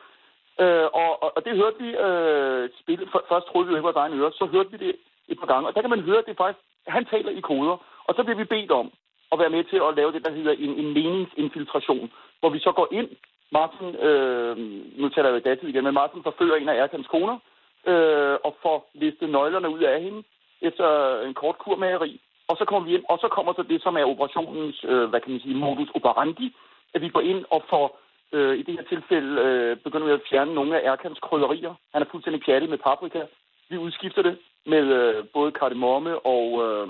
Øh, 0.63 0.87
og, 1.01 1.11
og, 1.23 1.29
og 1.35 1.41
det 1.45 1.53
hørte 1.61 1.79
vi 1.85 1.89
øh, 2.05 2.69
spille. 2.81 3.03
Først 3.31 3.47
troede 3.47 3.65
vi 3.67 3.71
jo 3.71 3.77
ikke 3.77 3.89
var 3.89 4.01
egen 4.03 4.19
øre, 4.19 4.31
så 4.31 4.45
hørte 4.45 4.71
vi 4.71 4.77
det 4.85 4.95
et 5.27 5.39
par 5.39 5.49
gange. 5.51 5.67
Og 5.67 5.75
der 5.75 5.81
kan 5.81 5.89
man 5.89 6.07
høre, 6.09 6.19
at 6.19 6.25
det 6.25 6.37
faktisk, 6.37 6.63
han 6.87 7.05
taler 7.05 7.31
i 7.31 7.41
koder. 7.49 7.77
Og 8.07 8.15
så 8.15 8.23
bliver 8.23 8.37
vi 8.37 8.53
bedt 8.53 8.71
om 8.71 8.87
at 9.31 9.39
være 9.39 9.49
med 9.49 9.63
til 9.63 9.79
at 9.87 9.95
lave 9.95 10.11
det, 10.11 10.25
der 10.25 10.31
hedder 10.31 10.51
en, 10.51 10.73
en 10.81 10.93
meningsinfiltration, 10.93 12.11
hvor 12.39 12.49
vi 12.49 12.59
så 12.59 12.71
går 12.71 12.87
ind. 12.91 13.09
Martin, 13.51 13.95
øh, 13.95 14.57
nu 15.01 15.09
taler 15.09 15.29
jeg 15.29 15.35
jo 15.37 15.49
datid 15.49 15.67
igen, 15.67 15.83
men 15.83 15.93
Martin 15.93 16.23
forfører 16.23 16.55
en 16.55 16.69
af 16.69 16.75
Erkans 16.75 17.07
koner, 17.07 17.37
øh, 17.91 18.37
og 18.43 18.55
får 18.61 18.89
listet 18.93 19.29
nøglerne 19.29 19.69
ud 19.69 19.79
af 19.79 20.01
hende 20.01 20.23
efter 20.61 20.87
en 21.21 21.33
kort 21.33 21.57
kurmageri. 21.57 22.21
Og 22.49 22.57
så 22.57 22.65
kommer 22.65 22.87
vi 22.87 22.95
ind, 22.95 23.05
og 23.09 23.17
så 23.19 23.27
kommer 23.27 23.53
så 23.53 23.63
det, 23.63 23.81
som 23.81 23.97
er 23.97 24.05
operationens, 24.13 24.83
øh, 24.83 25.09
hvad 25.09 25.21
kan 25.21 25.31
man 25.31 25.39
sige, 25.39 25.55
modus 25.55 25.89
operandi, 25.95 26.55
at 26.93 27.01
vi 27.01 27.09
går 27.09 27.21
ind 27.21 27.45
og 27.49 27.63
får, 27.69 27.99
øh, 28.31 28.57
i 28.59 28.61
det 28.61 28.73
her 28.73 28.83
tilfælde, 28.83 29.41
øh, 29.41 29.77
begynder 29.77 30.07
vi 30.07 30.13
at 30.13 30.27
fjerne 30.29 30.53
nogle 30.53 30.81
af 30.81 30.91
Erkans 30.91 31.19
krydderier. 31.19 31.73
Han 31.93 32.01
er 32.01 32.11
fuldstændig 32.11 32.41
pjattet 32.45 32.69
med 32.69 32.77
paprika. 32.77 33.21
Vi 33.69 33.77
udskifter 33.77 34.21
det 34.21 34.37
med 34.65 34.83
øh, 34.99 35.25
både 35.33 35.51
kardemomme 35.51 36.25
og 36.25 36.45
øh, 36.65 36.87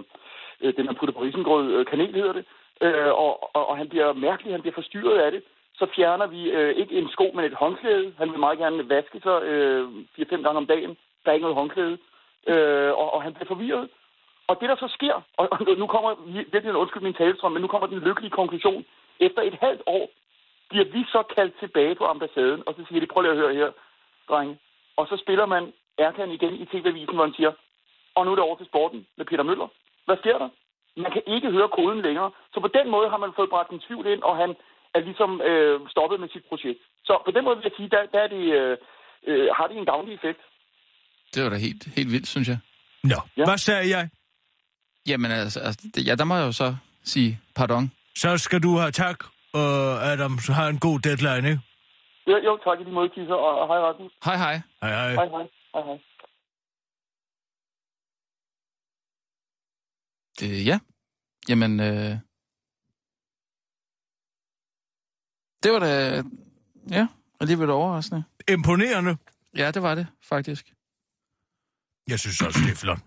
øh 0.62 0.68
den 0.68 0.76
det, 0.78 0.86
man 0.86 0.96
putter 0.96 1.14
på 1.14 1.22
risengrød, 1.22 1.74
øh, 1.74 1.86
kanel 1.86 2.16
hedder 2.16 2.34
det. 2.34 2.46
Øh, 2.82 3.12
og, 3.24 3.56
og, 3.56 3.70
og 3.70 3.78
han 3.78 3.90
bliver 3.90 4.14
mærkelig, 4.14 4.54
han 4.54 4.62
bliver 4.62 4.80
forstyrret 4.80 5.20
af 5.20 5.32
det. 5.32 5.44
Så 5.80 5.86
fjerner 5.96 6.28
vi 6.28 6.52
øh, 6.52 6.76
ikke 6.76 6.96
en 7.00 7.10
sko, 7.10 7.32
men 7.34 7.46
et 7.46 7.54
håndklæde. 7.54 8.14
Han 8.18 8.32
vil 8.32 8.40
meget 8.40 8.58
gerne 8.58 8.90
vaske 8.90 9.20
sig 9.24 9.44
øh, 9.44 9.88
4-5 10.20 10.42
gange 10.46 10.58
om 10.58 10.68
dagen. 10.68 10.98
Der 11.24 11.30
er 11.30 11.34
ikke 11.34 11.48
noget 11.48 11.62
håndklæde. 11.62 11.98
Øh, 12.48 12.92
og, 12.92 13.14
og 13.14 13.24
han 13.24 13.34
bliver 13.34 13.48
forvirret. 13.48 13.90
Og 14.50 14.58
det, 14.62 14.70
der 14.70 14.76
så 14.76 14.88
sker, 14.98 15.16
og, 15.38 15.46
nu 15.78 15.88
kommer 15.88 16.10
virkelig 16.52 16.76
undskyld 16.76 17.04
min 17.04 17.14
talestrøm, 17.14 17.52
men 17.52 17.62
nu 17.62 17.68
kommer 17.68 17.88
den 17.88 18.00
lykkelige 18.00 18.32
konklusion. 18.40 18.86
Efter 19.20 19.42
et 19.42 19.58
halvt 19.62 19.82
år 19.86 20.10
bliver 20.70 20.86
vi 20.86 21.02
så 21.16 21.24
kaldt 21.36 21.60
tilbage 21.60 21.96
på 21.96 22.06
ambassaden, 22.06 22.64
og 22.68 22.74
så 22.78 22.82
siger 22.88 23.00
de, 23.02 23.08
prøv 23.08 23.22
lige 23.22 23.32
at 23.32 23.38
høre 23.38 23.54
her, 23.54 23.70
drenge. 24.30 24.58
Og 24.98 25.08
så 25.10 25.18
spiller 25.24 25.46
man 25.46 25.74
Erkan 25.98 26.32
igen 26.32 26.54
i 26.64 26.66
TV-avisen, 26.66 27.16
hvor 27.16 27.26
han 27.26 27.34
siger, 27.38 27.52
og 28.16 28.26
nu 28.26 28.32
er 28.32 28.36
det 28.36 28.44
over 28.44 28.58
til 28.58 28.66
sporten 28.66 29.08
med 29.18 29.26
Peter 29.26 29.44
Møller. 29.44 29.68
Hvad 30.06 30.18
sker 30.18 30.38
der? 30.38 30.50
Man 31.06 31.12
kan 31.12 31.22
ikke 31.28 31.52
høre 31.52 31.70
koden 31.70 32.02
længere. 32.02 32.32
Så 32.54 32.60
på 32.60 32.68
den 32.68 32.92
måde 32.92 33.10
har 33.10 33.18
man 33.18 33.32
fået 33.36 33.50
bragt 33.50 33.72
en 33.72 33.80
tvivl 33.88 34.06
ind, 34.08 34.22
og 34.24 34.38
han 34.38 34.56
er 34.96 35.00
ligesom 35.00 35.42
øh, 35.42 35.80
stoppet 35.90 36.20
med 36.20 36.30
sit 36.30 36.46
projekt. 36.50 36.80
Så 37.04 37.14
på 37.26 37.32
den 37.32 37.44
måde 37.44 37.56
vil 37.58 37.64
jeg 37.70 37.78
sige, 37.78 37.90
der, 37.90 38.02
der 38.14 38.20
er 38.20 38.28
det, 38.28 38.44
øh, 38.60 38.78
øh, 39.28 39.48
har 39.58 39.68
det 39.68 39.78
en 39.78 39.86
gavnlig 39.86 40.14
effekt. 40.16 40.40
Det 41.34 41.44
var 41.44 41.50
da 41.50 41.56
helt, 41.56 41.84
helt 41.98 42.12
vildt, 42.12 42.28
synes 42.28 42.48
jeg. 42.48 42.60
Nå, 43.04 43.20
Ja. 43.38 43.44
hvad 43.46 43.58
sagde 43.58 43.90
jeg? 43.98 44.10
Jamen 45.08 45.32
altså, 45.32 45.60
altså 45.60 45.90
det, 45.96 46.08
ja, 46.08 46.16
der 46.16 46.24
må 46.24 46.36
jeg 46.36 46.46
jo 46.46 46.52
så 46.52 46.76
sige 47.04 47.40
pardon. 47.56 47.92
Så 48.16 48.38
skal 48.38 48.64
du 48.64 48.78
have 48.78 48.92
tak, 48.92 49.24
og 49.54 50.06
Adam, 50.12 50.40
så 50.40 50.54
har 50.54 50.68
en 50.68 50.80
god 50.80 51.00
deadline, 51.00 51.50
ikke? 51.50 51.62
Jo, 52.28 52.38
jo 52.38 52.58
tak 52.64 52.80
i 52.80 52.84
lige 52.84 52.94
måde, 52.94 53.10
Kisser, 53.10 53.34
og, 53.34 53.60
og 53.62 53.68
hej 53.68 53.80
Rasmus. 53.80 54.12
Hej, 54.26 54.36
hej. 54.38 54.62
Hej, 54.82 54.90
hej. 54.90 55.14
Hej, 55.14 55.28
hej. 55.28 55.48
hej, 55.74 55.84
hej. 55.84 55.98
Det, 60.40 60.66
ja. 60.66 60.80
Jamen, 61.50 61.80
øh... 61.80 62.18
Det 65.64 65.72
var 65.72 65.80
da, 65.80 66.24
ja, 66.90 67.08
alligevel 67.40 67.70
overraskende. 67.70 68.24
Imponerende. 68.50 69.18
Ja, 69.58 69.72
det 69.72 69.82
var 69.82 69.96
det, 69.96 70.08
faktisk. 70.30 70.74
Jeg 72.08 72.20
synes 72.20 72.42
også, 72.42 72.60
det 72.66 72.72
er 72.72 72.76
flot. 72.76 73.07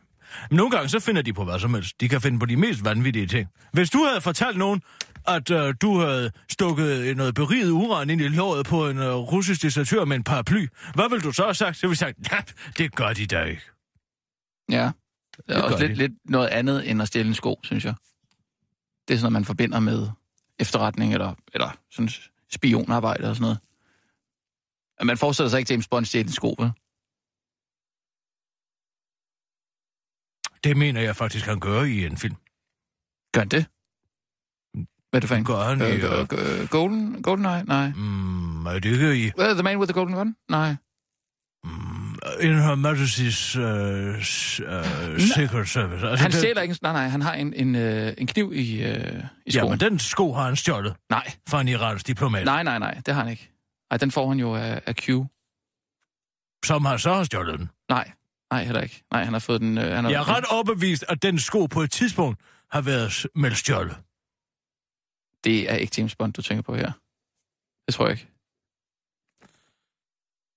Men 0.51 0.57
nogle 0.57 0.71
gange 0.71 0.89
så 0.89 1.01
finder 1.01 1.23
de 1.23 1.33
på 1.33 1.45
hvad 1.45 1.59
som 1.59 1.75
helst. 1.75 2.01
De 2.01 2.09
kan 2.09 2.21
finde 2.21 2.39
på 2.39 2.47
de 2.47 2.57
mest 2.57 2.85
vanvittige 2.85 3.27
ting. 3.27 3.49
Hvis 3.73 3.91
du 3.91 4.05
havde 4.05 4.21
fortalt 4.21 4.57
nogen, 4.57 4.83
at 5.27 5.51
øh, 5.51 5.75
du 5.81 5.99
havde 5.99 6.31
stukket 6.49 7.17
noget 7.17 7.35
beriget 7.35 7.71
uran 7.71 8.11
ind 8.11 8.21
i 8.21 8.29
låret 8.29 8.67
på 8.67 8.89
en 8.89 8.99
øh, 8.99 9.15
russisk 9.15 9.63
desertør 9.63 10.05
med 10.05 10.17
en 10.17 10.25
paraply, 10.25 10.67
hvad 10.95 11.09
ville 11.11 11.23
du 11.23 11.33
så 11.33 11.43
have 11.43 11.55
sagt? 11.55 11.77
Så 11.77 11.87
ville 11.87 11.97
jeg 12.01 12.15
sagt, 12.17 12.33
ja, 12.33 12.39
det 12.79 12.95
gør 12.95 13.13
de 13.13 13.27
da 13.27 13.43
ikke. 13.43 13.63
Ja. 14.71 14.91
Det 15.49 15.57
er 15.57 15.63
også 15.63 15.79
lidt, 15.79 15.91
de. 15.91 15.95
lidt 15.97 16.13
noget 16.25 16.49
andet 16.49 16.91
end 16.91 17.03
at 17.03 17.09
stjæle 17.09 17.29
en 17.29 17.35
sko, 17.35 17.61
synes 17.63 17.85
jeg. 17.85 17.95
Det 19.09 19.15
er 19.15 19.19
sådan 19.19 19.23
noget, 19.23 19.33
man 19.33 19.45
forbinder 19.45 19.81
med 19.81 20.09
efterretning 20.59 21.13
eller, 21.13 21.35
eller 21.55 21.77
sådan 21.91 22.11
spionarbejde 22.53 23.29
og 23.29 23.37
sådan 23.37 23.43
noget. 23.43 23.59
Man 25.03 25.19
forestiller 25.19 25.51
sig 25.51 25.59
ikke, 25.59 25.67
at 25.67 25.71
James 25.71 25.89
Bond 25.89 26.05
stjæler 26.05 26.27
en 26.27 26.33
sko, 26.33 26.55
vel? 26.59 26.71
Det 30.65 30.77
mener 30.77 31.01
jeg 31.01 31.17
faktisk, 31.17 31.47
han 31.47 31.61
gør 31.61 31.83
i 31.83 32.07
en 32.07 32.17
film. 32.17 32.35
Gør 33.35 33.41
han 33.41 33.49
det? 33.49 33.67
Hvad 35.11 35.19
er 35.19 35.21
det 35.21 35.29
for 35.29 35.37
en? 35.37 35.45
Gør 35.45 35.63
han 35.63 35.81
i... 35.81 35.85
Øh, 35.85 36.61
øh, 36.63 36.69
Golden, 36.69 37.23
Golden 37.23 37.47
Eye? 37.47 37.65
Nej. 37.65 37.89
mm, 37.97 38.67
er 38.67 38.79
det 38.79 38.85
ikke 38.85 39.17
i... 39.17 39.31
Uh, 39.39 39.45
the 39.55 39.63
Man 39.63 39.79
with 39.79 39.89
the 39.93 39.95
Golden 40.01 40.15
Gun? 40.17 40.37
Nej. 40.49 40.75
Mm, 41.65 42.19
in 42.41 42.55
Her 42.55 42.75
Majesty's 42.87 43.59
uh, 43.59 44.17
uh, 45.15 45.19
Secret 45.37 45.69
Service. 45.69 46.07
Altså, 46.09 46.23
Han 46.23 46.33
stjæler 46.33 46.63
ikke... 46.63 46.77
Nej, 46.83 46.93
nej, 46.93 47.09
han 47.09 47.23
har 47.23 47.35
en, 47.35 47.55
en, 47.55 47.75
øh, 47.75 48.13
en 48.19 48.27
kniv 48.27 48.53
i, 48.55 48.83
øh, 48.83 49.15
i 49.47 49.51
Ja, 49.55 49.59
skoen. 49.59 49.71
men 49.71 49.81
den 49.81 49.99
sko 49.99 50.33
har 50.33 50.45
han 50.45 50.57
stjålet 50.57 50.97
Nej, 51.11 51.31
fra 51.49 51.61
en 51.61 51.69
iransk 51.69 52.07
diplomat, 52.07 52.45
nej, 52.45 52.63
nej, 52.63 52.79
nej, 52.79 53.01
det 53.07 53.15
har 53.15 53.23
han 53.23 53.31
ikke. 53.31 53.51
Nej, 53.91 53.99
den 53.99 54.11
får 54.11 54.29
han 54.29 54.39
jo 54.39 54.55
af, 54.55 54.81
af 54.87 54.97
Q. 54.97 55.09
som 56.65 56.85
har 56.85 56.97
så 56.97 57.15
har 57.15 57.25
stjålet 57.25 57.59
den. 57.59 57.71
Nej, 57.89 58.11
nej, 58.51 58.65
heller 58.65 58.81
ikke. 58.81 59.03
Nej, 59.13 59.25
han 59.25 59.33
har 59.33 59.41
fået 59.41 59.61
den... 59.61 59.79
Øh, 59.79 59.85
han 59.85 60.05
har, 60.05 60.11
Jeg 60.11 60.21
er 60.21 60.29
ret 60.37 60.45
overbevist, 60.51 61.05
at 61.09 61.23
den 61.23 61.39
sko 61.39 61.67
på 61.67 61.81
et 61.81 61.91
tidspunkt 61.91 62.41
har 62.71 62.81
været 62.81 63.27
meldt 63.35 63.57
stjålet. 63.57 63.97
Det 65.45 65.71
er 65.71 65.75
ikke 65.75 65.95
James 65.99 66.17
Bond, 66.17 66.33
du 66.33 66.43
tænker 66.43 66.63
på 66.63 66.75
her. 66.75 66.93
Det 67.87 67.95
tror 67.95 68.07
jeg 68.07 68.13
ikke. 68.13 68.29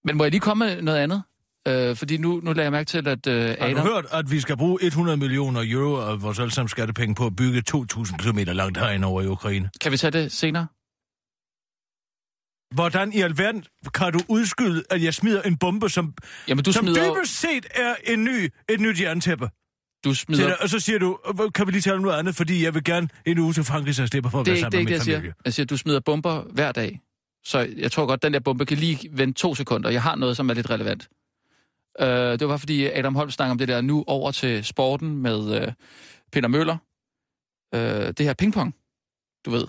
Men 0.03 0.17
må 0.17 0.23
jeg 0.23 0.31
lige 0.31 0.41
komme 0.41 0.65
med 0.65 0.81
noget 0.81 0.99
andet? 0.99 1.23
Øh, 1.67 1.95
fordi 1.95 2.17
nu, 2.17 2.39
nu 2.43 2.51
lader 2.53 2.63
jeg 2.63 2.71
mærke 2.71 2.87
til, 2.87 3.07
at 3.07 3.27
øh, 3.27 3.55
Har 3.59 3.69
du 3.69 3.77
hørt, 3.77 4.05
at 4.11 4.31
vi 4.31 4.39
skal 4.39 4.57
bruge 4.57 4.79
100 4.81 5.17
millioner 5.17 5.61
euro 5.65 5.95
af 5.95 6.21
vores 6.21 6.39
allesammen 6.39 6.69
skattepenge 6.69 7.15
på 7.15 7.25
at 7.25 7.35
bygge 7.35 7.63
2.000 7.71 8.17
km 8.17 8.37
langt 8.37 8.77
herind 8.77 9.05
over 9.05 9.21
i 9.21 9.27
Ukraine? 9.27 9.69
Kan 9.81 9.91
vi 9.91 9.97
tage 9.97 10.11
det 10.11 10.31
senere? 10.31 10.67
Hvordan 12.73 13.13
i 13.13 13.21
alverden 13.21 13.65
kan 13.93 14.13
du 14.13 14.19
udskyde, 14.27 14.83
at 14.89 15.03
jeg 15.03 15.13
smider 15.13 15.41
en 15.41 15.57
bombe, 15.57 15.89
som, 15.89 16.13
Jamen, 16.47 16.63
du 16.63 16.71
som 16.71 16.85
smider... 16.85 17.15
dybest 17.15 17.39
set 17.39 17.65
er 17.71 17.95
en 18.07 18.23
ny, 18.23 18.49
et 18.69 18.79
nyt 18.79 19.01
jerntæppe? 19.01 19.49
Du 20.03 20.13
smider... 20.13 20.47
dig, 20.47 20.61
og 20.61 20.69
så 20.69 20.79
siger 20.79 20.99
du, 20.99 21.19
"Øh, 21.27 21.51
kan 21.55 21.67
vi 21.67 21.71
lige 21.71 21.81
tale 21.81 21.95
om 21.95 22.01
noget 22.01 22.19
andet, 22.19 22.35
fordi 22.35 22.63
jeg 22.63 22.73
vil 22.73 22.83
gerne 22.83 23.09
en 23.25 23.39
uge 23.39 23.53
til 23.53 23.63
Frankrig, 23.63 23.95
så 23.95 24.01
jeg 24.01 24.09
slipper 24.09 24.29
for 24.29 24.39
at 24.39 24.45
det 24.45 24.51
være 24.51 24.57
ikke 24.57 24.65
det, 24.65 24.73
sammen 24.73 24.79
ikke 24.79 24.89
det, 24.89 24.91
med 24.91 24.93
jeg 24.93 24.99
min 24.99 25.05
siger. 25.05 25.17
familie. 25.17 25.33
Jeg 25.45 25.53
siger, 25.53 25.65
du 25.65 25.77
smider 25.77 25.99
bomber 25.99 26.43
hver 26.43 26.71
dag. 26.71 26.99
Så 27.45 27.59
jeg 27.77 27.91
tror 27.91 28.05
godt, 28.05 28.23
den 28.23 28.33
der 28.33 28.39
bombe 28.39 28.65
kan 28.65 28.77
lige 28.77 29.09
vente 29.11 29.39
to 29.41 29.55
sekunder. 29.55 29.89
Jeg 29.89 30.01
har 30.01 30.15
noget, 30.15 30.37
som 30.37 30.49
er 30.49 30.53
lidt 30.53 30.69
relevant. 30.69 31.09
Øh, 31.99 32.07
det 32.07 32.41
var 32.41 32.47
bare 32.47 32.59
fordi 32.59 32.85
Adam 32.85 33.15
Holm 33.15 33.31
snakker 33.31 33.51
om 33.51 33.57
det 33.57 33.67
der 33.67 33.81
nu 33.81 34.03
over 34.07 34.31
til 34.31 34.63
sporten 34.65 35.17
med 35.17 35.61
øh, 35.61 35.73
Peter 36.31 36.47
Møller. 36.47 36.77
Øh, 37.75 38.13
det 38.17 38.19
her 38.25 38.33
pingpong, 38.33 38.75
du 39.45 39.51
ved. 39.51 39.67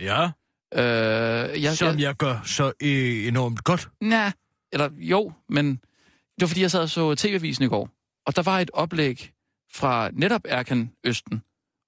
Ja, 0.00 0.30
Øh, 0.74 1.62
jeg, 1.62 1.76
som 1.76 1.98
jeg 1.98 2.14
gør 2.14 2.40
så 2.44 2.72
øh, 2.82 3.26
enormt 3.26 3.64
godt. 3.64 3.88
Nej, 4.00 4.32
eller 4.72 4.90
jo, 4.96 5.32
men 5.48 5.70
det 5.70 6.40
var 6.40 6.46
fordi, 6.46 6.60
jeg 6.60 6.70
sad 6.70 6.80
og 6.80 6.88
så 6.88 7.14
TV-avisen 7.14 7.64
i 7.64 7.68
går, 7.68 7.88
og 8.26 8.36
der 8.36 8.42
var 8.42 8.60
et 8.60 8.70
oplæg 8.72 9.30
fra 9.74 10.10
netop 10.12 10.40
Erkan 10.44 10.92
Østen 11.04 11.42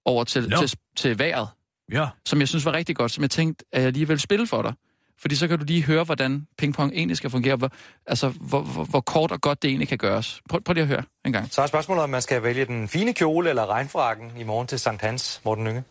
over 0.04 0.24
til, 0.24 0.52
til, 0.58 0.78
til 0.96 1.18
vejret, 1.18 1.48
Ja, 1.92 2.06
som 2.26 2.40
jeg 2.40 2.48
synes 2.48 2.64
var 2.64 2.72
rigtig 2.72 2.96
godt, 2.96 3.12
som 3.12 3.22
jeg 3.22 3.30
tænkte, 3.30 3.64
at 3.72 3.82
jeg 3.82 3.92
lige 3.92 4.08
vil 4.08 4.20
spille 4.20 4.46
for 4.46 4.62
dig. 4.62 4.74
Fordi 5.20 5.34
så 5.34 5.48
kan 5.48 5.58
du 5.58 5.64
lige 5.64 5.82
høre, 5.82 6.04
hvordan 6.04 6.46
pingpong 6.58 6.92
egentlig 6.92 7.16
skal 7.16 7.30
fungere, 7.30 7.56
hvor, 7.56 7.70
altså 8.06 8.28
hvor, 8.28 8.60
hvor, 8.60 8.84
hvor 8.84 9.00
kort 9.00 9.32
og 9.32 9.40
godt 9.40 9.62
det 9.62 9.68
egentlig 9.68 9.88
kan 9.88 9.98
gøres. 9.98 10.40
Prøv, 10.48 10.60
prøv 10.62 10.72
lige 10.74 10.82
at 10.82 10.88
høre 10.88 11.02
en 11.24 11.32
gang. 11.32 11.52
Så 11.52 11.62
er 11.62 11.66
spørgsmålet, 11.66 12.02
om 12.04 12.10
man 12.10 12.22
skal 12.22 12.42
vælge 12.42 12.64
den 12.64 12.88
fine 12.88 13.12
kjole 13.14 13.48
eller 13.48 13.66
regnfrakken 13.66 14.32
i 14.38 14.42
morgen 14.42 14.66
til 14.66 14.78
Sankt 14.78 15.02
Hans, 15.02 15.40
Morten 15.44 15.64
Nynge. 15.64 15.84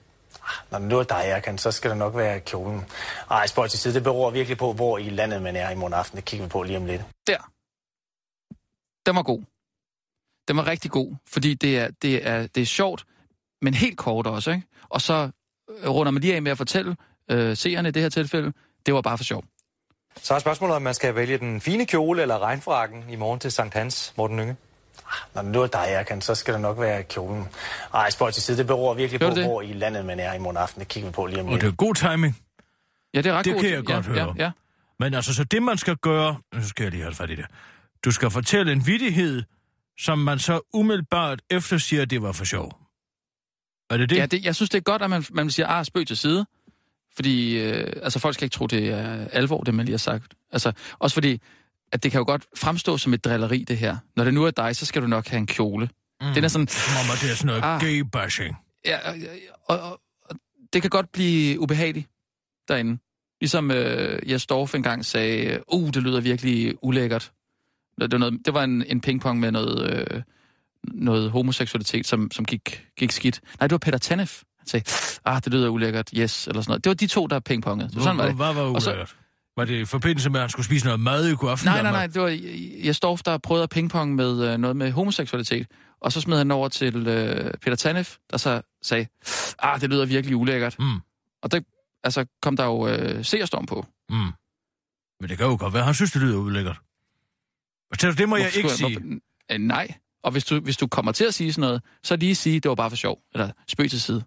Når 0.72 0.80
det 0.80 0.88
nu 0.88 1.00
er 1.00 1.04
dig, 1.04 1.24
jeg 1.28 1.44
kan, 1.44 1.58
så 1.58 1.72
skal 1.72 1.90
det 1.90 1.98
nok 1.98 2.16
være 2.16 2.40
kjolen. 2.40 2.86
Ej, 3.32 3.48
spøj 3.48 3.68
til 3.68 3.80
side. 3.80 3.94
Det 3.94 4.04
beror 4.04 4.30
virkelig 4.30 4.58
på, 4.58 4.74
hvor 4.74 4.98
i 4.98 5.10
landet 5.10 5.42
man 5.42 5.56
er 5.56 5.70
i 5.70 5.76
morgen 5.76 5.94
aften. 5.94 6.16
Det 6.16 6.26
kigger 6.26 6.46
vi 6.46 6.50
på 6.50 6.64
lige 6.64 6.78
om 6.78 6.86
lidt. 6.86 7.02
Der. 7.28 7.52
Den 9.06 9.16
var 9.16 9.24
god. 9.24 9.44
Den 10.48 10.58
var 10.58 10.68
rigtig 10.68 10.92
god, 10.92 11.16
fordi 11.28 11.54
det 11.54 11.80
er, 11.80 11.90
det 12.02 12.28
er, 12.28 12.48
det 12.48 12.62
er 12.62 12.66
sjovt, 12.66 13.06
men 13.62 13.74
helt 13.74 13.98
kort 13.98 14.28
også, 14.28 14.52
ikke? 14.52 14.64
Og 14.90 15.02
så 15.02 15.30
øh, 15.70 15.90
runder 15.90 16.12
man 16.12 16.22
lige 16.22 16.36
af 16.36 16.42
med 16.42 16.52
at 16.52 16.58
fortælle 16.58 16.96
øh, 17.32 17.58
seerne 17.58 17.90
i 17.90 17.92
det 17.92 18.02
her 18.02 18.10
tilfælde, 18.10 18.54
det 18.86 18.94
var 18.94 19.02
bare 19.02 19.18
for 19.18 19.24
sjov. 19.24 19.44
Så 20.16 20.34
er 20.34 20.40
spørgsmålet, 20.40 20.76
om 20.76 20.82
man 20.82 20.94
skal 20.94 21.16
vælge 21.16 21.38
den 21.38 21.62
fine 21.62 21.86
kjole 21.86 22.22
eller 22.22 22.40
regnfrakken 22.40 23.10
i 23.10 23.16
morgen 23.16 23.40
til 23.40 23.52
Sankt 23.52 23.74
Hans, 23.74 24.14
Morten 24.18 24.38
Nynge. 24.38 24.56
Når 25.36 25.42
det 25.42 25.52
nu 25.52 25.62
er 25.62 25.68
dig, 25.68 25.86
jeg 25.90 26.06
kan, 26.06 26.22
så 26.22 26.36
skal 26.36 26.54
det 26.54 26.62
nok 26.62 26.80
være 26.80 27.04
kjolen. 27.04 27.48
Ej, 27.94 28.10
spøj 28.10 28.32
til 28.32 28.44
side. 28.44 28.58
Det 28.58 28.68
beror 28.68 28.94
virkelig 28.94 29.20
Gør 29.20 29.30
på, 29.30 29.36
det 29.36 29.44
hvor 29.44 29.62
i 29.62 29.74
landet 29.74 30.06
man 30.06 30.20
er 30.20 30.34
i 30.34 30.40
morgen 30.40 30.58
aften. 30.58 30.80
Det 30.80 30.88
kigger 30.88 31.10
vi 31.10 31.14
på 31.14 31.26
lige 31.26 31.40
om 31.40 31.46
og 31.46 31.52
lidt. 31.52 31.62
det 31.62 31.68
er 31.68 31.72
god 31.72 31.96
timing. 31.96 32.38
Ja, 33.14 33.22
det 33.22 33.30
er 33.30 33.34
ret 33.34 33.46
Det 33.46 33.54
god 33.54 33.62
kan 33.62 33.72
jeg 33.72 33.84
godt 33.86 34.08
ja, 34.08 34.12
høre. 34.12 34.34
Ja, 34.38 34.44
ja. 34.44 34.52
Men 35.00 35.14
altså, 35.14 35.34
så 35.34 35.44
det 35.44 35.64
man 35.64 35.78
skal 35.78 35.96
gøre... 35.96 36.38
Nu 36.54 36.68
skal 36.68 36.84
jeg 36.84 36.92
lige 36.92 37.04
have 37.04 37.16
fat 37.16 37.30
i 37.30 37.36
det. 37.36 37.46
Du 38.06 38.12
skal 38.12 38.30
fortælle 38.30 38.72
en 38.72 38.88
vittighed, 38.88 39.44
som 40.00 40.20
man 40.20 40.40
så 40.40 40.62
umiddelbart 40.74 41.42
efter 41.50 41.78
siger, 41.78 42.02
at 42.02 42.10
det 42.10 42.22
var 42.22 42.32
for 42.32 42.46
sjov. 42.46 42.80
Er 43.90 43.98
det 43.98 44.10
det? 44.10 44.16
ja 44.16 44.26
det, 44.26 44.46
jeg 44.46 44.56
synes, 44.56 44.70
det 44.70 44.78
er 44.78 44.82
godt, 44.82 45.02
at 45.02 45.10
man, 45.10 45.26
man 45.32 45.52
siger, 45.52 45.68
ah, 45.68 45.86
spøg 45.86 46.08
til 46.08 46.18
side. 46.18 46.46
Fordi 47.16 47.58
øh, 47.58 47.94
altså, 48.04 48.20
folk 48.20 48.36
skal 48.36 48.46
ikke 48.46 48.54
tro, 48.54 48.68
det 48.68 48.90
er 48.90 49.28
alvor, 49.28 49.64
det 49.64 49.74
man 49.74 49.86
lige 49.86 49.94
har 49.94 49.98
sagt. 49.98 50.34
Altså, 50.52 50.72
også 51.00 51.14
fordi, 51.14 51.42
at 51.92 52.04
det 52.04 52.12
kan 52.12 52.20
jo 52.20 52.26
godt 52.26 52.46
fremstå 52.58 52.98
som 52.98 53.14
et 53.14 53.24
drilleri, 53.26 53.64
det 53.64 53.78
her. 53.78 53.98
Når 54.16 54.24
det 54.24 54.34
nu 54.34 54.44
er 54.46 54.52
dig, 54.52 54.76
så 54.76 54.86
skal 54.86 55.02
du 55.02 55.08
nok 55.08 55.28
have 55.28 55.38
en 55.38 55.48
kjole. 55.48 55.90
Mm. 56.22 56.28
Den 56.34 56.44
er 56.44 56.48
sådan, 56.48 56.64
at 56.64 57.20
det 57.22 57.32
er 57.32 57.36
sådan 57.36 57.48
noget 57.48 57.62
Ah. 57.64 57.82
gay-bashing. 57.82 58.56
Ja, 58.86 58.98
og, 59.10 59.16
og, 59.80 60.02
og, 60.30 60.36
det 60.74 60.82
kan 60.82 60.90
godt 60.90 61.12
blive 61.12 61.60
ubehageligt 61.60 62.08
derinde. 62.68 62.98
Ligesom 63.42 63.72
øh, 63.72 64.32
Jes 64.32 64.46
Dorf 64.46 64.76
engang 64.76 65.06
sagde, 65.06 65.60
uh, 65.74 65.90
det 65.90 66.04
lyder 66.04 66.22
virkelig 66.22 66.76
ulækkert. 66.84 67.32
Det 68.02 68.12
var, 68.12 68.18
noget, 68.18 68.40
det 68.46 68.54
var 68.54 68.64
en, 68.64 68.84
en 68.88 69.02
pingpong 69.02 69.40
med 69.40 69.52
noget, 69.52 69.94
øh, 70.14 70.22
noget 70.84 71.32
homoseksualitet, 71.32 72.08
som, 72.08 72.32
som 72.32 72.46
gik, 72.46 72.86
gik 72.98 73.12
skidt. 73.12 73.42
Nej, 73.60 73.68
det 73.68 73.72
var 73.72 73.78
Peter 73.78 73.98
Tanef. 73.98 74.42
Han 74.60 74.68
sagde, 74.68 74.86
ah, 75.26 75.44
det 75.44 75.54
lyder 75.54 75.70
ulækkert, 75.70 76.10
yes, 76.18 76.48
eller 76.48 76.62
sådan 76.62 76.72
noget. 76.72 76.84
Det 76.84 76.90
var 76.90 76.94
de 76.94 77.08
to, 77.08 77.28
der 77.28 77.40
pingpongede. 77.40 77.90
Så 77.94 78.00
sådan 78.00 78.18
var 78.18 78.26
det. 78.26 78.36
Hvad 78.36 78.54
var 78.54 78.62
Og 78.62 78.82
så- 78.82 78.90
ulækkert? 78.90 79.16
Var 79.60 79.66
det 79.66 79.80
i 79.80 79.86
forbindelse 79.86 80.30
med, 80.30 80.40
at 80.40 80.42
han 80.42 80.50
skulle 80.50 80.66
spise 80.66 80.86
noget 80.86 81.00
mad 81.00 81.28
i 81.28 81.36
god 81.36 81.50
aften? 81.50 81.66
Nej, 81.66 81.82
nej, 81.82 81.92
nej, 81.92 82.08
det 82.08 82.22
var 82.22 82.40
Jes 82.86 83.00
Dorf, 83.00 83.22
der 83.22 83.38
prøvede 83.38 83.64
at 83.64 83.70
pingpong 83.70 84.16
med 84.16 84.54
øh, 84.54 84.58
noget 84.58 84.76
med 84.76 84.92
homoseksualitet. 84.92 85.68
Og 86.02 86.12
så 86.12 86.22
smed 86.22 86.38
han 86.38 86.52
over 86.52 86.70
til 86.70 87.08
øh, 87.08 87.52
Peter 87.62 87.76
Tanef, 87.76 88.16
der 88.32 88.38
så 88.38 88.62
sagde, 88.82 89.08
ah, 89.60 89.82
det 89.82 89.90
lyder 89.90 90.06
virkelig 90.06 90.36
ulækkert. 90.36 90.80
Mm. 90.80 91.00
Og 91.42 91.52
der 91.52 91.60
altså, 92.04 92.26
kom 92.42 92.58
der 92.58 92.66
jo 92.66 92.88
øh, 92.88 93.26
seerstorm 93.26 93.66
på. 93.66 93.86
Mm. 94.10 94.16
Men 95.20 95.30
det 95.30 95.38
kan 95.38 95.48
jo 95.48 95.58
godt 95.60 95.74
være, 95.74 95.84
han 95.84 95.94
synes, 95.94 96.12
det 96.12 96.22
lyder 96.22 96.38
ulækkert. 96.38 96.80
Så 98.00 98.12
det 98.12 98.30
må 98.30 98.36
jeg 98.36 98.44
Hvorfor 98.44 98.58
ikke 98.58 98.70
skulle 98.70 98.94
sige. 98.94 99.00
Hvorfor, 99.00 99.58
nej. 99.58 99.94
Og 100.24 100.32
hvis 100.32 100.46
du, 100.46 100.60
hvis 100.60 100.78
du 100.78 100.88
kommer 100.88 101.12
til 101.12 101.26
at 101.26 101.34
sige 101.34 101.54
sådan 101.54 101.68
noget, 101.68 101.82
så 102.04 102.16
lige 102.16 102.36
sige, 102.36 102.60
det 102.60 102.70
var 102.70 102.76
bare 102.76 102.90
for 102.90 102.98
sjov. 102.98 103.20
Eller 103.34 103.52
spøg 103.68 103.90
til 103.90 104.02
side. 104.02 104.24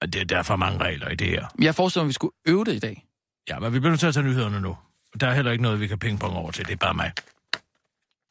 At 0.00 0.12
det, 0.12 0.32
er 0.32 0.42
for 0.42 0.56
mange 0.56 0.78
regler 0.78 1.08
i 1.08 1.14
det 1.14 1.26
her. 1.26 1.46
Men 1.54 1.64
jeg 1.64 1.74
forestiller 1.74 2.04
mig, 2.04 2.06
at 2.06 2.08
vi 2.08 2.12
skulle 2.12 2.34
øve 2.46 2.64
det 2.64 2.74
i 2.74 2.78
dag. 2.78 3.05
Ja, 3.48 3.58
men 3.58 3.72
vi 3.74 3.78
bliver 3.78 3.90
nødt 3.90 4.00
til 4.00 4.06
at 4.06 4.14
tage 4.14 4.26
nyhederne 4.26 4.60
nu. 4.60 4.76
Der 5.20 5.28
er 5.28 5.34
heller 5.34 5.52
ikke 5.52 5.62
noget, 5.62 5.80
vi 5.80 5.86
kan 5.86 5.98
pingpong 5.98 6.36
over 6.36 6.50
til. 6.50 6.64
Det 6.66 6.72
er 6.72 6.76
bare 6.76 6.94
mig. 6.94 7.12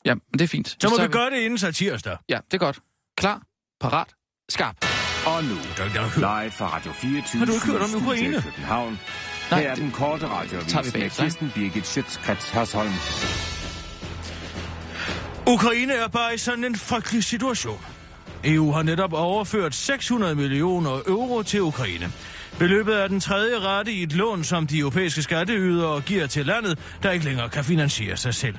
Ja, 0.05 0.13
men 0.13 0.21
det 0.33 0.41
er 0.41 0.47
fint. 0.47 0.77
Så 0.81 0.89
må 0.89 1.01
vi 1.01 1.07
gøre 1.07 1.29
det 1.29 1.37
inden 1.37 1.57
så 1.57 1.71
tirsdag. 1.71 2.17
Ja, 2.29 2.37
det 2.51 2.53
er 2.53 2.57
godt. 2.57 2.79
Klar, 3.17 3.41
parat, 3.81 4.07
skarp. 4.49 4.75
Og 5.27 5.43
nu, 5.43 5.55
Der, 5.77 5.89
der, 5.89 6.41
live 6.43 6.51
fra 6.51 6.75
Radio 6.75 6.91
24 6.91 7.39
Har 7.39 7.45
du 7.45 7.53
ikke 7.53 7.65
hørt 7.65 7.81
om 7.81 7.95
Ukraine? 8.03 8.41
København. 8.41 8.99
Nej, 9.51 9.61
Her 9.61 9.69
er 9.69 9.75
det- 9.75 9.83
den 9.83 9.91
korte 9.91 10.21
vi 10.25 10.31
radioavis 10.31 10.93
med? 10.93 11.09
Kirsten 11.09 11.51
Birgit 11.55 11.87
Schøtzgrads 11.87 12.49
Hasholm. 12.49 12.91
Ukraine 15.47 15.93
er 15.93 16.07
bare 16.07 16.33
i 16.33 16.37
sådan 16.37 16.63
en 16.63 16.75
frygtelig 16.75 17.23
situation. 17.23 17.79
EU 18.43 18.71
har 18.71 18.83
netop 18.83 19.13
overført 19.13 19.75
600 19.75 20.35
millioner 20.35 20.99
euro 21.07 21.43
til 21.43 21.61
Ukraine. 21.61 22.11
Beløbet 22.59 23.03
er 23.03 23.07
den 23.07 23.19
tredje 23.19 23.59
rette 23.59 23.91
i 23.91 24.03
et 24.03 24.13
lån, 24.13 24.43
som 24.43 24.67
de 24.67 24.79
europæiske 24.79 25.21
skatteydere 25.21 26.01
giver 26.01 26.27
til 26.27 26.45
landet, 26.45 26.79
der 27.03 27.11
ikke 27.11 27.25
længere 27.25 27.49
kan 27.49 27.63
finansiere 27.63 28.17
sig 28.17 28.33
selv. 28.33 28.55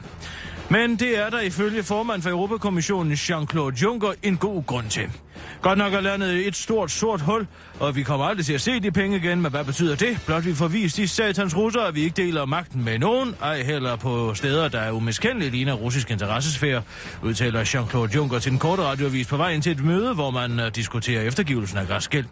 Men 0.70 0.96
det 0.96 1.18
er 1.18 1.30
der 1.30 1.40
ifølge 1.40 1.82
formand 1.82 2.22
for 2.22 2.30
Europakommissionen 2.30 3.12
Jean-Claude 3.12 3.82
Juncker 3.82 4.12
en 4.22 4.36
god 4.36 4.66
grund 4.66 4.86
til. 4.90 5.10
Godt 5.62 5.78
nok 5.78 5.92
er 5.92 6.00
landet 6.00 6.46
et 6.46 6.56
stort 6.56 6.90
sort 6.90 7.20
hul, 7.20 7.46
og 7.80 7.96
vi 7.96 8.02
kommer 8.02 8.26
aldrig 8.26 8.46
til 8.46 8.52
at 8.52 8.60
se 8.60 8.80
de 8.80 8.90
penge 8.90 9.16
igen, 9.16 9.40
men 9.40 9.50
hvad 9.50 9.64
betyder 9.64 9.96
det? 9.96 10.18
Blot 10.26 10.44
vi 10.44 10.54
får 10.54 10.68
vist 10.68 10.96
de 10.96 11.08
satans 11.08 11.56
russere, 11.56 11.88
at 11.88 11.94
vi 11.94 12.00
ikke 12.00 12.22
deler 12.22 12.44
magten 12.44 12.84
med 12.84 12.98
nogen, 12.98 13.34
ej 13.42 13.62
heller 13.62 13.96
på 13.96 14.34
steder, 14.34 14.68
der 14.68 14.80
er 14.80 14.90
umiskendeligt 14.90 15.52
ligner 15.52 15.72
russisk 15.72 16.10
interessesfære, 16.10 16.82
udtaler 17.22 17.64
Jean-Claude 17.64 18.14
Juncker 18.14 18.38
til 18.38 18.50
den 18.50 18.58
korte 18.58 18.82
radioavis 18.82 19.26
på 19.26 19.36
vejen 19.36 19.60
til 19.60 19.72
et 19.72 19.84
møde, 19.84 20.14
hvor 20.14 20.30
man 20.30 20.60
øh, 20.60 20.74
diskuterer 20.74 21.22
eftergivelsen 21.22 21.78
af 21.78 21.86
græsgæld. 21.86 22.26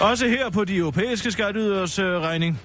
Også 0.00 0.28
her 0.28 0.50
på 0.50 0.64
de 0.64 0.76
europæiske 0.76 1.30
skatteyders 1.30 1.98
øh, 1.98 2.20
regning. 2.20 2.60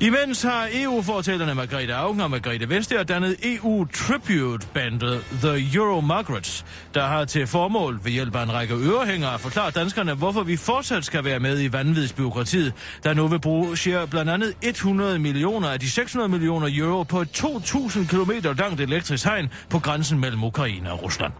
Imens 0.00 0.42
har 0.42 0.68
EU-fortællerne 0.74 1.54
Margrethe 1.54 1.94
Augen 1.94 2.20
og 2.20 2.30
Margrethe 2.30 2.68
Vestager 2.68 3.02
dannet 3.02 3.36
EU-tribute-bandet 3.42 5.24
The 5.42 5.76
Euro 5.76 6.00
Margarets, 6.00 6.64
der 6.94 7.06
har 7.06 7.24
til 7.24 7.46
formål 7.46 8.00
ved 8.04 8.12
hjælp 8.12 8.36
af 8.36 8.42
en 8.42 8.52
række 8.52 8.74
ørehængere 8.74 9.34
at 9.34 9.40
forklare 9.40 9.70
danskerne, 9.70 10.14
hvorfor 10.14 10.42
vi 10.42 10.56
fortsat 10.56 11.04
skal 11.04 11.24
være 11.24 11.40
med 11.40 11.62
i 11.62 11.72
vanvidsbyråkratiet, 11.72 12.72
der 13.04 13.14
nu 13.14 13.26
vil 13.28 13.40
bruge 13.40 13.76
share 13.76 14.06
blandt 14.06 14.30
andet 14.30 14.54
100 14.62 15.18
millioner 15.18 15.68
af 15.68 15.80
de 15.80 15.90
600 15.90 16.28
millioner 16.28 16.68
euro 16.72 17.02
på 17.02 17.20
et 17.20 17.44
2.000 17.44 18.06
km 18.06 18.30
langt 18.58 18.80
elektrisk 18.80 19.24
hegn 19.24 19.48
på 19.70 19.78
grænsen 19.78 20.20
mellem 20.20 20.44
Ukraine 20.44 20.92
og 20.92 21.02
Rusland. 21.02 21.32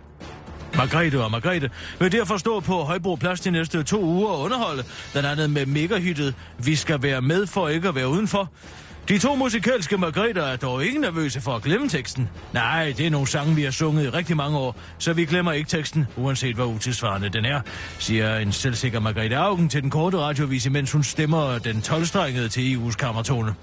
Margrethe 0.77 1.25
og 1.25 1.31
Margrethe 1.31 1.71
vil 1.99 2.13
derfor 2.13 2.37
stå 2.37 2.61
på 2.61 2.83
Højbro 2.83 3.15
Plads 3.15 3.41
de 3.41 3.51
næste 3.51 3.83
to 3.83 4.03
uger 4.03 4.29
og 4.29 4.41
underholde, 4.41 4.85
blandt 5.13 5.29
andet 5.29 5.51
med 5.51 5.67
megahyttet 5.67 6.35
Vi 6.59 6.77
skal 6.77 7.03
være 7.03 7.23
med 7.23 7.47
for 7.47 7.69
ikke 7.69 7.89
at 7.89 7.95
være 7.95 8.09
udenfor. 8.09 8.51
De 9.09 9.19
to 9.19 9.35
musikalske 9.35 9.97
Margrethe 9.97 10.41
er 10.41 10.57
dog 10.57 10.85
ikke 10.85 11.01
nervøse 11.01 11.41
for 11.41 11.53
at 11.57 11.63
glemme 11.63 11.89
teksten. 11.89 12.29
Nej, 12.53 12.95
det 12.97 13.07
er 13.07 13.11
nogle 13.11 13.27
sange, 13.27 13.55
vi 13.55 13.63
har 13.63 13.71
sunget 13.71 14.05
i 14.05 14.09
rigtig 14.09 14.37
mange 14.37 14.59
år, 14.59 14.77
så 14.99 15.13
vi 15.13 15.25
glemmer 15.25 15.53
ikke 15.53 15.69
teksten, 15.69 16.07
uanset 16.17 16.55
hvor 16.55 16.65
utilsvarende 16.65 17.29
den 17.29 17.45
er, 17.45 17.61
siger 17.99 18.37
en 18.37 18.53
selvsikker 18.53 19.01
Margrethe 19.01 19.37
Augen 19.37 19.69
til 19.69 19.83
den 19.83 19.91
korte 19.91 20.19
radiovis, 20.19 20.71
mens 20.71 20.93
hun 20.93 21.03
stemmer 21.03 21.59
den 21.59 21.77
12-strengede 21.87 22.49
til 22.49 22.77
EU's 22.77 22.97
kammertone. 22.97 23.55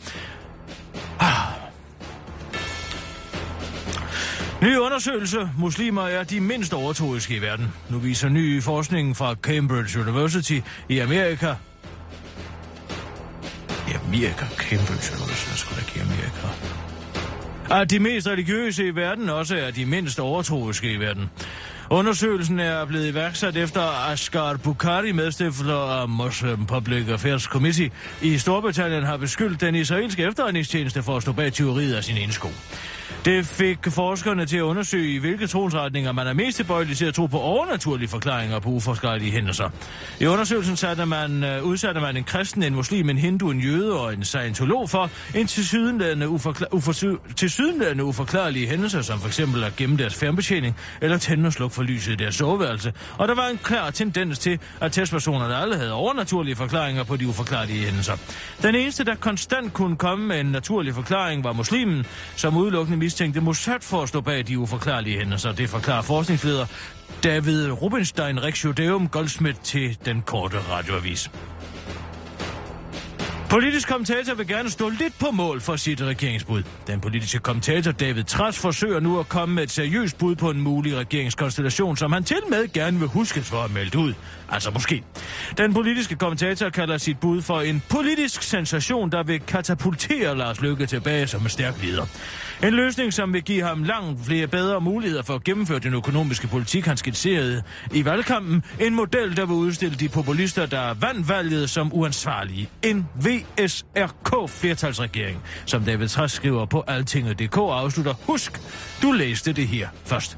Ah. 1.20 1.57
Ny 4.62 4.78
undersøgelse. 4.78 5.50
Muslimer 5.58 6.02
er 6.02 6.24
de 6.24 6.40
mindst 6.40 6.74
overtroiske 6.74 7.36
i 7.36 7.42
verden. 7.42 7.74
Nu 7.90 7.98
viser 7.98 8.30
ny 8.30 8.64
forskning 8.64 9.18
fra 9.18 9.36
Cambridge 9.42 10.00
University 10.00 10.60
i 10.90 11.00
Amerika. 11.00 11.54
I 13.88 13.92
Amerika? 14.08 14.46
Cambridge 14.58 15.14
University, 15.16 15.50
jeg 15.50 15.58
skulle 15.58 15.82
da 15.82 15.86
ikke 15.88 16.00
i 16.00 16.02
Amerika. 16.02 16.48
At 17.82 17.90
de 17.90 18.00
mest 18.00 18.28
religiøse 18.28 18.88
i 18.88 18.96
verden 18.96 19.30
også 19.30 19.58
er 19.58 19.72
de 19.72 19.86
mindst 19.86 20.20
overtroiske 20.20 20.92
i 20.92 21.00
verden. 21.00 21.30
Undersøgelsen 21.90 22.60
er 22.60 22.86
blevet 22.86 23.08
iværksat 23.08 23.58
efter 23.58 24.12
Asghar 24.12 24.58
Bukhari, 24.58 25.12
medstifter 25.12 26.02
af 26.02 26.10
Muslim 26.10 26.66
Public 26.66 27.10
Affairs 27.10 27.44
Committee, 27.44 27.92
i 28.22 28.38
Storbritannien 28.38 29.04
har 29.04 29.18
beskyldt 29.18 29.62
den 29.62 29.76
israelske 29.76 30.24
efterretningstjeneste 30.24 31.04
for 31.04 31.16
at 31.18 31.22
stå 31.22 31.32
bag 31.32 31.54
teoriet 31.54 31.96
af 31.96 32.04
sin 32.04 32.18
indsko. 32.18 32.50
Det 33.28 33.46
fik 33.46 33.78
forskerne 33.90 34.46
til 34.46 34.58
at 34.58 34.62
undersøge, 34.62 35.14
i 35.14 35.18
hvilke 35.18 35.48
trosretninger 35.48 36.12
man 36.12 36.28
er 36.28 36.34
mest 36.34 36.58
tilbøjelig 36.58 36.98
til 36.98 37.06
at 37.06 37.14
tro 37.14 37.26
på 37.26 37.40
overnaturlige 37.40 38.08
forklaringer 38.08 38.60
på 38.60 38.70
uforskellige 38.70 39.32
hændelser. 39.32 39.70
I 40.20 40.26
undersøgelsen 40.26 40.76
satte 40.76 41.06
man, 41.06 41.44
uh, 41.44 41.68
udsatte 41.68 42.02
man 42.02 42.18
en 42.18 42.24
kristen, 42.24 42.64
en 42.64 42.76
muslim, 42.76 43.10
en 43.10 43.18
hindu, 43.18 43.50
en 43.52 43.60
jøde 43.60 44.00
og 44.00 44.14
en 44.14 44.24
scientolog 44.24 44.90
for 44.90 45.10
en 45.36 45.48
tilsyneladende, 45.48 46.26
uforkla- 46.28 47.34
tilsyneladende 47.36 48.04
uforklarlige 48.04 48.68
hændelser, 48.68 49.02
som 49.02 49.20
f.eks. 49.20 49.40
at 49.40 49.76
gemme 49.78 49.98
deres 49.98 50.16
fjernbetjening 50.16 50.76
eller 51.02 51.18
tænde 51.18 51.48
og 51.48 51.54
slukke 51.54 51.76
for 51.76 51.84
lyset 51.84 52.14
i 52.14 52.16
deres 52.16 52.36
soveværelse. 52.36 52.94
Og 53.18 53.28
der 53.28 53.36
var 53.36 53.48
en 53.48 53.58
klar 53.58 53.90
tendens 53.90 54.40
til, 54.40 54.60
at 54.82 54.92
testpersonerne 54.92 55.56
alle 55.56 55.76
havde 55.76 55.94
overnaturlige 55.94 56.56
forklaringer 56.56 57.04
på 57.04 57.16
de 57.16 57.28
uforklarlige 57.28 57.86
hændelser. 57.86 58.14
Den 58.62 58.76
eneste, 58.76 59.04
der 59.04 59.16
konstant 59.16 59.74
kunne 59.74 59.96
komme 59.96 60.26
med 60.26 60.40
en 60.40 60.46
naturlig 60.46 60.96
forklaring, 60.96 61.44
var 61.44 61.54
muslimen, 61.54 62.06
som 62.36 62.58
udelukkende 62.58 62.98
mistænkte 63.18 63.42
Mossad 63.42 63.80
for 63.82 64.02
at 64.02 64.10
stå 64.10 64.22
bag 64.22 64.48
de 64.48 64.60
uforklarlige 64.60 65.18
hændelser. 65.18 65.52
Det 65.52 65.70
forklarer 65.70 66.02
forskningsleder 66.02 66.66
David 67.24 67.72
Rubinstein 67.72 68.44
Rexjudeum 68.44 69.08
Goldsmith 69.08 69.60
til 69.60 69.98
den 70.06 70.22
korte 70.22 70.58
radioavis. 70.60 71.32
Politisk 73.50 73.88
kommentator 73.88 74.34
vil 74.34 74.48
gerne 74.48 74.70
stå 74.70 74.90
lidt 74.90 75.20
på 75.20 75.32
mål 75.32 75.62
for 75.62 75.76
sit 75.76 76.02
regeringsbud. 76.02 76.64
Den 76.88 77.00
politiske 77.00 77.40
kommentator 77.40 77.92
David 77.92 78.24
Træs 78.24 78.60
forsøger 78.60 79.00
nu 79.00 79.20
at 79.20 79.30
komme 79.30 79.56
med 79.56 79.64
et 79.64 79.72
seriøst 79.72 80.18
bud 80.18 80.36
på 80.36 80.50
en 80.50 80.62
mulig 80.62 80.98
regeringskonstellation, 80.98 81.98
som 81.98 82.12
han 82.12 82.24
til 82.24 82.38
med 82.50 82.74
gerne 82.74 83.00
vil 83.00 83.08
huskes 83.08 83.50
for 83.50 83.58
at 83.58 83.72
melde 83.72 83.98
ud. 83.98 84.14
Altså 84.50 84.72
måske. 84.72 85.04
Den 85.58 85.74
politiske 85.74 86.16
kommentator 86.16 86.70
kalder 86.70 86.98
sit 86.98 87.20
bud 87.20 87.42
for 87.42 87.62
en 87.62 87.84
politisk 87.90 88.44
sensation, 88.44 89.12
der 89.12 89.24
vil 89.24 89.40
katapultere 89.40 90.38
Lars 90.38 90.62
Løkke 90.62 90.86
tilbage 90.86 91.28
som 91.28 91.42
en 91.42 91.50
stærk 91.50 91.84
leder. 91.84 92.06
En 92.64 92.74
løsning, 92.74 93.14
som 93.14 93.34
vil 93.34 93.44
give 93.44 93.64
ham 93.64 93.84
langt 93.84 94.26
flere 94.26 94.48
bedre 94.48 94.82
muligheder 94.82 95.24
for 95.24 95.36
at 95.36 95.44
gennemføre 95.44 95.80
den 95.80 95.94
økonomiske 95.94 96.48
politik, 96.48 96.86
han 96.86 96.98
skitserede 96.98 97.64
i 97.94 98.06
valgkampen. 98.06 98.64
En 98.80 98.96
model, 98.96 99.38
der 99.38 99.46
vil 99.46 99.56
udstille 99.56 99.98
de 99.98 100.10
populister, 100.10 100.66
der 100.66 100.94
vandt 100.94 101.30
valget 101.30 101.70
som 101.70 101.94
uansvarlige. 101.94 102.70
En 102.84 103.08
VSRK-flertalsregering, 103.38 105.38
som 105.66 105.84
David 105.84 106.08
Træs 106.08 106.32
skriver 106.32 106.66
på 106.66 106.84
altinget.dk 106.88 107.58
og 107.58 107.80
afslutter. 107.80 108.14
Husk, 108.26 108.62
du 109.02 109.12
læste 109.12 109.54
det 109.54 109.68
her 109.68 109.88
først. 110.06 110.38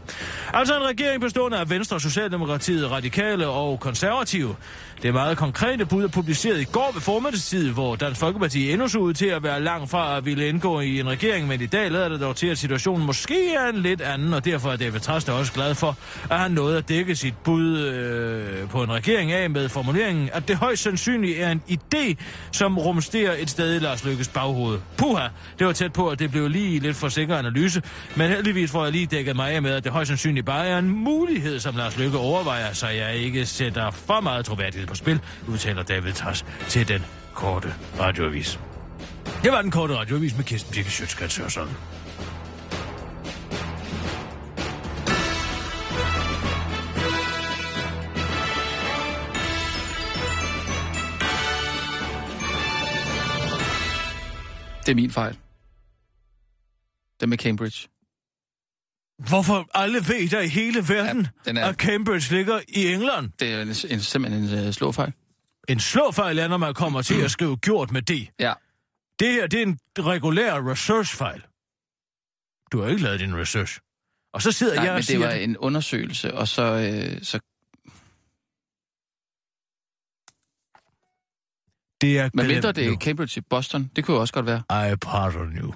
Altså 0.54 0.78
en 0.78 0.84
regering 0.84 1.22
bestående 1.22 1.58
af 1.58 1.70
Venstre, 1.70 2.00
Socialdemokratiet, 2.00 2.92
Radikale 2.92 3.48
og 3.48 3.80
Konservative. 3.80 4.56
Det 5.04 5.14
meget 5.14 5.38
konkrete 5.38 5.86
bud 5.86 6.04
er 6.04 6.08
publiceret 6.08 6.62
i 6.62 6.64
går 6.64 6.92
ved 6.94 7.02
formiddagstid, 7.02 7.72
hvor 7.72 7.96
Dansk 7.96 8.20
Folkeparti 8.20 8.72
endnu 8.72 8.88
så 8.88 9.00
ud 9.00 9.14
til 9.14 9.26
at 9.26 9.44
være 9.44 9.62
langt 9.62 9.90
fra 9.90 10.18
at 10.18 10.26
ville 10.26 10.48
indgå 10.48 10.80
i 10.80 11.00
en 11.00 11.10
regering, 11.10 11.48
men 11.48 11.62
i 11.62 11.66
dag 11.66 11.92
lader 11.92 12.10
det 12.10 12.22
dog 12.22 12.36
til, 12.36 12.48
at 12.48 12.58
situationen 12.58 13.06
måske 13.06 13.54
er 13.54 13.70
en 13.70 13.82
lidt 13.82 14.02
anden, 14.02 14.34
og 14.34 14.46
derfor 14.46 14.72
er 14.72 14.76
David 14.76 15.00
Træs 15.00 15.30
også 15.30 15.54
glad 15.54 15.76
for, 15.76 15.98
at 16.32 16.40
han 16.40 16.52
nåede 16.52 16.78
at 16.78 16.90
dække 16.90 17.16
sit 17.16 17.34
bud 17.44 17.78
øh, 17.78 18.70
på 18.70 18.84
en 18.84 18.92
regering 18.92 19.32
af 19.32 19.50
med 19.50 19.70
formuleringen, 19.70 20.30
at 20.34 20.48
det 20.48 20.56
højst 20.56 20.84
sandsynligt 20.84 21.40
er 21.40 21.52
en 21.52 21.62
idé, 21.70 22.16
som 22.52 22.78
rumstere 22.90 23.40
et 23.40 23.50
sted 23.50 23.76
i 23.76 23.80
Lars 23.80 24.06
Lykkes 24.06 24.28
baghoved. 24.28 24.80
Puha, 24.98 25.28
det 25.60 25.68
var 25.68 25.74
tæt 25.74 25.94
på, 25.94 26.10
at 26.10 26.20
det 26.20 26.32
blev 26.32 26.48
lige 26.48 26.80
lidt 26.80 26.98
for 26.98 27.10
sikker 27.10 27.38
analyse, 27.38 27.82
men 28.16 28.30
heldigvis 28.30 28.72
får 28.72 28.84
jeg 28.84 28.92
lige 28.92 29.06
dækket 29.06 29.36
mig 29.36 29.52
af 29.52 29.62
med, 29.62 29.72
at 29.72 29.84
det 29.84 29.92
højst 29.92 30.08
sandsynligt 30.08 30.46
bare 30.46 30.68
er 30.68 30.78
en 30.78 30.90
mulighed, 30.90 31.60
som 31.60 31.76
Lars 31.76 31.98
Lykke 31.98 32.18
overvejer, 32.18 32.74
så 32.74 32.88
jeg 32.88 33.16
ikke 33.16 33.46
sætter 33.46 33.92
for 33.92 34.22
meget 34.22 34.46
troværdighed 34.46 34.88
på 34.88 34.96
spil, 34.96 35.20
udtaler 35.48 35.84
David 35.84 36.14
Tars 36.14 36.46
til 36.68 36.88
den 36.88 37.06
korte 37.34 37.74
radioavis. 38.00 38.60
Det 39.44 39.52
var 39.52 39.62
den 39.62 39.72
korte 39.72 39.98
radioavis 39.98 40.38
med 40.38 40.44
Kirsten 40.44 40.74
Birke 40.74 40.92
Sjøtskrets 40.92 41.38
Hørsholm. 41.38 41.70
Det 54.90 54.94
er 54.94 54.96
min 55.02 55.12
fejl. 55.12 55.38
Det 57.20 57.30
med 57.30 57.38
Cambridge. 57.38 57.88
Hvorfor 59.30 59.70
alle 59.74 59.98
ved 60.00 60.30
der 60.30 60.42
i 60.42 60.48
hele 60.48 60.80
verden, 60.90 61.22
Ja, 61.46 61.50
den 61.50 61.58
er- 61.58 61.66
at 61.68 61.76
Cambridge 61.76 62.36
ligger 62.36 62.60
i 62.68 62.88
England? 62.94 63.32
Det 63.40 63.54
er 63.54 63.62
en, 63.62 63.68
en, 63.68 64.00
simpelthen 64.00 64.44
en 64.60 64.68
uh, 64.68 64.74
slåfejl. 64.74 65.14
En 65.68 65.80
slåfejl 65.80 66.40
er, 66.40 66.48
når 66.48 66.58
man 66.58 66.74
kommer 66.74 67.02
til 67.02 67.22
at 67.22 67.32
skrive 67.32 67.58
gjort 67.58 67.92
med 67.92 68.02
det. 68.02 68.30
Ja. 68.40 68.54
Det 69.20 69.32
her, 69.34 69.48
det 69.48 69.60
er 69.62 69.64
en 69.66 69.80
regulær 70.00 70.72
research-fejl. 70.72 71.44
Du 72.72 72.82
har 72.82 72.90
ikke 72.90 73.04
lavet 73.04 73.20
din 73.20 73.36
research. 73.38 73.80
Og 74.34 74.42
så 74.42 74.52
sidder 74.52 74.76
Nej, 74.76 74.84
jeg 74.84 74.92
og 74.92 74.96
men 74.96 74.98
det 75.00 75.06
siger... 75.06 75.20
var 75.28 75.34
en 75.34 75.58
undersøgelse, 75.58 76.34
og 76.34 76.48
så, 76.48 76.64
øh, 76.64 77.24
så 77.24 77.40
det 82.02 82.20
er 82.20 82.30
men 82.34 82.48
mindre 82.48 82.72
det 82.72 82.88
er. 82.88 82.96
Cambridge 82.96 83.40
i 83.40 83.42
Boston, 83.50 83.92
det 83.96 84.06
kunne 84.06 84.16
jo 84.16 84.22
også 84.22 84.34
godt 84.34 84.46
være. 84.46 84.92
I 84.94 84.96
pardon 84.96 85.58
you. 85.58 85.74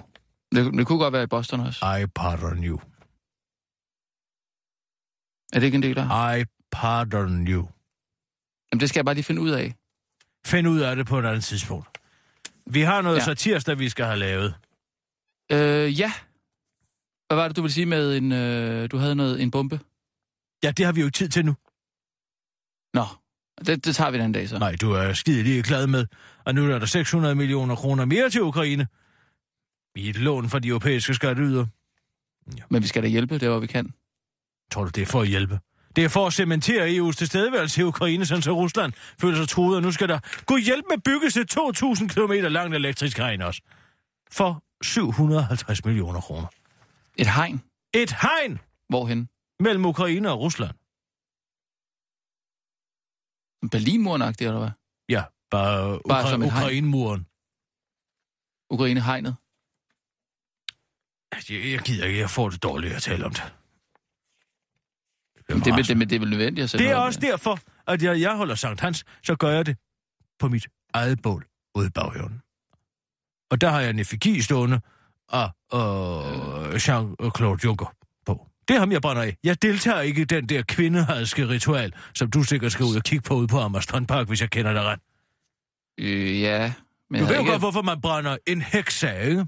Det, 0.54 0.72
det 0.74 0.86
kunne 0.86 0.98
godt 0.98 1.12
være 1.12 1.22
i 1.22 1.26
Boston 1.26 1.60
også. 1.60 1.96
I 2.02 2.06
pardon 2.06 2.64
you. 2.64 2.80
Er 5.52 5.58
det 5.60 5.62
ikke 5.62 5.76
en 5.76 5.82
del 5.82 5.98
af? 5.98 6.38
I 6.40 6.44
pardon 6.72 7.48
you. 7.48 7.68
Jamen, 8.72 8.80
det 8.80 8.88
skal 8.88 8.98
jeg 8.98 9.04
bare 9.04 9.14
lige 9.14 9.24
finde 9.24 9.40
ud 9.40 9.50
af. 9.50 9.74
Find 10.46 10.68
ud 10.68 10.80
af 10.80 10.96
det 10.96 11.06
på 11.06 11.18
et 11.18 11.24
andet 11.26 11.44
tidspunkt. 11.44 11.98
Vi 12.66 12.80
har 12.80 13.02
noget 13.02 13.16
ja. 13.16 13.24
satirsdag, 13.24 13.78
vi 13.78 13.88
skal 13.88 14.04
have 14.04 14.18
lavet. 14.18 14.54
Øh, 15.52 16.00
ja. 16.00 16.12
Hvad 17.26 17.36
var 17.36 17.48
det, 17.48 17.56
du 17.56 17.62
ville 17.62 17.72
sige 17.72 17.86
med 17.86 18.16
en... 18.16 18.32
Øh, 18.32 18.90
du 18.90 18.96
havde 18.96 19.14
noget, 19.14 19.42
en 19.42 19.50
bombe? 19.50 19.80
Ja, 20.62 20.70
det 20.70 20.84
har 20.84 20.92
vi 20.92 21.00
jo 21.00 21.06
ikke 21.06 21.16
tid 21.16 21.28
til 21.28 21.44
nu. 21.44 21.54
Nå, 22.94 23.04
det, 23.66 23.84
det 23.84 23.96
tager 23.96 24.10
vi 24.10 24.18
den 24.18 24.32
dag 24.32 24.48
så. 24.48 24.58
Nej, 24.58 24.76
du 24.80 24.92
er 24.92 25.12
skide 25.12 25.42
lige 25.42 25.62
glad 25.62 25.86
med. 25.86 26.06
Og 26.44 26.54
nu 26.54 26.70
er 26.70 26.78
der 26.78 26.86
600 26.86 27.34
millioner 27.34 27.74
kroner 27.74 28.04
mere 28.04 28.30
til 28.30 28.42
Ukraine. 28.42 28.86
I 29.96 30.08
et 30.08 30.16
lån 30.16 30.50
fra 30.50 30.58
de 30.58 30.68
europæiske 30.68 31.14
skatteyder. 31.14 31.66
Men 32.70 32.82
vi 32.82 32.86
skal 32.88 33.02
da 33.02 33.08
hjælpe, 33.08 33.38
det 33.38 33.48
hvor 33.48 33.58
vi 33.58 33.66
kan. 33.66 33.92
Tror 34.70 34.84
du, 34.84 34.90
det 34.94 35.02
er 35.02 35.06
for 35.06 35.20
at 35.20 35.28
hjælpe? 35.28 35.58
Det 35.96 36.04
er 36.04 36.08
for 36.08 36.26
at 36.26 36.32
cementere 36.32 36.88
EU's 36.88 37.12
tilstedeværelse 37.12 37.80
i 37.80 37.84
Ukraine, 37.84 38.26
sådan 38.26 38.42
så 38.42 38.52
Rusland 38.52 38.92
føler 39.20 39.36
sig 39.36 39.48
truet, 39.48 39.76
og 39.76 39.82
nu 39.82 39.92
skal 39.92 40.08
der 40.08 40.18
gå 40.46 40.56
hjælp 40.56 40.84
med 40.90 40.98
bygges 41.04 41.36
et 41.36 41.58
2.000 41.58 42.06
km 42.06 42.32
langt 42.32 42.74
elektrisk 42.74 43.18
hegn 43.18 43.42
også. 43.42 43.60
For 44.30 44.64
750 44.82 45.84
millioner 45.84 46.20
kroner. 46.20 46.46
Et 47.16 47.26
hegn. 47.26 47.62
Et 47.94 48.16
hegn 48.22 48.58
Hvorhen? 48.88 49.28
mellem 49.60 49.84
Ukraine 49.84 50.30
og 50.30 50.40
Rusland. 50.40 50.70
Berlinmuren 53.70 54.22
eller 54.22 54.58
hvad? 54.58 54.70
Ja, 55.08 55.24
bare, 55.50 56.00
Bare 56.08 56.22
Ukra- 56.24 56.30
som 56.30 56.42
et 56.42 56.52
hegn. 56.52 56.64
Ukraine-muren. 56.64 57.26
Ukraine-hegnet. 58.70 59.36
Jeg, 61.50 61.72
jeg 61.72 61.80
gider 61.80 62.04
ikke, 62.06 62.18
jeg 62.20 62.30
får 62.30 62.50
det 62.50 62.62
dårligt 62.62 62.94
at 62.94 63.02
tale 63.02 63.24
om 63.26 63.30
det. 63.32 63.42
Det, 65.48 65.54
vel- 65.76 65.86
det, 65.88 65.96
men 65.96 66.10
det 66.10 66.16
er 66.16 66.20
vel 66.20 66.30
nødvendigt 66.30 66.62
at 66.64 66.70
sætte 66.70 66.84
Det 66.84 66.92
er 66.92 66.96
også 66.96 67.20
med. 67.22 67.28
derfor, 67.30 67.58
at 67.86 68.02
jeg, 68.02 68.20
jeg 68.20 68.36
holder 68.36 68.54
Sankt 68.54 68.80
Hans, 68.80 69.04
så 69.22 69.36
gør 69.36 69.48
jeg 69.50 69.66
det 69.66 69.76
på 70.38 70.48
mit 70.48 70.66
eget 70.94 71.22
bål 71.22 71.46
ude 71.74 71.86
i 71.86 71.90
baghaven. 71.90 72.42
Og 73.50 73.60
der 73.60 73.70
har 73.70 73.80
jeg 73.80 73.90
en 73.90 73.98
effigi 73.98 74.42
stående 74.42 74.80
af 75.32 75.44
øh, 75.74 76.74
Jean-Claude 76.74 77.64
Juncker. 77.64 77.94
Det 78.68 78.74
er 78.76 78.78
ham, 78.80 78.92
jeg 78.92 79.02
brænder 79.02 79.22
af. 79.22 79.36
Jeg 79.44 79.62
deltager 79.62 80.00
ikke 80.00 80.20
i 80.22 80.24
den 80.24 80.48
der 80.48 80.62
kvindehadske 80.62 81.48
ritual, 81.48 81.92
som 82.14 82.30
du 82.30 82.42
sikkert 82.42 82.72
skal 82.72 82.84
ud 82.84 82.96
og 82.96 83.02
kigge 83.02 83.22
på 83.22 83.34
ude 83.34 83.46
på 83.48 83.58
Amager 83.58 83.80
Strandpark, 83.82 84.28
hvis 84.28 84.40
jeg 84.40 84.50
kender 84.50 84.72
dig 84.72 84.82
ret. 84.82 85.00
Øh, 86.00 86.40
ja. 86.40 86.72
Men 87.10 87.20
Du 87.20 87.26
ved 87.26 87.34
jo 87.34 87.40
ikke... 87.40 87.50
godt, 87.50 87.62
hvorfor 87.62 87.82
man 87.82 88.00
brænder 88.00 88.36
en 88.46 88.62
heks 88.62 89.04
af, 89.04 89.24
ikke? 89.28 89.46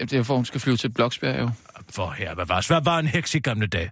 Jamen, 0.00 0.08
det 0.10 0.12
er 0.12 0.22
for, 0.22 0.36
hun 0.36 0.44
skal 0.44 0.60
flyve 0.60 0.76
til 0.76 0.88
Bloksbjerg, 0.92 1.40
jo. 1.40 1.50
For 1.90 2.10
her, 2.10 2.34
hvad 2.34 2.46
var, 2.46 2.64
hvad 2.68 2.80
var 2.84 2.98
en 2.98 3.06
heks 3.06 3.34
i 3.34 3.38
gamle 3.38 3.66
dage? 3.66 3.90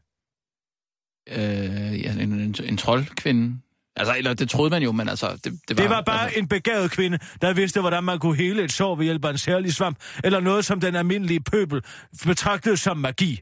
Øh, 1.29 2.01
ja, 2.03 2.13
en, 2.13 2.33
en, 2.33 2.55
en 2.65 2.77
troldkvinde. 2.77 3.59
Altså, 3.97 4.15
eller 4.17 4.35
det 4.35 4.51
troede 4.51 4.71
man 4.71 4.83
jo, 4.83 4.93
men 4.93 5.09
altså... 5.09 5.31
Det, 5.33 5.45
det, 5.45 5.53
var, 5.69 5.75
Det 5.75 5.91
var 5.91 6.03
bare 6.03 6.25
altså, 6.25 6.39
en 6.39 6.49
begavet 6.49 6.91
kvinde, 6.91 7.19
der 7.43 7.53
vidste, 7.53 7.81
hvordan 7.81 8.05
man 8.05 8.19
kunne 8.19 8.37
hele 8.37 8.63
et 8.65 8.73
sår 8.73 8.95
ved 8.97 9.05
hjælp 9.05 9.25
af 9.25 9.31
en 9.31 9.39
særlig 9.39 9.75
svamp, 9.75 9.99
eller 10.25 10.41
noget, 10.41 10.65
som 10.65 10.81
den 10.81 10.95
almindelige 10.97 11.41
pøbel 11.41 11.83
betragtede 12.27 12.77
som 12.77 12.97
magi. 12.97 13.41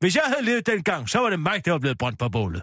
Hvis 0.00 0.14
jeg 0.16 0.22
havde 0.26 0.44
levet 0.44 0.66
dengang, 0.66 1.08
så 1.08 1.18
var 1.18 1.30
det 1.30 1.40
mig, 1.40 1.64
der 1.64 1.70
var 1.70 1.78
blevet 1.78 1.98
brændt 1.98 2.18
på 2.18 2.28
bålet. 2.28 2.62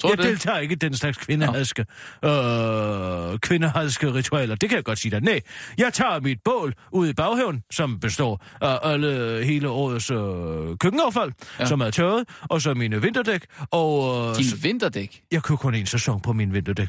Tror 0.00 0.10
jeg 0.10 0.18
det? 0.18 0.26
deltager 0.26 0.58
ikke 0.58 0.72
i 0.72 0.76
den 0.76 0.94
slags 0.96 1.18
kvindehadske, 1.18 1.86
øh, 2.24 3.38
kvindehadske 3.38 4.14
ritualer. 4.14 4.54
Det 4.54 4.68
kan 4.68 4.76
jeg 4.76 4.84
godt 4.84 4.98
sige 4.98 5.10
dig. 5.12 5.20
Nej, 5.20 5.40
jeg 5.78 5.92
tager 5.92 6.20
mit 6.20 6.38
bål 6.44 6.74
ud 6.92 7.08
i 7.08 7.12
baghaven, 7.12 7.62
som 7.72 8.00
består 8.00 8.44
af 8.60 8.78
alle, 8.92 9.44
hele 9.44 9.68
årets 9.68 10.10
øh, 10.10 10.18
køkkenaffald, 10.78 11.32
Ja. 11.58 11.66
som 11.66 11.80
er 11.80 11.90
tørret, 11.90 12.24
og 12.42 12.60
så 12.62 12.74
mine 12.74 13.02
vinterdæk, 13.02 13.46
og 13.70 14.16
øh, 14.30 14.36
Din 14.36 14.62
vinterdæk. 14.62 15.22
jeg 15.32 15.42
kører 15.42 15.56
kun 15.58 15.74
en 15.74 15.86
sæson 15.86 16.20
på 16.20 16.32
min 16.32 16.52
vinterdæk. 16.54 16.88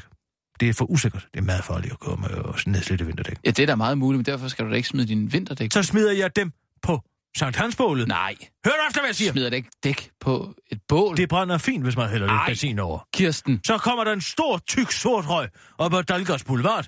Det 0.60 0.68
er 0.68 0.72
for 0.72 0.90
usikkert. 0.90 1.26
Det 1.34 1.40
er 1.40 1.44
meget 1.44 1.64
farligt 1.64 1.92
at 1.92 2.00
køre 2.00 2.16
med 2.16 2.28
nedslidte 2.72 3.06
vinterdæk. 3.06 3.36
Ja, 3.44 3.50
det 3.50 3.58
er 3.62 3.66
da 3.66 3.74
meget 3.74 3.98
muligt, 3.98 4.18
men 4.18 4.26
derfor 4.26 4.48
skal 4.48 4.64
du 4.64 4.70
da 4.70 4.76
ikke 4.76 4.88
smide 4.88 5.06
din 5.08 5.32
vinterdæk. 5.32 5.72
Så 5.72 5.82
smider 5.82 6.12
jeg 6.12 6.36
dem 6.36 6.52
på 6.82 7.00
Sankt 7.36 7.56
Hansbålet. 7.56 8.08
Nej, 8.08 8.34
Hør 8.66 8.72
du 8.72 8.78
efter, 8.88 9.00
hvad 9.00 9.08
jeg 9.08 9.16
siger? 9.16 9.32
smider 9.32 9.50
da 9.50 9.56
ikke 9.56 9.70
dæk 9.84 10.10
på 10.20 10.54
et 10.72 10.80
bål. 10.88 11.16
Det 11.16 11.28
brænder 11.28 11.58
fint, 11.58 11.84
hvis 11.84 11.96
man 11.96 12.08
hælder 12.08 12.26
lidt 12.26 12.40
Ej. 12.40 12.46
benzin 12.46 12.78
over. 12.78 12.98
Kirsten. 13.14 13.60
Så 13.66 13.78
kommer 13.78 14.04
der 14.04 14.12
en 14.12 14.20
stor, 14.20 14.58
tyk, 14.58 14.92
sort 14.92 15.28
røg 15.28 15.48
op 15.78 15.94
ad 15.94 16.02
Dalgårds 16.02 16.44
Boulevard. 16.44 16.86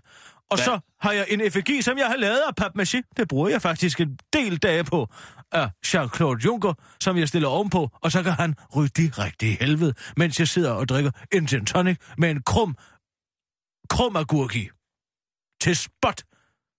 Og 0.50 0.56
Hvad? 0.56 0.64
så 0.64 0.80
har 1.00 1.12
jeg 1.12 1.26
en 1.28 1.40
effigie, 1.40 1.82
som 1.82 1.98
jeg 1.98 2.06
har 2.06 2.16
lavet 2.16 2.38
af 2.48 2.52
papmaché. 2.64 3.00
Det 3.16 3.28
bruger 3.28 3.48
jeg 3.48 3.62
faktisk 3.62 4.00
en 4.00 4.18
del 4.32 4.56
dage 4.56 4.84
på. 4.84 5.08
Af 5.52 5.70
Jean-Claude 5.86 6.44
Juncker, 6.44 6.74
som 7.00 7.16
jeg 7.16 7.28
stiller 7.28 7.48
ovenpå. 7.48 7.88
Og 8.02 8.12
så 8.12 8.22
kan 8.22 8.32
han 8.32 8.54
ryge 8.76 8.88
direkte 8.96 9.46
i 9.48 9.56
helvede, 9.60 9.94
mens 10.16 10.38
jeg 10.38 10.48
sidder 10.48 10.70
og 10.72 10.88
drikker 10.88 11.10
en 11.32 11.46
gin 11.46 11.66
tonic 11.66 11.96
med 12.18 12.30
en 12.30 12.42
krum, 12.42 12.76
krum 13.90 14.16
agurk 14.16 14.56
i. 14.56 14.68
Til 15.62 15.76
spot 15.76 16.22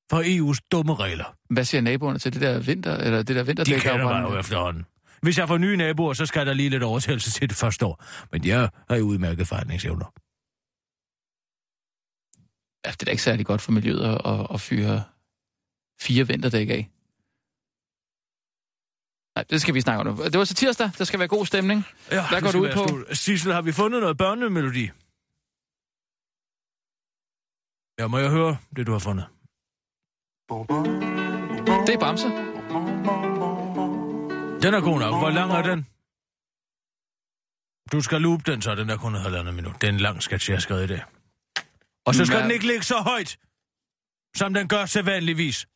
for 0.09 0.21
EU's 0.23 0.59
dumme 0.71 0.95
regler. 0.95 1.35
Hvad 1.49 1.65
siger 1.65 1.81
naboerne 1.81 2.19
til 2.19 2.33
det 2.33 2.41
der 2.41 2.59
vinter, 2.59 2.95
eller 2.97 3.23
det 3.23 3.35
der 3.35 3.43
vinterdæk? 3.43 3.75
De 3.75 3.81
kender 3.81 4.03
mig 4.03 4.31
jo 4.31 4.37
efterhånden. 4.39 4.85
Hvis 5.21 5.37
jeg 5.37 5.47
får 5.47 5.57
nye 5.57 5.77
naboer, 5.77 6.13
så 6.13 6.25
skal 6.25 6.47
der 6.47 6.53
lige 6.53 6.69
lidt 6.69 6.83
overtagelse 6.83 7.31
til 7.31 7.49
det 7.49 7.57
første 7.57 7.85
år. 7.85 8.03
Men 8.31 8.45
jeg 8.45 8.69
har 8.89 8.95
jo 8.95 9.03
udmærket 9.05 9.47
forhandlingsevner. 9.47 10.05
Ja, 12.85 12.91
det 12.91 13.01
er 13.01 13.05
da 13.05 13.11
ikke 13.11 13.23
særlig 13.23 13.45
godt 13.45 13.61
for 13.61 13.71
miljøet 13.71 14.03
at, 14.05 14.21
at, 14.25 14.47
at 14.53 14.61
fyre 14.61 15.03
fire 16.01 16.27
vinterdæk 16.27 16.69
af. 16.69 16.89
Nej, 19.35 19.43
det 19.49 19.61
skal 19.61 19.73
vi 19.73 19.81
snakke 19.81 19.99
om 19.99 20.17
nu. 20.17 20.23
Det 20.23 20.37
var 20.39 20.45
til 20.45 20.55
tirsdag. 20.55 20.91
Der 20.97 21.03
skal 21.03 21.19
være 21.19 21.27
god 21.27 21.45
stemning. 21.45 21.83
Ja, 22.11 22.29
Hvad 22.29 22.41
går 22.41 22.51
du 22.51 22.59
ud 22.59 22.71
på? 22.73 22.87
slut. 22.87 23.17
Sissel, 23.17 23.53
har 23.53 23.61
vi 23.61 23.71
fundet 23.71 24.01
noget 24.01 24.17
børnemelodi? 24.17 24.89
Ja, 27.99 28.07
må 28.07 28.17
jeg 28.17 28.29
høre 28.29 28.57
det, 28.75 28.87
du 28.87 28.91
har 28.91 28.99
fundet? 28.99 29.25
Det 30.49 31.95
er 31.95 31.99
Bamse. 31.99 32.27
Den 34.63 34.73
er 34.73 34.81
god 34.81 34.99
nok. 34.99 35.19
Hvor 35.19 35.29
lang 35.29 35.51
er 35.51 35.61
den? 35.61 35.87
Du 37.91 38.01
skal 38.01 38.21
loop 38.21 38.45
den, 38.45 38.61
så 38.61 38.75
den 38.75 38.89
er 38.89 38.97
kun 38.97 39.15
et 39.15 39.21
halvandet 39.21 39.53
minut. 39.55 39.81
Det 39.81 39.87
er 39.89 39.91
en 39.93 39.99
lang 39.99 40.23
sketch, 40.23 40.49
jeg 40.49 40.55
har 40.55 40.61
skrevet 40.61 40.83
i 40.83 40.87
dag. 40.87 41.01
Og 42.05 42.15
så 42.15 42.25
skal 42.25 42.37
Ja. 42.37 42.43
den 42.43 42.51
ikke 42.51 42.67
ligge 42.67 42.83
så 42.83 42.95
højt, 42.97 43.37
som 44.35 44.53
den 44.53 44.67
gør 44.67 44.85
til 44.85 45.03
vanligvis. 45.05 45.67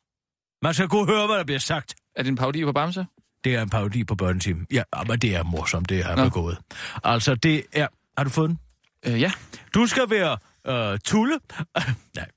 Man 0.61 0.73
skal 0.73 0.89
kunne 0.89 1.05
høre, 1.05 1.25
hvad 1.27 1.37
der 1.37 1.43
bliver 1.43 1.59
sagt. 1.59 1.95
Er 2.15 2.23
det 2.23 2.29
en 2.29 2.35
parodi 2.35 2.63
på 2.65 2.71
Bamse? 2.71 3.05
Det 3.43 3.55
er 3.55 3.61
en 3.61 3.69
parodi 3.69 4.03
på 4.03 4.15
børneteam. 4.15 4.67
Ja, 4.71 4.83
men 5.07 5.19
det 5.19 5.35
er 5.35 5.43
morsomt, 5.43 5.89
det 5.89 6.03
har 6.03 6.15
jeg 6.15 6.25
begået. 6.25 6.57
Altså, 7.03 7.35
det 7.35 7.65
er... 7.73 7.87
Har 8.17 8.23
du 8.23 8.29
fået 8.29 8.49
den? 8.49 8.59
Øh, 9.05 9.21
ja. 9.21 9.31
Du 9.73 9.85
skal 9.87 10.09
være 10.09 10.37
øh, 10.67 10.99
Tulle. 10.99 11.39
Nej, 12.15 12.29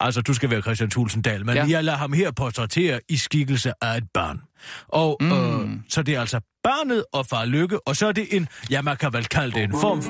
altså 0.00 0.20
du 0.22 0.34
skal 0.34 0.50
være 0.50 0.62
Christian 0.62 0.90
Thulsen 0.90 1.22
Dahl, 1.22 1.46
men 1.46 1.54
Ja. 1.56 1.66
jeg 1.68 1.84
lader 1.84 1.98
ham 1.98 2.12
her 2.12 2.30
portrættere 2.30 3.00
i 3.08 3.16
skikkelse 3.16 3.72
af 3.80 3.96
et 3.96 4.04
barn. 4.14 4.40
Og 4.88 5.16
Mm. 5.20 5.32
øh, 5.32 5.70
så 5.88 6.02
det 6.02 6.14
er 6.14 6.20
altså 6.20 6.40
barnet 6.64 7.04
og 7.12 7.26
far 7.26 7.44
Lykke, 7.44 7.88
og 7.88 7.96
så 7.96 8.06
er 8.06 8.12
det 8.12 8.36
en, 8.36 8.48
ja 8.70 8.82
man 8.82 8.96
kan 8.96 9.12
vel 9.12 9.26
kalde 9.26 9.54
det 9.54 9.62
en 9.62 9.72
form... 9.80 10.00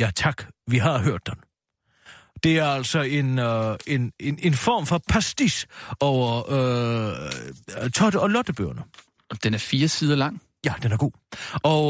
Ja 0.00 0.10
tak, 0.16 0.42
vi 0.70 0.78
har 0.78 0.98
hørt 0.98 1.26
den. 1.26 1.34
Det 2.42 2.58
er 2.58 2.66
altså 2.66 3.00
en, 3.00 3.38
øh, 3.38 3.76
en, 3.86 4.12
en, 4.20 4.38
en 4.42 4.54
form 4.54 4.86
for 4.86 5.00
pastis 5.08 5.66
over 6.00 6.52
øh, 7.84 7.90
Totte 7.90 8.20
og 8.20 8.30
Lottebøgerne. 8.30 8.82
Den 9.44 9.54
er 9.54 9.58
fire 9.58 9.88
sider 9.88 10.16
lang. 10.16 10.42
Ja, 10.66 10.74
den 10.82 10.92
er 10.92 10.96
god. 10.96 11.12
Og 11.62 11.86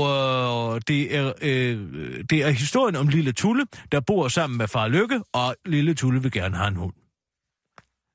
øh, 0.74 0.80
det, 0.88 1.16
er, 1.16 1.32
øh, 1.42 2.24
det 2.30 2.44
er 2.44 2.50
historien 2.50 2.96
om 2.96 3.08
lille 3.08 3.32
Tulle, 3.32 3.66
der 3.92 4.00
bor 4.00 4.28
sammen 4.28 4.58
med 4.58 4.68
far 4.68 4.88
Lykke, 4.88 5.22
og 5.32 5.56
lille 5.66 5.94
Tulle 5.94 6.22
vil 6.22 6.32
gerne 6.32 6.56
have 6.56 6.68
en 6.68 6.76
hund. 6.76 6.92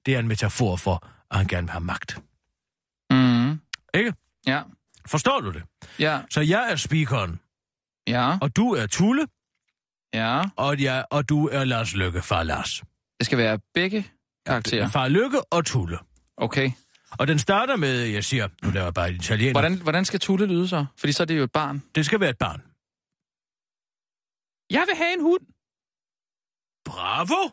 Det 0.05 0.15
er 0.15 0.19
en 0.19 0.27
metafor 0.27 0.75
for, 0.75 1.07
at 1.31 1.37
han 1.37 1.47
gerne 1.47 1.67
vil 1.67 1.71
have 1.71 1.83
magt. 1.83 2.19
Mm. 3.11 3.59
Ikke? 3.93 4.13
Ja. 4.47 4.61
Forstår 5.07 5.39
du 5.39 5.51
det? 5.51 5.63
Ja. 5.99 6.19
Så 6.29 6.41
jeg 6.41 6.71
er 6.71 6.75
speakeren, 6.75 7.39
Ja. 8.07 8.37
og 8.41 8.55
du 8.55 8.73
er 8.73 8.85
Tulle, 8.87 9.27
Ja. 10.13 10.41
og, 10.55 10.81
jeg, 10.81 11.05
og 11.11 11.29
du 11.29 11.47
er 11.47 11.63
Lars 11.63 11.93
Lykke, 11.95 12.21
far 12.21 12.43
Lars. 12.43 12.83
Det 13.19 13.25
skal 13.25 13.37
være 13.37 13.59
begge 13.73 14.07
karakterer. 14.45 14.87
Far 14.89 15.07
Lykke 15.07 15.41
og 15.53 15.65
Tulle. 15.65 15.97
Okay. 16.37 16.71
Og 17.19 17.27
den 17.27 17.39
starter 17.39 17.75
med, 17.75 17.99
jeg 18.01 18.23
siger, 18.23 18.47
nu 18.63 18.69
laver 18.71 18.85
jeg 18.85 18.93
bare 18.93 19.13
italiener. 19.13 19.51
Hvordan, 19.51 19.81
hvordan 19.81 20.05
skal 20.05 20.19
Tulle 20.19 20.45
lyde 20.45 20.67
så? 20.67 20.85
Fordi 20.97 21.13
så 21.13 21.23
er 21.23 21.27
det 21.27 21.37
jo 21.37 21.43
et 21.43 21.51
barn. 21.51 21.83
Det 21.95 22.05
skal 22.05 22.19
være 22.19 22.29
et 22.29 22.37
barn. 22.37 22.61
Jeg 24.69 24.85
vil 24.87 24.95
have 24.95 25.13
en 25.13 25.21
hund. 25.21 25.41
Bravo! 26.85 27.49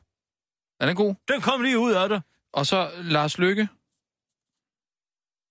Er 0.81 0.87
den 0.87 0.97
god? 0.97 1.15
Den 1.29 1.41
kom 1.41 1.63
lige 1.63 1.79
ud 1.79 1.93
af 1.93 2.09
dig. 2.09 2.21
Og 2.53 2.67
så 2.67 2.91
Lars 2.97 3.39
Lykke. 3.39 3.69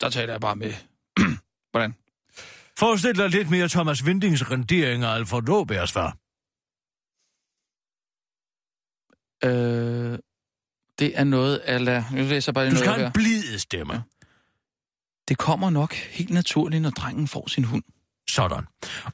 Der 0.01 0.09
taler 0.09 0.33
jeg 0.33 0.41
bare 0.41 0.55
med. 0.55 0.73
hvordan? 1.71 1.95
Forestil 2.79 3.15
dig 3.17 3.29
lidt 3.29 3.49
mere 3.49 3.67
Thomas 3.69 4.05
Vindings 4.05 4.51
rendering 4.51 5.03
af 5.03 5.15
Alfred 5.15 5.49
Åbergs 5.49 5.91
far. 5.91 6.17
Øh, 9.43 10.19
det 10.99 11.19
er 11.19 11.23
noget, 11.23 11.61
eller... 11.65 12.03
Nu 12.11 12.17
læser 12.17 12.49
jeg 12.49 12.53
bare 12.53 12.65
lige 12.65 12.71
Du 12.71 12.75
noget 12.75 12.85
skal 12.85 12.93
have 12.93 13.05
en 13.05 13.13
blid 13.13 13.36
stemme. 13.59 14.03
Det 15.27 15.37
kommer 15.37 15.69
nok 15.69 15.93
helt 15.93 16.29
naturligt, 16.29 16.81
når 16.81 16.89
drengen 16.89 17.27
får 17.27 17.47
sin 17.49 17.63
hund. 17.63 17.83
Sådan. 18.29 18.63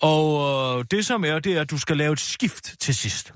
Og 0.01 0.79
øh, 0.79 0.85
det 0.91 1.05
som 1.05 1.25
er, 1.25 1.39
det 1.39 1.57
er, 1.57 1.61
at 1.61 1.71
du 1.71 1.77
skal 1.77 1.97
lave 1.97 2.13
et 2.13 2.19
skift 2.19 2.75
til 2.79 2.95
sidst. 2.95 3.33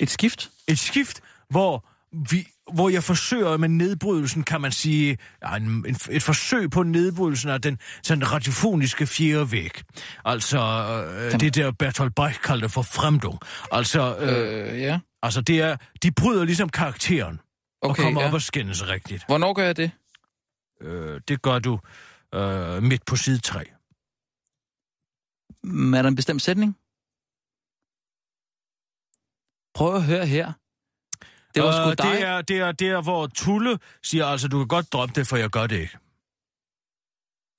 Et 0.00 0.10
skift? 0.10 0.50
Et 0.68 0.78
skift, 0.78 1.20
hvor 1.50 1.88
vi, 2.30 2.48
hvor 2.72 2.88
jeg 2.88 3.02
forsøger 3.02 3.56
med 3.56 3.68
nedbrydelsen, 3.68 4.42
kan 4.42 4.60
man 4.60 4.72
sige, 4.72 5.18
ja, 5.42 5.56
en, 5.56 5.62
en, 5.62 5.96
et 6.10 6.22
forsøg 6.22 6.70
på 6.70 6.82
nedbrydelsen 6.82 7.50
af 7.50 7.62
den 7.62 7.78
sådan 8.02 8.32
radiofoniske 8.32 9.06
fjerde 9.06 9.52
væg. 9.52 9.70
Altså 10.24 10.58
øh, 11.32 11.40
det 11.40 11.54
der 11.54 11.70
Bertolt 11.70 12.14
Brecht 12.14 12.42
kaldte 12.42 12.68
for 12.68 12.82
fremdung. 12.82 13.38
Altså, 13.72 14.16
øh, 14.18 14.72
Øh, 14.72 14.80
ja. 14.80 14.98
altså 15.22 15.40
det 15.40 15.60
er, 15.60 15.76
de 16.02 16.10
bryder 16.10 16.44
ligesom 16.44 16.68
karakteren 16.68 17.40
og 17.86 17.90
Okay, 17.90 18.02
kommer 18.02 18.20
ja. 18.22 18.28
op 18.28 18.34
og 18.34 18.42
skændes 18.42 18.88
rigtigt. 18.88 19.26
Hvornår 19.26 19.52
gør 19.52 19.64
jeg 19.64 19.76
det? 19.76 19.90
Øh, 20.80 21.20
det 21.28 21.42
gør 21.42 21.58
du 21.58 21.80
øh, 22.34 22.82
midt 22.82 23.04
på 23.06 23.16
side 23.16 23.38
3. 23.38 23.64
Mm, 25.62 25.94
Er 25.94 26.02
der 26.02 26.08
en 26.08 26.16
bestemt 26.16 26.42
sætning? 26.42 26.76
Prøv 29.74 29.94
at 29.96 30.02
høre 30.04 30.26
her. 30.26 30.52
Det 31.54 31.62
var 31.62 31.72
sgu 31.72 31.90
Øh, 31.90 31.96
dig. 31.98 32.18
det 32.18 32.22
er, 32.22 32.42
det 32.42 32.58
er 32.58 32.72
der, 32.72 33.02
hvor 33.02 33.26
Tulle 33.26 33.78
siger, 34.02 34.26
altså, 34.26 34.48
du 34.48 34.58
kan 34.58 34.68
godt 34.68 34.92
droppe 34.92 35.14
det, 35.14 35.26
for 35.26 35.36
jeg 35.36 35.50
gør 35.50 35.66
det 35.66 35.76
ikke. 35.80 35.98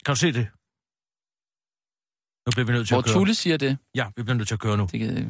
Kan 0.06 0.14
du 0.16 0.20
se 0.20 0.28
det? 0.28 0.48
Nu 2.46 2.52
bliver 2.52 2.66
vi 2.66 2.74
nødt 2.74 2.88
til 2.88 2.94
Hvor 2.96 3.00
at 3.00 3.06
køre. 3.06 3.14
Tulle 3.14 3.36
siger 3.36 3.58
det. 3.58 3.78
Ja, 3.96 4.06
vi 4.16 4.24
bliver 4.24 4.38
nødt 4.38 4.48
til 4.48 4.56
at 4.56 4.60
køre 4.60 4.78
nu. 4.78 4.88
det 4.92 5.00
kan. 5.00 5.16
Vi 5.16 5.24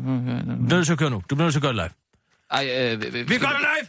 bliver 0.66 0.76
nødt 0.78 0.86
til 0.86 0.94
at 0.94 1.00
køre 1.00 1.10
nu. 1.10 1.24
Du 1.30 1.36
bliver 1.36 1.44
nødt 1.44 1.54
til 1.54 1.60
at 1.60 1.62
gøre 1.62 1.74
det 1.74 1.82
live. 1.84 1.94
Ej, 2.52 2.94
øh, 2.94 3.02
vi, 3.14 3.24
Vi 3.24 3.38
gør 3.38 3.48
det 3.48 3.60
live! 3.60 3.88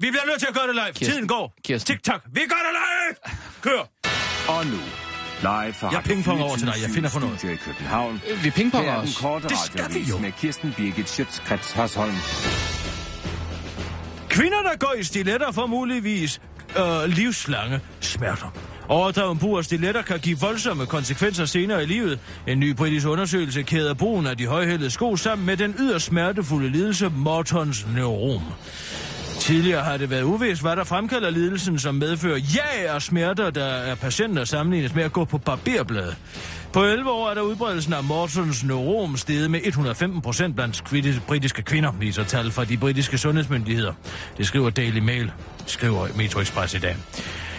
Vi 0.00 0.10
bliver 0.10 0.26
nødt 0.26 0.40
til 0.40 0.46
at 0.46 0.54
gøre 0.54 0.66
det 0.66 0.74
live. 0.74 0.84
Kirsten. 0.86 1.06
Tiden 1.06 1.28
går. 1.28 1.54
Kirsten. 1.64 1.94
Tik-tak. 1.94 2.22
Vi 2.32 2.40
gør 2.40 2.62
det 2.66 2.74
live! 2.80 3.16
Kør! 3.62 3.80
Og 4.48 4.66
nu, 4.66 4.80
live 5.40 5.72
fra 5.72 5.92
Jeg 5.92 6.02
pingponger 6.04 6.44
over 6.44 6.56
til 6.56 6.66
dig. 6.66 6.74
Jeg 6.82 6.90
24syv 6.90 6.94
finder 6.94 7.10
på 7.10 7.18
noget. 7.18 7.44
I 7.44 7.56
København. 7.56 8.22
Vi 8.42 8.50
pingponger 8.50 8.92
er 8.92 8.96
os. 8.96 9.22
Det 9.48 9.58
skal 9.66 9.94
vi 9.94 10.00
jo. 10.00 10.18
med 10.18 10.32
Kirsten 10.32 10.74
Birgit 10.76 11.08
Schøtzgrads 11.08 11.72
Hasholm. 11.72 12.14
Kvinder, 14.28 14.62
der 14.62 14.76
går 14.76 14.94
i 14.98 15.02
stiletter, 15.02 15.52
får 15.52 15.66
muligvis 15.66 16.40
øh, 16.78 17.04
livslange 17.08 17.80
smerter. 18.00 18.54
Overdreven 18.88 19.38
brug 19.38 19.58
af 19.58 19.64
stiletter 19.64 20.02
kan 20.02 20.18
give 20.18 20.38
voldsomme 20.38 20.86
konsekvenser 20.86 21.44
senere 21.44 21.82
i 21.82 21.86
livet. 21.86 22.20
En 22.46 22.60
ny 22.60 22.70
britisk 22.74 23.06
undersøgelse 23.06 23.62
kæder 23.62 23.94
brugen 23.94 24.26
af 24.26 24.36
de 24.36 24.46
højhældede 24.46 24.90
sko 24.90 25.16
sammen 25.16 25.46
med 25.46 25.56
den 25.56 25.74
yderst 25.78 26.04
smertefulde 26.04 26.68
lidelse 26.68 27.08
Mortons 27.08 27.86
neurom. 27.94 28.42
Tidligere 29.44 29.82
har 29.82 29.96
det 29.96 30.10
været 30.10 30.22
uvist, 30.22 30.62
hvad 30.62 30.76
der 30.76 30.84
fremkalder 30.84 31.30
lidelsen, 31.30 31.78
som 31.78 31.94
medfører 31.94 32.38
ja 32.38 32.94
og 32.94 33.02
smerter, 33.02 33.50
der 33.50 33.64
er 33.64 33.94
patienter 33.94 34.44
sammenlignet 34.44 34.94
med 34.94 35.02
at 35.02 35.12
gå 35.12 35.24
på 35.24 35.38
barberblad. 35.38 36.12
På 36.72 36.84
11 36.84 37.10
år 37.10 37.30
er 37.30 37.34
der 37.34 37.40
udbredelsen 37.40 37.92
af 37.92 38.04
Mortons 38.04 38.64
neurom 38.64 39.16
steget 39.16 39.50
med 39.50 39.60
115 39.64 40.20
procent 40.22 40.56
blandt 40.56 40.84
kvitte- 40.84 41.20
britiske 41.26 41.62
kvinder, 41.62 41.92
viser 41.92 42.24
tal 42.24 42.50
fra 42.50 42.64
de 42.64 42.76
britiske 42.76 43.18
sundhedsmyndigheder. 43.18 43.92
Det 44.38 44.46
skriver 44.46 44.70
Daily 44.70 44.98
Mail, 44.98 45.32
skriver 45.66 46.08
Metro 46.16 46.40
Express 46.40 46.74
i 46.74 46.78
dag. 46.78 46.96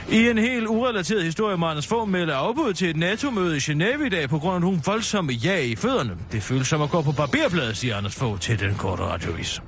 I 0.09 0.29
en 0.29 0.37
helt 0.37 0.67
urelateret 0.67 1.23
historie 1.23 1.57
må 1.57 1.65
Anders 1.65 1.87
Fogh 1.87 2.09
melde 2.09 2.33
afbud 2.33 2.73
til 2.73 2.89
et 2.89 2.97
NATO-møde 2.97 3.55
i 3.57 3.59
Genève 3.59 4.05
i 4.05 4.09
dag 4.09 4.29
på 4.29 4.39
grund 4.39 4.55
af 4.55 4.61
nogle 4.61 4.79
voldsomme 4.85 5.33
ja 5.33 5.59
i 5.59 5.75
fødderne. 5.75 6.11
Det 6.31 6.43
føles 6.43 6.67
som 6.67 6.81
at 6.81 6.89
gå 6.89 7.01
på 7.01 7.11
barberbladet, 7.11 7.77
siger 7.77 7.97
Anders 7.97 8.15
Fogh 8.15 8.39
til 8.39 8.59
den 8.59 8.75
korte 8.75 9.03
radiovis. 9.03 9.61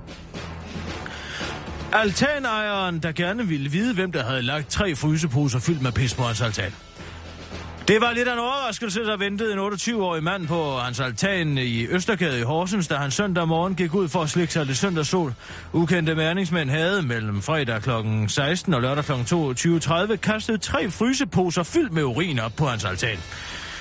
Altanejeren, 1.94 3.00
der 3.00 3.12
gerne 3.12 3.48
ville 3.48 3.70
vide, 3.72 3.94
hvem 3.94 4.12
der 4.12 4.24
havde 4.24 4.42
lagt 4.42 4.70
tre 4.70 4.96
fryseposer 4.96 5.60
fyldt 5.60 5.82
med 5.82 5.92
pis 5.92 6.14
på 6.14 6.24
hans 6.24 6.42
altan. 6.42 6.72
Det 7.88 8.02
var 8.02 8.12
lidt 8.12 8.28
af 8.28 8.34
en 8.34 8.40
overraskelse, 8.40 9.04
der 9.04 9.18
ventede 9.18 9.54
en 9.54 9.60
28-årig 9.60 10.24
mand 10.24 10.48
på 10.48 10.78
hans 10.78 11.00
altan 11.00 11.58
i 11.58 11.88
Østergade 11.88 12.40
i 12.40 12.44
Horsens, 12.44 12.88
da 12.88 12.96
han 12.96 13.12
søndag 13.12 13.48
morgen 13.48 13.76
gik 13.76 13.94
ud 13.94 14.08
for 14.08 14.22
at 14.22 14.30
slikke 14.30 14.54
sig 14.54 14.66
lidt 14.66 14.78
søndagssol. 14.78 15.34
Ukendte 15.74 16.16
mærningsmænd 16.16 16.70
havde 16.70 17.02
mellem 17.02 17.42
fredag 17.42 17.82
kl. 17.82 17.90
16 18.28 18.74
og 18.74 18.82
lørdag 18.82 19.04
kl. 19.04 19.12
22.30 19.12 20.16
kastet 20.16 20.62
tre 20.62 20.90
fryseposer 20.92 21.64
fyldt 21.64 21.94
med 21.94 22.04
urin 22.04 22.40
op 22.40 22.54
på 22.58 22.66
hans 22.66 22.86
altan. 22.86 23.18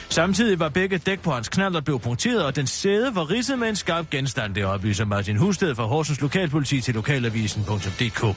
Samtidig 0.09 0.59
var 0.59 0.69
begge 0.69 0.99
dæk 0.99 1.21
på 1.21 1.33
hans 1.33 1.49
knald 1.49 1.83
blev 1.83 2.01
punkteret, 2.01 2.45
og 2.45 2.57
den 2.57 2.67
sæde 2.67 3.15
var 3.15 3.31
ridset 3.31 3.59
med 3.59 3.69
en 3.69 3.77
skarp 3.77 4.11
genstand, 4.11 4.55
det 4.55 4.65
oplyser 4.65 5.05
Martin 5.05 5.37
Husted 5.37 5.75
fra 5.75 5.85
Horsens 5.85 6.21
Lokalpoliti 6.21 6.81
til 6.81 6.95
lokalavisen.dk. 6.95 8.37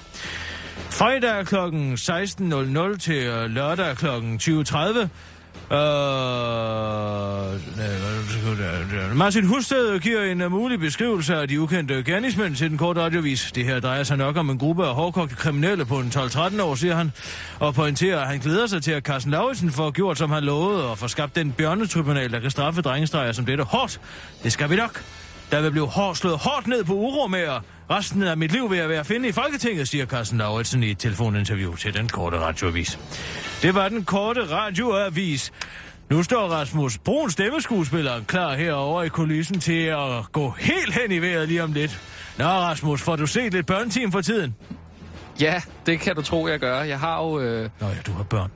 Fredag 0.89 1.45
kl. 1.45 1.55
16.00 1.55 2.97
til 2.97 3.23
øh, 3.23 3.49
lørdag 3.49 3.97
kl. 3.97 4.05
20.30 4.05 5.07
Øh, 5.71 5.77
nej, 7.77 7.89
Martin 9.13 9.45
Husted 9.45 9.99
giver 9.99 10.23
en 10.23 10.51
mulig 10.51 10.79
beskrivelse 10.79 11.35
af 11.35 11.47
de 11.47 11.61
ukendte 11.61 12.03
gerningsmænd 12.03 12.55
til 12.55 12.69
den 12.69 12.77
korte 12.77 13.01
radiovis. 13.01 13.51
Det 13.55 13.65
her 13.65 13.79
drejer 13.79 14.03
sig 14.03 14.17
nok 14.17 14.37
om 14.37 14.49
en 14.49 14.57
gruppe 14.57 14.85
af 14.85 14.95
hårdkogte 14.95 15.35
kriminelle 15.35 15.85
på 15.85 15.99
en 15.99 16.11
12-13 16.15 16.61
år, 16.61 16.75
siger 16.75 16.95
han, 16.95 17.11
og 17.59 17.73
pointerer, 17.73 18.19
at 18.19 18.27
han 18.27 18.39
glæder 18.39 18.67
sig 18.67 18.83
til, 18.83 18.91
at 18.91 19.03
Carsten 19.03 19.31
Lauritsen 19.31 19.71
får 19.71 19.91
gjort, 19.91 20.17
som 20.17 20.31
han 20.31 20.43
lovede, 20.43 20.89
og 20.89 20.97
får 20.97 21.07
skabt 21.07 21.35
den 21.35 21.51
bjørnetribunal, 21.51 22.31
der 22.31 22.39
kan 22.39 22.51
straffe 22.51 22.81
drengestreger 22.81 23.31
som 23.31 23.45
dette 23.45 23.63
hårdt. 23.63 24.01
Det 24.43 24.51
skal 24.51 24.69
vi 24.69 24.75
nok. 24.75 25.03
Der 25.51 25.61
vil 25.61 25.71
blive 25.71 25.87
hårdt, 25.87 26.17
slået 26.17 26.37
hårdt 26.37 26.67
ned 26.67 26.83
på 26.83 26.93
uromager. 26.93 27.59
Resten 27.89 28.23
af 28.23 28.37
mit 28.37 28.51
liv 28.51 28.69
vil 28.69 28.77
jeg 28.77 28.89
være 28.89 28.99
at 28.99 29.05
finde 29.05 29.29
i 29.29 29.31
Folketinget, 29.31 29.87
siger 29.87 30.05
Carsten 30.05 30.37
Lauritsen 30.37 30.83
i 30.83 30.91
et 30.91 30.97
telefoninterview 30.97 31.75
til 31.75 31.93
den 31.93 32.07
korte 32.09 32.39
radioavis. 32.39 32.99
Det 33.61 33.75
var 33.75 33.89
den 33.89 34.05
korte 34.05 34.51
radioavis. 34.51 35.51
Nu 36.09 36.23
står 36.23 36.47
Rasmus 36.47 36.97
Brun, 36.97 37.31
stemmeskuespilleren, 37.31 38.25
klar 38.25 38.55
herovre 38.55 39.05
i 39.05 39.09
kulissen 39.09 39.59
til 39.59 39.83
at 39.83 40.31
gå 40.31 40.49
helt 40.49 40.93
hen 40.93 41.11
i 41.11 41.19
vejret 41.19 41.47
lige 41.47 41.63
om 41.63 41.73
lidt. 41.73 42.01
Nå, 42.37 42.45
Rasmus, 42.45 43.01
får 43.01 43.15
du 43.15 43.27
set 43.27 43.53
lidt 43.53 43.65
børneteam 43.65 44.11
for 44.11 44.21
tiden? 44.21 44.55
Ja, 45.39 45.61
det 45.85 45.99
kan 45.99 46.15
du 46.15 46.21
tro, 46.21 46.47
jeg 46.47 46.59
gør. 46.59 46.81
Jeg 46.81 46.99
har 46.99 47.23
jo... 47.23 47.39
Øh... 47.39 47.69
Nå 47.79 47.87
ja, 47.87 47.93
du 48.05 48.11
har 48.11 48.23
børn. 48.23 48.51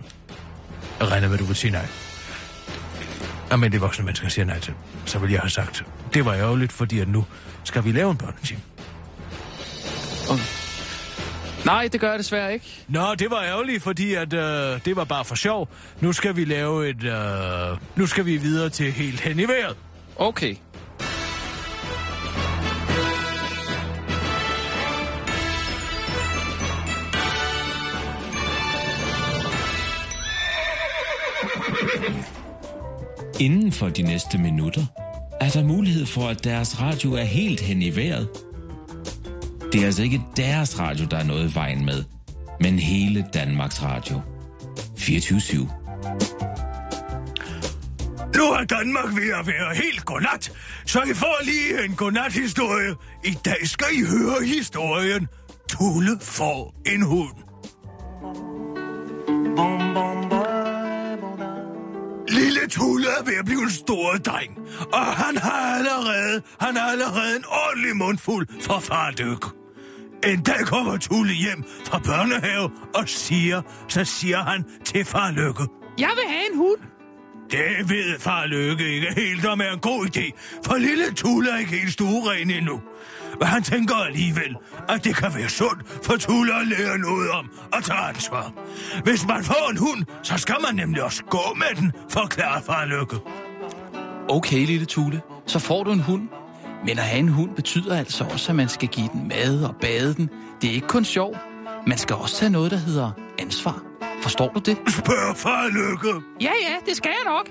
Jeg 0.99 1.11
regner 1.11 1.29
med, 1.29 1.37
du 1.37 1.43
vil 1.45 1.55
sige 1.55 1.71
nej. 1.71 1.87
Det 3.51 3.81
voksne 3.81 4.05
mennesker 4.05 4.29
siger 4.29 4.45
nej 4.45 4.59
til. 4.59 4.73
Så 5.05 5.19
vil 5.19 5.31
jeg 5.31 5.39
have 5.39 5.49
sagt, 5.49 5.85
det 6.13 6.25
var 6.25 6.33
ærgerligt, 6.33 6.71
fordi 6.71 6.99
at 6.99 7.07
nu 7.07 7.25
skal 7.63 7.83
vi 7.83 7.91
lave 7.91 8.11
en 8.11 8.17
børneteam. 8.17 8.59
Nej, 11.65 11.89
det 11.91 12.01
gør 12.01 12.09
jeg 12.09 12.19
desværre 12.19 12.53
ikke. 12.53 12.65
Nå, 12.87 13.15
det 13.19 13.31
var 13.31 13.43
ærgerligt, 13.43 13.83
fordi 13.83 14.13
at, 14.13 14.33
øh, 14.33 14.79
det 14.85 14.95
var 14.95 15.03
bare 15.03 15.25
for 15.25 15.35
sjov. 15.35 15.69
Nu 16.01 16.13
skal 16.13 16.35
vi 16.35 16.45
lave 16.45 16.89
et... 16.89 17.03
Øh, 17.03 17.77
nu 17.95 18.05
skal 18.07 18.25
vi 18.25 18.37
videre 18.37 18.69
til 18.69 18.91
helt 18.91 19.19
hen 19.21 19.39
i 19.39 19.43
vejret. 19.43 19.75
Okay. 20.15 20.55
Inden 33.39 33.71
for 33.71 33.89
de 33.89 34.01
næste 34.01 34.37
minutter 34.37 34.85
er 35.41 35.49
der 35.49 35.63
mulighed 35.63 36.05
for, 36.05 36.27
at 36.27 36.43
deres 36.43 36.81
radio 36.81 37.13
er 37.13 37.23
helt 37.23 37.61
hen 37.61 37.81
i 37.81 37.95
vejret. 37.95 38.29
Det 39.73 39.81
er 39.81 39.85
altså 39.85 40.03
ikke 40.03 40.21
deres 40.37 40.79
radio, 40.79 41.05
der 41.05 41.17
er 41.17 41.23
noget 41.23 41.51
i 41.51 41.55
vejen 41.55 41.85
med, 41.85 42.03
men 42.59 42.79
hele 42.79 43.25
Danmarks 43.33 43.83
Radio. 43.83 44.21
24 44.97 45.69
Nu 48.35 48.43
er 48.43 48.65
Danmark 48.69 49.15
ved 49.15 49.33
at 49.39 49.47
være 49.47 49.75
helt 49.75 50.05
godnat, 50.05 50.51
så 50.85 51.01
I 51.01 51.13
får 51.13 51.45
lige 51.45 51.85
en 51.85 51.95
godnat-historie. 51.95 52.95
I 53.23 53.37
dag 53.45 53.67
skal 53.67 53.87
I 53.93 54.01
høre 54.01 54.45
historien. 54.45 55.27
Tulle 55.69 56.19
får 56.21 56.75
en 56.85 57.01
hund. 57.01 57.35
Lille 62.29 62.67
Tulle 62.69 63.07
er 63.19 63.23
ved 63.25 63.33
at 63.39 63.45
blive 63.45 63.63
en 63.63 63.71
stor 63.71 64.13
dreng, 64.13 64.57
og 64.93 65.05
han 65.05 65.37
har 65.37 65.75
allerede, 65.77 66.41
han 66.59 66.75
har 66.75 66.91
allerede 66.91 67.35
en 67.35 67.43
ordentlig 67.47 67.95
mundfuld 67.95 68.47
for 68.61 68.79
far 68.79 69.11
Dyk. 69.11 69.62
En 70.27 70.41
dag 70.41 70.65
kommer 70.65 70.97
Tulle 70.97 71.33
hjem 71.33 71.63
fra 71.85 71.99
børnehave 71.99 72.69
og 72.95 73.09
siger, 73.09 73.61
så 73.87 74.05
siger 74.05 74.43
han 74.43 74.65
til 74.85 75.05
far 75.05 75.31
Lykke. 75.31 75.63
Jeg 75.97 76.09
vil 76.15 76.23
have 76.27 76.51
en 76.51 76.57
hund. 76.57 76.79
Det 77.51 77.89
ved 77.89 78.19
far 78.19 78.45
Lykke 78.45 78.95
ikke 78.95 79.13
helt 79.15 79.45
om 79.45 79.61
er 79.61 79.71
en 79.71 79.79
god 79.79 80.05
idé, 80.05 80.31
for 80.65 80.77
lille 80.77 81.13
Tulle 81.15 81.51
er 81.51 81.57
ikke 81.57 81.71
helt 81.71 81.93
stueren 81.93 82.49
endnu. 82.51 82.81
Men 83.39 83.47
han 83.47 83.63
tænker 83.63 83.95
alligevel, 83.95 84.55
at 84.89 85.03
det 85.03 85.15
kan 85.15 85.35
være 85.35 85.49
sundt 85.49 86.05
for 86.05 86.15
Tulle 86.17 86.53
at 86.61 86.67
lære 86.67 86.97
noget 86.97 87.29
om 87.29 87.49
at 87.73 87.83
tage 87.83 87.99
ansvar. 87.99 88.53
Hvis 89.03 89.27
man 89.27 89.43
får 89.43 89.69
en 89.69 89.77
hund, 89.77 90.05
så 90.23 90.37
skal 90.37 90.55
man 90.61 90.75
nemlig 90.75 91.03
også 91.03 91.23
gå 91.23 91.55
med 91.55 91.81
den, 91.81 91.91
forklarer 92.09 92.61
far 92.61 92.85
Lykke. 92.85 93.15
Okay, 94.29 94.65
lille 94.65 94.85
Tule. 94.85 95.21
Så 95.45 95.59
får 95.59 95.83
du 95.83 95.91
en 95.91 95.99
hund. 95.99 96.29
Men 96.85 96.97
at 96.99 97.03
have 97.03 97.19
en 97.19 97.29
hund 97.29 97.55
betyder 97.55 97.97
altså 97.97 98.23
også, 98.31 98.51
at 98.51 98.55
man 98.55 98.69
skal 98.69 98.87
give 98.87 99.09
den 99.13 99.27
mad 99.27 99.63
og 99.63 99.75
bade 99.81 100.13
den. 100.13 100.29
Det 100.61 100.69
er 100.69 100.73
ikke 100.73 100.87
kun 100.87 101.05
sjov. 101.05 101.37
Man 101.87 101.97
skal 101.97 102.15
også 102.15 102.35
tage 102.35 102.49
noget, 102.51 102.71
der 102.71 102.77
hedder 102.77 103.11
ansvar. 103.39 103.83
Forstår 104.21 104.51
du 104.53 104.59
det? 104.59 104.77
Spørg 104.87 105.37
far 105.37 105.67
Lykke. 105.67 106.21
Ja, 106.41 106.51
ja, 106.69 106.75
det 106.85 106.97
skal 106.97 107.11
jeg 107.23 107.33
nok. 107.33 107.49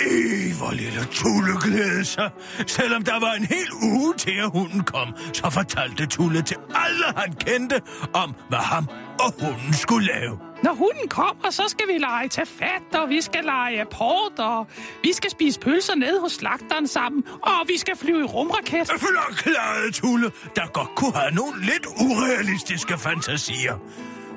Ej, 0.00 0.52
hvor 0.58 0.72
lille 0.72 1.04
Tulle 1.12 1.60
glædede 1.60 2.04
sig. 2.04 2.30
Selvom 2.66 3.02
der 3.04 3.20
var 3.20 3.32
en 3.32 3.44
hel 3.44 3.72
uge 3.82 4.14
til, 4.14 4.34
at 4.44 4.50
hunden 4.50 4.82
kom, 4.84 5.08
så 5.32 5.50
fortalte 5.50 6.06
Tulle 6.06 6.42
til 6.42 6.56
alle, 6.74 7.04
han 7.16 7.32
kendte, 7.32 7.80
om 8.14 8.34
hvad 8.48 8.58
ham 8.58 8.88
og 9.20 9.34
hunden 9.40 9.74
skulle 9.74 10.06
lave. 10.06 10.38
Når 10.62 10.74
hunden 10.74 11.08
kommer, 11.08 11.50
så 11.50 11.62
skal 11.68 11.86
vi 11.88 11.98
lege 11.98 12.28
til 12.28 12.46
fat, 12.46 13.00
og 13.00 13.08
vi 13.08 13.20
skal 13.20 13.44
lege 13.44 13.84
port, 13.92 14.38
og 14.38 14.66
vi 15.02 15.12
skal 15.12 15.30
spise 15.30 15.60
pølser 15.60 15.94
ned 15.94 16.20
hos 16.20 16.32
slagteren 16.32 16.86
sammen, 16.86 17.24
og 17.42 17.68
vi 17.68 17.78
skal 17.78 17.96
flyve 17.96 18.20
i 18.20 18.24
rumraket. 18.24 18.90
Flokklade 18.98 19.92
Tulle, 19.92 20.30
der 20.56 20.66
godt 20.72 20.94
kunne 20.96 21.12
have 21.14 21.34
nogle 21.34 21.60
lidt 21.60 21.86
urealistiske 21.86 22.98
fantasier. 22.98 23.74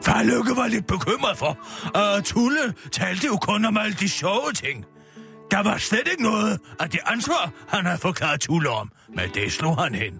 Far 0.05 0.23
Lykke 0.23 0.55
var 0.55 0.67
lidt 0.67 0.87
bekymret 0.87 1.37
for, 1.37 1.57
at 1.97 2.23
Tulle 2.23 2.73
talte 2.91 3.27
jo 3.27 3.37
kun 3.37 3.65
om 3.65 3.77
alle 3.77 3.95
de 3.99 4.09
sjove 4.09 4.51
ting. 4.53 4.85
Der 5.53 5.63
var 5.63 5.77
slet 5.77 6.07
ikke 6.11 6.23
noget 6.23 6.59
af 6.79 6.89
det 6.89 6.99
ansvar, 7.05 7.51
han 7.67 7.85
havde 7.85 7.97
forklaret 7.97 8.41
Tulle 8.41 8.69
om, 8.69 8.91
men 9.15 9.29
det 9.33 9.51
slog 9.51 9.83
han 9.83 9.95
hen. 9.95 10.19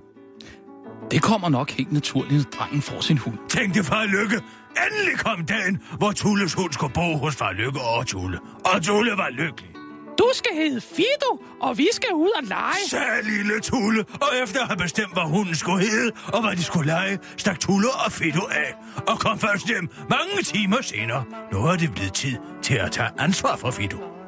Det 1.11 1.21
kommer 1.21 1.49
nok 1.49 1.71
helt 1.71 1.91
naturligt, 1.91 2.33
når 2.33 2.59
drengen 2.59 2.81
får 2.81 3.01
sin 3.01 3.17
hund. 3.17 3.37
Tænkte 3.49 3.83
far 3.83 4.05
Lykke, 4.05 4.41
endelig 4.85 5.19
kom 5.19 5.45
dagen, 5.45 5.81
hvor 5.97 6.11
Tulles 6.11 6.53
hund 6.53 6.73
skulle 6.73 6.93
bo 6.93 7.17
hos 7.17 7.35
far 7.35 7.51
Lykke 7.51 7.81
og 7.81 8.07
Tulle. 8.07 8.39
Og 8.65 8.81
Tulle 8.83 9.11
var 9.11 9.29
lykkelig. 9.29 9.69
Du 10.17 10.29
skal 10.33 10.51
hedde 10.55 10.81
Fido, 10.81 11.43
og 11.61 11.77
vi 11.77 11.87
skal 11.91 12.13
ud 12.13 12.31
og 12.35 12.43
lege. 12.43 12.89
Sagde 12.89 13.23
lille 13.23 13.59
Tulle, 13.59 14.05
og 14.21 14.29
efter 14.43 14.61
at 14.61 14.67
have 14.67 14.77
bestemt, 14.77 15.13
hvad 15.13 15.23
hunden 15.23 15.55
skulle 15.55 15.85
hedde, 15.85 16.11
og 16.33 16.41
hvad 16.41 16.55
de 16.55 16.63
skulle 16.63 16.87
lege, 16.87 17.19
stak 17.37 17.59
Tulle 17.59 17.87
og 18.05 18.11
Fido 18.11 18.41
af, 18.51 18.73
og 19.07 19.19
kom 19.19 19.39
først 19.39 19.67
hjem 19.67 19.89
mange 20.09 20.43
timer 20.43 20.81
senere. 20.81 21.23
Nu 21.51 21.65
er 21.65 21.75
det 21.75 21.91
blevet 21.93 22.13
tid 22.13 22.37
til 22.61 22.75
at 22.75 22.91
tage 22.91 23.09
ansvar 23.19 23.55
for 23.55 23.71
Fido. 23.71 24.22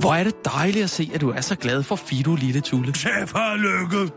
Hvor 0.00 0.14
er 0.14 0.24
det 0.24 0.44
dejligt 0.44 0.84
at 0.84 0.90
se, 0.90 1.10
at 1.14 1.20
du 1.20 1.30
er 1.30 1.40
så 1.40 1.54
glad 1.54 1.82
for 1.82 1.96
Fido, 1.96 2.34
lille 2.34 2.60
Tulle. 2.60 2.94
Sagde 2.94 3.26
far 3.26 3.56
Lykke. 3.56 4.12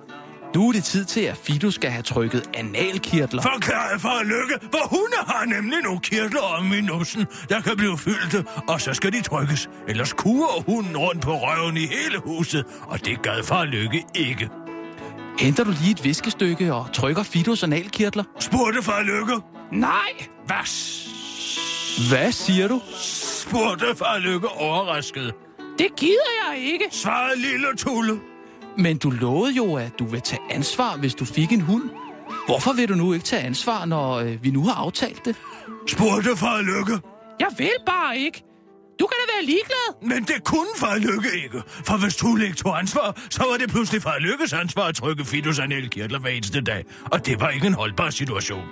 Nu 0.56 0.68
er 0.68 0.72
det 0.72 0.84
tid 0.84 1.06
til, 1.06 1.22
at 1.22 1.38
Fido 1.38 1.72
skal 1.72 1.90
have 1.90 2.04
trykket 2.04 2.50
analkirtler. 2.54 3.42
Forklarede 3.42 4.00
far 4.00 4.24
Lykke, 4.24 4.68
hvor 4.70 4.88
hunde 4.90 5.18
har 5.28 5.46
nemlig 5.46 5.78
nogle 5.84 6.00
kirtler 6.00 6.42
om 6.42 6.74
i 6.74 6.82
numsen, 6.82 7.26
der 7.50 7.62
kan 7.62 7.78
blive 7.78 7.98
fyldte, 7.98 8.46
og 8.68 8.82
så 8.82 8.94
skal 8.94 9.12
de 9.12 9.22
trykkes. 9.22 9.70
Ellers 9.88 10.14
kurer 10.14 10.62
hunden 10.62 10.98
rundt 10.98 11.22
på 11.22 11.32
røven 11.34 11.78
i 11.78 11.80
hele 11.86 12.20
huset, 12.26 12.66
og 12.88 13.06
det 13.06 13.22
gad 13.22 13.44
far 13.44 13.66
Lykke 13.66 14.04
ikke. 14.16 14.50
Henter 15.40 15.64
du 15.64 15.72
lige 15.72 15.92
et 15.92 16.04
viskestykke 16.04 16.74
og 16.74 16.94
trykker 16.94 17.24
Fidos 17.24 17.64
analkirtler? 17.64 18.24
Spurgte 18.40 18.84
far 18.84 19.02
Lykke. 19.02 19.34
Nej, 19.72 20.12
Hvad? 20.46 20.66
Hvad 22.10 22.32
siger 22.32 22.68
du? 22.68 22.82
Spurgte 23.42 23.86
far 23.96 24.18
Lykke 24.18 24.48
overrasket. 24.48 25.34
Det 25.80 25.96
gider 25.98 26.32
jeg 26.48 26.60
ikke. 26.62 26.86
Svarede 26.92 27.42
lille 27.42 27.68
Tulle. 27.78 28.20
Men 28.78 28.98
du 28.98 29.10
lovede 29.10 29.54
jo, 29.54 29.76
at 29.76 30.00
du 30.00 30.06
vil 30.06 30.22
tage 30.22 30.42
ansvar, 30.50 30.98
hvis 30.98 31.16
du 31.16 31.26
fik 31.26 31.52
en 31.52 31.62
hund. 31.62 31.90
Hvorfor 32.46 32.74
vil 32.74 32.90
du 32.90 32.96
nu 32.96 33.14
ikke 33.14 33.26
tage 33.26 33.42
ansvar, 33.42 33.86
når 33.86 34.14
øh, 34.16 34.44
vi 34.44 34.52
nu 34.52 34.64
har 34.64 34.74
aftalt 34.74 35.26
det? 35.26 35.36
Spurgte 35.88 36.38
far 36.38 36.62
Lykke. 36.62 37.08
Jeg 37.40 37.48
vil 37.58 37.72
bare 37.86 38.18
ikke. 38.18 38.44
Du 39.00 39.08
kan 39.08 39.16
da 39.22 39.34
være 39.36 39.46
ligeglad. 39.46 39.90
Men 40.02 40.24
det 40.24 40.44
kunne 40.44 40.74
far 40.78 40.98
Lykke 40.98 41.30
ikke. 41.44 41.64
For 41.86 41.98
hvis 41.98 42.16
Tulle 42.16 42.46
ikke 42.46 42.58
tog 42.58 42.80
ansvar, 42.80 43.22
så 43.30 43.44
var 43.50 43.58
det 43.58 43.70
pludselig 43.70 44.02
far 44.02 44.20
Lykkes 44.20 44.54
ansvar 44.54 44.84
at 44.84 44.96
trykke 44.96 45.26
Fidos 45.26 45.60
anelkirtler 45.60 46.20
hver 46.20 46.30
eneste 46.30 46.62
dag. 46.62 46.86
Og 47.12 47.26
det 47.26 47.40
var 47.40 47.50
ikke 47.50 47.68
en 47.68 47.74
holdbar 47.74 48.10
situation. 48.10 48.64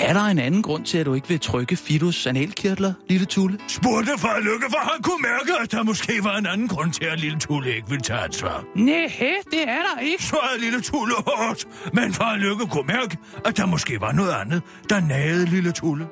Er 0.00 0.12
der 0.12 0.24
en 0.24 0.38
anden 0.38 0.62
grund 0.62 0.84
til, 0.84 0.98
at 0.98 1.06
du 1.06 1.14
ikke 1.14 1.28
vil 1.28 1.40
trykke 1.40 1.76
Fidos 1.76 2.26
analkirtler, 2.26 2.92
lille 3.08 3.26
Tulle? 3.26 3.58
Spurgte 3.68 4.12
far 4.18 4.38
Lykke, 4.38 4.66
for 4.70 4.78
han 4.78 5.02
kunne 5.02 5.22
mærke, 5.22 5.62
at 5.62 5.72
der 5.72 5.82
måske 5.82 6.12
var 6.22 6.36
en 6.38 6.46
anden 6.46 6.68
grund 6.68 6.92
til, 6.92 7.04
at 7.04 7.20
lille 7.20 7.38
Tulle 7.38 7.76
ikke 7.76 7.88
ville 7.88 8.02
tage 8.02 8.20
ansvar. 8.20 8.64
Næh, 8.76 9.10
det 9.50 9.62
er 9.62 9.78
der 9.94 10.00
ikke. 10.02 10.24
Svarede 10.24 10.60
lille 10.60 10.80
Tulle 10.80 11.14
hårdt, 11.26 11.68
men 11.94 12.12
far 12.12 12.36
Lykke 12.36 12.66
kunne 12.66 12.86
mærke, 12.86 13.18
at 13.44 13.56
der 13.56 13.66
måske 13.66 14.00
var 14.00 14.12
noget 14.12 14.32
andet, 14.32 14.62
der 14.90 15.00
nagede 15.00 15.46
lille 15.46 15.72
Tulle. 15.72 16.06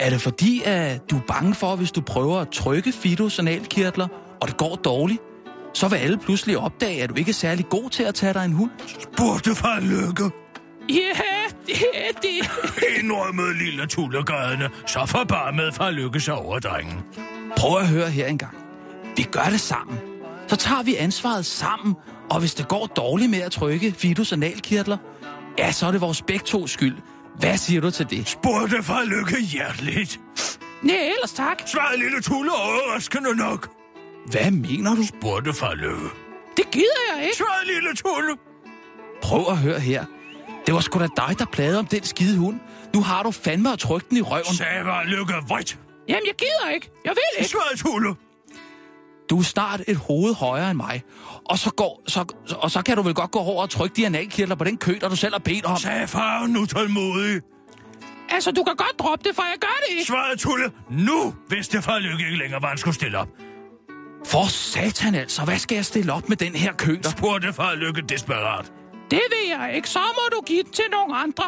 Er 0.00 0.10
det 0.10 0.20
fordi, 0.20 0.62
at 0.64 1.10
du 1.10 1.16
er 1.16 1.22
bange 1.28 1.54
for, 1.54 1.76
hvis 1.76 1.92
du 1.92 2.00
prøver 2.00 2.38
at 2.40 2.48
trykke 2.48 2.92
Fidos 2.92 3.38
analkirtler, 3.38 4.08
og 4.40 4.48
det 4.48 4.56
går 4.56 4.74
dårligt, 4.74 5.20
så 5.74 5.88
vil 5.88 5.96
alle 5.96 6.18
pludselig 6.18 6.58
opdage, 6.58 7.02
at 7.02 7.10
du 7.10 7.14
ikke 7.14 7.28
er 7.28 7.34
særlig 7.34 7.68
god 7.68 7.90
til 7.90 8.02
at 8.02 8.14
tage 8.14 8.34
dig 8.34 8.44
en 8.44 8.52
hund? 8.52 8.70
Spurgte 8.86 9.54
far 9.54 9.80
Lykke. 9.80 10.30
Ja, 10.88 11.12
det 11.66 11.76
er 11.94 12.12
det. 12.22 12.50
Indrømmede 13.02 13.58
lille 13.58 13.86
Tulle 13.86 14.22
grædende, 14.22 14.68
så 14.86 15.06
forbarmede 15.06 15.72
far 15.72 15.90
Lykke 15.90 16.20
sig 16.20 16.34
over 16.34 16.58
drengen. 16.58 17.02
Prøv 17.56 17.78
at 17.80 17.88
høre 17.88 18.10
her 18.10 18.26
engang. 18.26 18.56
Vi 19.16 19.22
gør 19.22 19.44
det 19.50 19.60
sammen. 19.60 19.98
Så 20.48 20.56
tager 20.56 20.82
vi 20.82 20.94
ansvaret 20.94 21.46
sammen, 21.46 21.94
og 22.30 22.40
hvis 22.40 22.54
det 22.54 22.68
går 22.68 22.86
dårligt 22.86 23.30
med 23.30 23.40
at 23.40 23.52
trykke 23.52 23.92
Fidos 23.98 24.32
analkirtler, 24.32 24.96
ja, 25.58 25.72
så 25.72 25.86
er 25.86 25.90
det 25.90 26.00
vores 26.00 26.22
begge 26.22 26.44
to 26.44 26.66
skyld. 26.66 26.96
Hvad 27.38 27.56
siger 27.56 27.80
du 27.80 27.90
til 27.90 28.10
det? 28.10 28.28
Spurgte 28.28 28.82
far 28.82 29.04
Lykke 29.04 29.40
hjerteligt. 29.42 30.20
Nej, 30.82 30.96
ellers 30.96 31.32
tak. 31.32 31.62
Svarede 31.66 31.98
lille 31.98 32.20
Tulle 32.20 32.52
overraskende 32.52 33.36
nok. 33.36 33.68
Hvad 34.30 34.50
mener 34.50 34.94
du? 34.94 35.06
Spurgte 35.06 35.52
far 35.52 35.74
Lykke. 35.74 36.08
Det 36.56 36.70
gider 36.70 37.14
jeg 37.14 37.24
ikke. 37.24 37.36
Svarede 37.36 37.66
lille 37.66 37.94
Tulle. 37.94 38.36
Prøv 39.22 39.44
at 39.50 39.56
høre 39.56 39.80
her. 39.80 40.04
Det 40.66 40.74
var 40.74 40.80
sgu 40.80 40.98
da 40.98 41.08
dig, 41.16 41.38
der 41.38 41.44
plagede 41.44 41.78
om 41.78 41.86
den 41.86 42.04
skide 42.04 42.38
hund. 42.38 42.60
Nu 42.94 43.02
har 43.02 43.22
du 43.22 43.30
fandme 43.30 43.72
at 43.72 43.78
trykke 43.78 44.06
den 44.10 44.16
i 44.16 44.20
røven. 44.20 44.44
Sagde 44.44 44.84
far 44.84 45.04
Lykke 45.04 45.34
vredt. 45.48 45.78
Jamen, 46.08 46.26
jeg 46.26 46.34
gider 46.34 46.70
ikke. 46.74 46.90
Jeg 47.04 47.10
vil 47.10 47.38
ikke. 47.38 47.50
Svarede 47.50 47.76
Tulle. 47.76 48.14
Du 49.30 49.38
er 49.38 49.42
snart 49.42 49.80
et 49.88 49.96
hoved 49.96 50.34
højere 50.34 50.70
end 50.70 50.76
mig. 50.76 51.02
Og 51.44 51.58
så, 51.58 51.70
går, 51.70 52.02
så, 52.06 52.24
og 52.50 52.70
så 52.70 52.82
kan 52.82 52.96
du 52.96 53.02
vel 53.02 53.14
godt 53.14 53.30
gå 53.30 53.38
over 53.38 53.62
og 53.62 53.70
trykke 53.70 53.96
de 53.96 54.06
analkirtler 54.06 54.56
på 54.56 54.64
den 54.64 54.76
kø, 54.78 54.98
der 55.00 55.08
du 55.08 55.16
selv 55.16 55.34
har 55.34 55.38
bedt 55.38 55.64
om. 55.64 55.76
Sagde 55.76 56.06
far 56.06 56.46
nu 56.46 56.66
tålmodig. 56.66 57.40
Altså, 58.30 58.50
du 58.50 58.62
kan 58.62 58.76
godt 58.76 58.98
droppe 58.98 59.28
det, 59.28 59.36
for 59.36 59.42
jeg 59.42 59.56
gør 59.60 59.76
det 59.86 59.92
ikke. 59.92 60.06
Svarede 60.06 60.36
Tulle. 60.36 60.70
Nu 60.90 61.34
vidste 61.50 61.82
far 61.82 61.98
Lykke 61.98 62.24
ikke 62.24 62.38
længere, 62.38 62.60
hvad 62.60 62.68
han 62.68 62.78
skulle 62.78 62.94
stille 62.94 63.18
op. 63.18 63.28
For 64.26 64.46
satan 64.48 65.14
altså, 65.14 65.44
hvad 65.44 65.58
skal 65.58 65.74
jeg 65.74 65.84
stille 65.84 66.12
op 66.12 66.28
med 66.28 66.36
den 66.36 66.54
her 66.54 66.72
kø 66.72 66.98
der? 67.02 67.10
Spurgte 67.10 67.52
far 67.52 67.74
Lykke 67.74 68.02
desperat. 68.02 68.72
Det 69.10 69.22
vil 69.32 69.48
jeg 69.48 69.72
ikke. 69.76 69.88
Så 69.88 69.98
må 69.98 70.36
du 70.36 70.40
give 70.46 70.62
den 70.62 70.72
til 70.72 70.84
nogle 70.90 71.16
andre. 71.16 71.44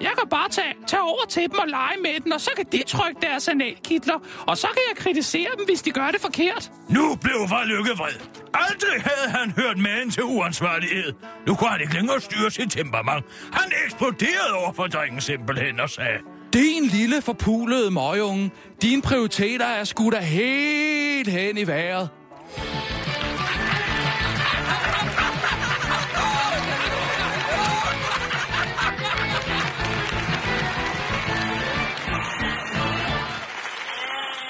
Jeg 0.00 0.12
kan 0.18 0.28
bare 0.28 0.48
tage, 0.48 0.74
tage 0.86 1.02
over 1.02 1.24
til 1.28 1.42
dem 1.42 1.58
og 1.58 1.68
lege 1.68 1.96
med 2.02 2.20
den, 2.20 2.32
og 2.32 2.40
så 2.40 2.50
kan 2.56 2.66
de 2.72 2.82
trykke 2.86 3.20
deres 3.20 3.48
analkitler. 3.48 4.18
Og 4.46 4.56
så 4.58 4.66
kan 4.66 4.82
jeg 4.90 4.96
kritisere 4.96 5.50
dem, 5.58 5.64
hvis 5.64 5.82
de 5.82 5.90
gør 5.90 6.10
det 6.10 6.20
forkert. 6.20 6.70
Nu 6.88 7.14
blev 7.14 7.48
far 7.48 7.64
Lykke 7.64 7.90
vred. 7.90 8.16
Aldrig 8.54 9.02
havde 9.02 9.30
han 9.30 9.50
hørt 9.50 9.78
magen 9.78 10.10
til 10.10 10.24
uansvarlighed. 10.24 11.12
Nu 11.46 11.54
kunne 11.54 11.70
han 11.70 11.80
ikke 11.80 11.94
længere 11.94 12.20
styre 12.20 12.50
sit 12.50 12.70
temperament. 12.72 13.24
Han 13.52 13.72
eksploderede 13.84 14.52
over 14.54 14.72
for 14.72 14.86
drengen 14.86 15.20
simpelthen 15.20 15.80
og 15.80 15.90
sagde... 15.90 16.18
Din 16.52 16.84
lille 16.84 17.22
forpulede 17.22 17.90
møgunge. 17.90 18.50
Dine 18.82 19.02
prioriteter 19.02 19.66
er 19.66 19.84
sgu 19.84 20.10
da 20.10 20.18
helt 20.18 21.28
hen 21.28 21.58
i 21.58 21.66
vejret. 21.66 22.08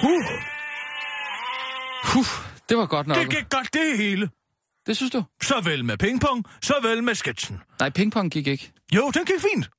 Huh, 0.00 0.24
Puh, 2.04 2.24
det 2.68 2.76
var 2.78 2.86
godt 2.86 3.06
nok. 3.06 3.16
det 3.18 3.30
gik 3.30 3.50
godt 3.50 3.74
det 3.74 3.98
hele. 3.98 4.30
Det 4.86 4.96
synes 4.96 5.12
du? 5.12 5.24
Såvel 5.42 5.84
med 5.84 5.98
pingpong, 5.98 6.44
såvel 6.62 7.02
med 7.04 7.14
sketchen. 7.14 7.60
Nej, 7.80 7.90
pingpong 7.90 8.30
gik 8.30 8.46
ikke. 8.46 8.72
Jo, 8.94 9.10
den 9.14 9.24
gik 9.24 9.40
fint. 9.54 9.70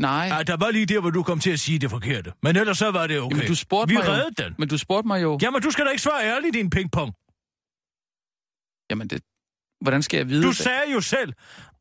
Nej. 0.00 0.24
Ja, 0.36 0.42
der 0.42 0.56
var 0.56 0.70
lige 0.70 0.86
der, 0.86 1.00
hvor 1.00 1.10
du 1.10 1.22
kom 1.22 1.40
til 1.40 1.50
at 1.50 1.60
sige 1.60 1.78
det 1.78 1.90
forkerte. 1.90 2.32
Men 2.42 2.56
ellers 2.56 2.78
så 2.78 2.90
var 2.90 3.06
det 3.06 3.20
okay. 3.20 3.36
Jamen, 3.36 3.48
du 3.48 3.54
spurgte 3.54 3.88
Vi 3.92 3.94
mig 3.98 4.06
jo. 4.06 4.12
reddede 4.12 4.42
den. 4.42 4.54
Men 4.58 4.68
du 4.68 4.78
spurgte 4.78 5.06
mig 5.06 5.22
jo... 5.22 5.38
Jamen, 5.42 5.62
du 5.62 5.70
skal 5.70 5.84
da 5.84 5.90
ikke 5.90 6.02
svare 6.02 6.24
ærligt, 6.24 6.54
din 6.54 6.70
pingpong. 6.70 7.12
Jamen, 8.90 9.08
det... 9.08 9.22
Hvordan 9.80 10.02
skal 10.02 10.16
jeg 10.16 10.28
vide 10.28 10.42
Du 10.42 10.48
det? 10.48 10.56
sagde 10.56 10.92
jo 10.92 11.00
selv, 11.00 11.32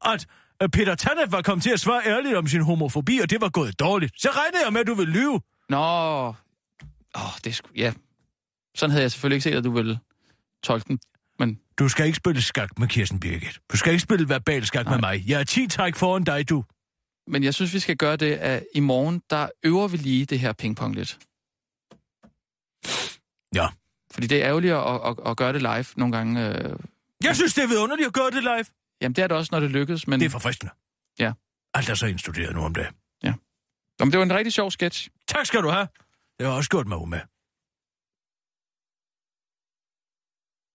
at 0.06 0.28
Peter 0.74 0.96
Tannet 0.96 1.32
var 1.32 1.42
kommet 1.42 1.64
til 1.64 1.70
at 1.72 1.80
svare 1.80 2.02
ærligt 2.06 2.36
om 2.36 2.48
sin 2.48 2.62
homofobi, 2.62 3.20
og 3.20 3.30
det 3.30 3.42
var 3.42 3.50
gået 3.50 3.80
dårligt. 3.80 4.22
Så 4.22 4.30
regnede 4.30 4.64
jeg 4.66 4.74
med, 4.74 4.82
at 4.82 4.88
du 4.88 4.94
ville 4.94 5.14
lyve. 5.14 5.42
Nå... 5.70 6.34
Åh, 7.16 7.22
det 7.44 7.48
er 7.48 7.54
sgu... 7.54 7.70
Ja. 7.76 7.94
Sådan 8.76 8.92
havde 8.92 9.02
jeg 9.02 9.12
selvfølgelig 9.12 9.36
ikke 9.36 9.44
set, 9.44 9.56
at 9.56 9.64
du 9.64 9.72
ville 9.72 10.00
tolke 10.64 10.88
den. 10.88 11.00
Men 11.40 11.60
Du 11.80 11.90
skal 11.90 12.06
ikke 12.06 12.16
spille 12.16 12.42
skak 12.42 12.80
med 12.80 12.88
Kirsten 12.88 13.20
Birgit. 13.20 13.60
Du 13.72 13.78
skal 13.78 13.92
ikke 13.92 14.02
spille 14.02 14.30
verbal 14.30 14.66
skak 14.66 14.86
med 14.86 15.00
mig. 15.00 15.24
Jeg 15.28 15.40
er 15.40 15.44
10 15.44 15.68
træk 15.68 15.96
foran 15.96 16.24
dig, 16.24 16.50
du. 16.50 16.64
Men 17.28 17.44
jeg 17.44 17.54
synes, 17.54 17.74
vi 17.74 17.80
skal 17.80 17.98
gøre 17.98 18.16
det, 18.16 18.34
at 18.34 18.64
i 18.76 18.80
morgen, 18.80 19.22
der 19.30 19.50
øver 19.64 19.88
vi 19.88 19.98
lige 19.98 20.26
det 20.26 20.40
her 20.40 20.54
pingpong 20.54 20.96
lidt. 20.96 21.20
Ja. 23.56 23.68
Fordi 24.12 24.28
det 24.28 24.42
er 24.42 24.48
ærgerligt 24.48 24.74
at, 24.74 25.02
at, 25.10 25.32
at 25.32 25.38
gøre 25.38 25.54
det 25.54 25.62
live 25.62 25.86
nogle 25.96 26.18
gange. 26.18 26.48
Øh... 26.48 26.76
Jeg 27.24 27.36
synes, 27.36 27.54
det 27.54 27.64
er 27.64 27.68
vidunderligt 27.68 28.08
at 28.08 28.14
gøre 28.14 28.32
det 28.32 28.44
live. 28.44 28.66
Jamen, 29.02 29.16
det 29.16 29.24
er 29.24 29.28
det 29.28 29.38
også, 29.38 29.50
når 29.52 29.60
det 29.60 29.72
lykkes, 29.72 30.08
men... 30.08 30.20
Det 30.20 30.26
er 30.26 30.30
forfriskende. 30.30 30.72
Ja. 31.20 31.34
Alt 31.74 31.90
er 31.90 31.96
så 31.96 32.06
indstuderet 32.06 32.56
nu 32.56 32.62
om 32.62 32.74
dagen. 32.74 32.96
Jamen, 34.00 34.12
det 34.12 34.18
var 34.18 34.26
en 34.26 34.34
rigtig 34.34 34.54
sjov 34.54 34.72
sketch. 34.72 35.10
Tak 35.28 35.46
skal 35.46 35.62
du 35.62 35.70
have. 35.70 35.88
Det 36.40 36.48
har 36.48 36.54
også 36.56 36.70
gjort 36.70 36.88
mig 36.88 36.98
umage. 36.98 37.35